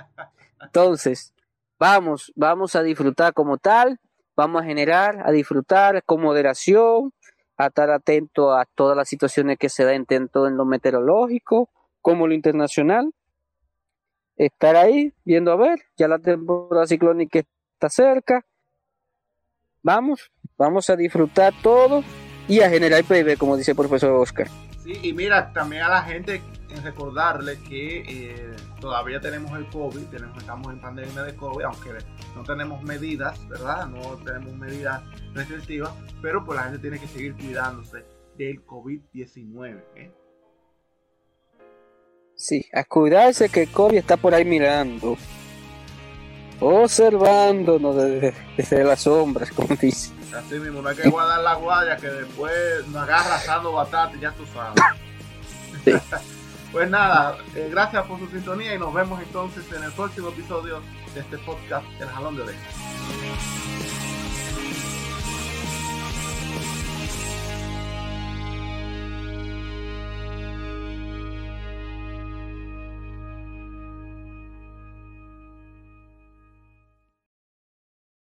Entonces, 0.61 1.34
vamos, 1.78 2.32
vamos 2.37 2.76
a 2.76 2.82
disfrutar 2.82 3.32
como 3.32 3.59
tal, 3.59 3.99
vamos 4.37 4.62
a 4.62 4.64
generar, 4.64 5.22
a 5.26 5.30
disfrutar 5.30 6.03
con 6.05 6.20
moderación, 6.20 7.12
a 7.57 7.66
estar 7.66 7.91
atento 7.91 8.53
a 8.53 8.66
todas 8.66 8.97
las 8.97 9.09
situaciones 9.09 9.59
que 9.59 9.68
se 9.68 9.84
dan 9.84 10.05
tanto 10.05 10.47
en 10.47 10.57
lo 10.57 10.64
meteorológico 10.64 11.70
como 12.01 12.26
lo 12.26 12.34
internacional. 12.34 13.12
Estar 14.37 14.76
ahí 14.76 15.14
viendo 15.24 15.51
a 15.53 15.57
ver, 15.57 15.80
ya 15.97 16.09
la 16.09 16.18
temporada 16.18 16.87
ciclónica 16.87 17.41
está 17.72 17.89
cerca. 17.89 18.45
Vamos, 19.87 20.32
vamos 20.59 20.91
a 20.91 20.97
disfrutar 20.97 21.55
todo 21.62 22.03
y 22.49 22.59
a 22.59 22.68
generar 22.68 23.05
PIB, 23.05 23.39
como 23.39 23.57
dice 23.57 23.70
el 23.70 23.76
profesor 23.76 24.11
Oscar. 24.20 24.49
Sí, 24.82 24.99
y 25.01 25.12
mira, 25.12 25.53
también 25.53 25.82
a 25.82 25.89
la 25.89 26.03
gente 26.03 26.43
en 26.70 26.82
recordarle 26.82 27.57
que 27.68 27.99
eh, 28.01 28.57
todavía 28.80 29.20
tenemos 29.20 29.57
el 29.57 29.64
COVID, 29.68 30.07
tenemos, 30.07 30.37
estamos 30.39 30.72
en 30.72 30.80
pandemia 30.80 31.22
de 31.22 31.37
COVID, 31.37 31.66
aunque 31.66 31.91
no 32.34 32.43
tenemos 32.43 32.82
medidas, 32.82 33.39
¿verdad? 33.47 33.87
No 33.87 34.16
tenemos 34.24 34.55
medidas 34.55 35.05
restrictivas, 35.34 35.93
pero 36.20 36.45
pues 36.45 36.59
la 36.59 36.64
gente 36.64 36.80
tiene 36.80 36.99
que 36.99 37.07
seguir 37.07 37.37
cuidándose 37.37 38.03
del 38.37 38.66
COVID-19. 38.66 39.84
¿eh? 39.95 40.11
Sí, 42.34 42.66
a 42.72 42.82
cuidarse 42.82 43.49
que 43.51 43.62
el 43.62 43.70
COVID 43.70 43.99
está 43.99 44.16
por 44.16 44.34
ahí 44.34 44.45
mirando, 44.45 45.16
observándonos 46.61 47.96
desde, 47.96 48.34
desde 48.57 48.84
las 48.84 49.00
sombras, 49.02 49.50
como 49.50 49.74
dice. 49.76 50.12
Así 50.36 50.54
mismo, 50.57 50.82
no 50.82 50.88
hay 50.88 50.96
que 50.96 51.09
guardar 51.09 51.40
la 51.40 51.54
guardia 51.54 51.96
que 51.96 52.09
después 52.09 52.86
nos 52.88 53.02
agarra 53.02 53.36
asando 53.36 53.72
batata, 53.72 54.12
ya 54.20 54.32
tú 54.32 54.44
sabes. 54.52 54.82
Sí. 55.84 55.92
Pues 56.72 56.90
nada, 56.90 57.38
eh, 57.54 57.68
gracias 57.70 58.04
por 58.04 58.18
su 58.18 58.28
sintonía 58.28 58.74
y 58.74 58.78
nos 58.78 58.92
vemos 58.92 59.18
entonces 59.22 59.64
en 59.74 59.82
el 59.82 59.92
próximo 59.92 60.28
episodio 60.28 60.82
de 61.14 61.20
este 61.20 61.38
podcast 61.38 61.86
El 61.98 62.09
Jalón 62.09 62.36
de 62.36 62.42
Orejas. 62.42 64.05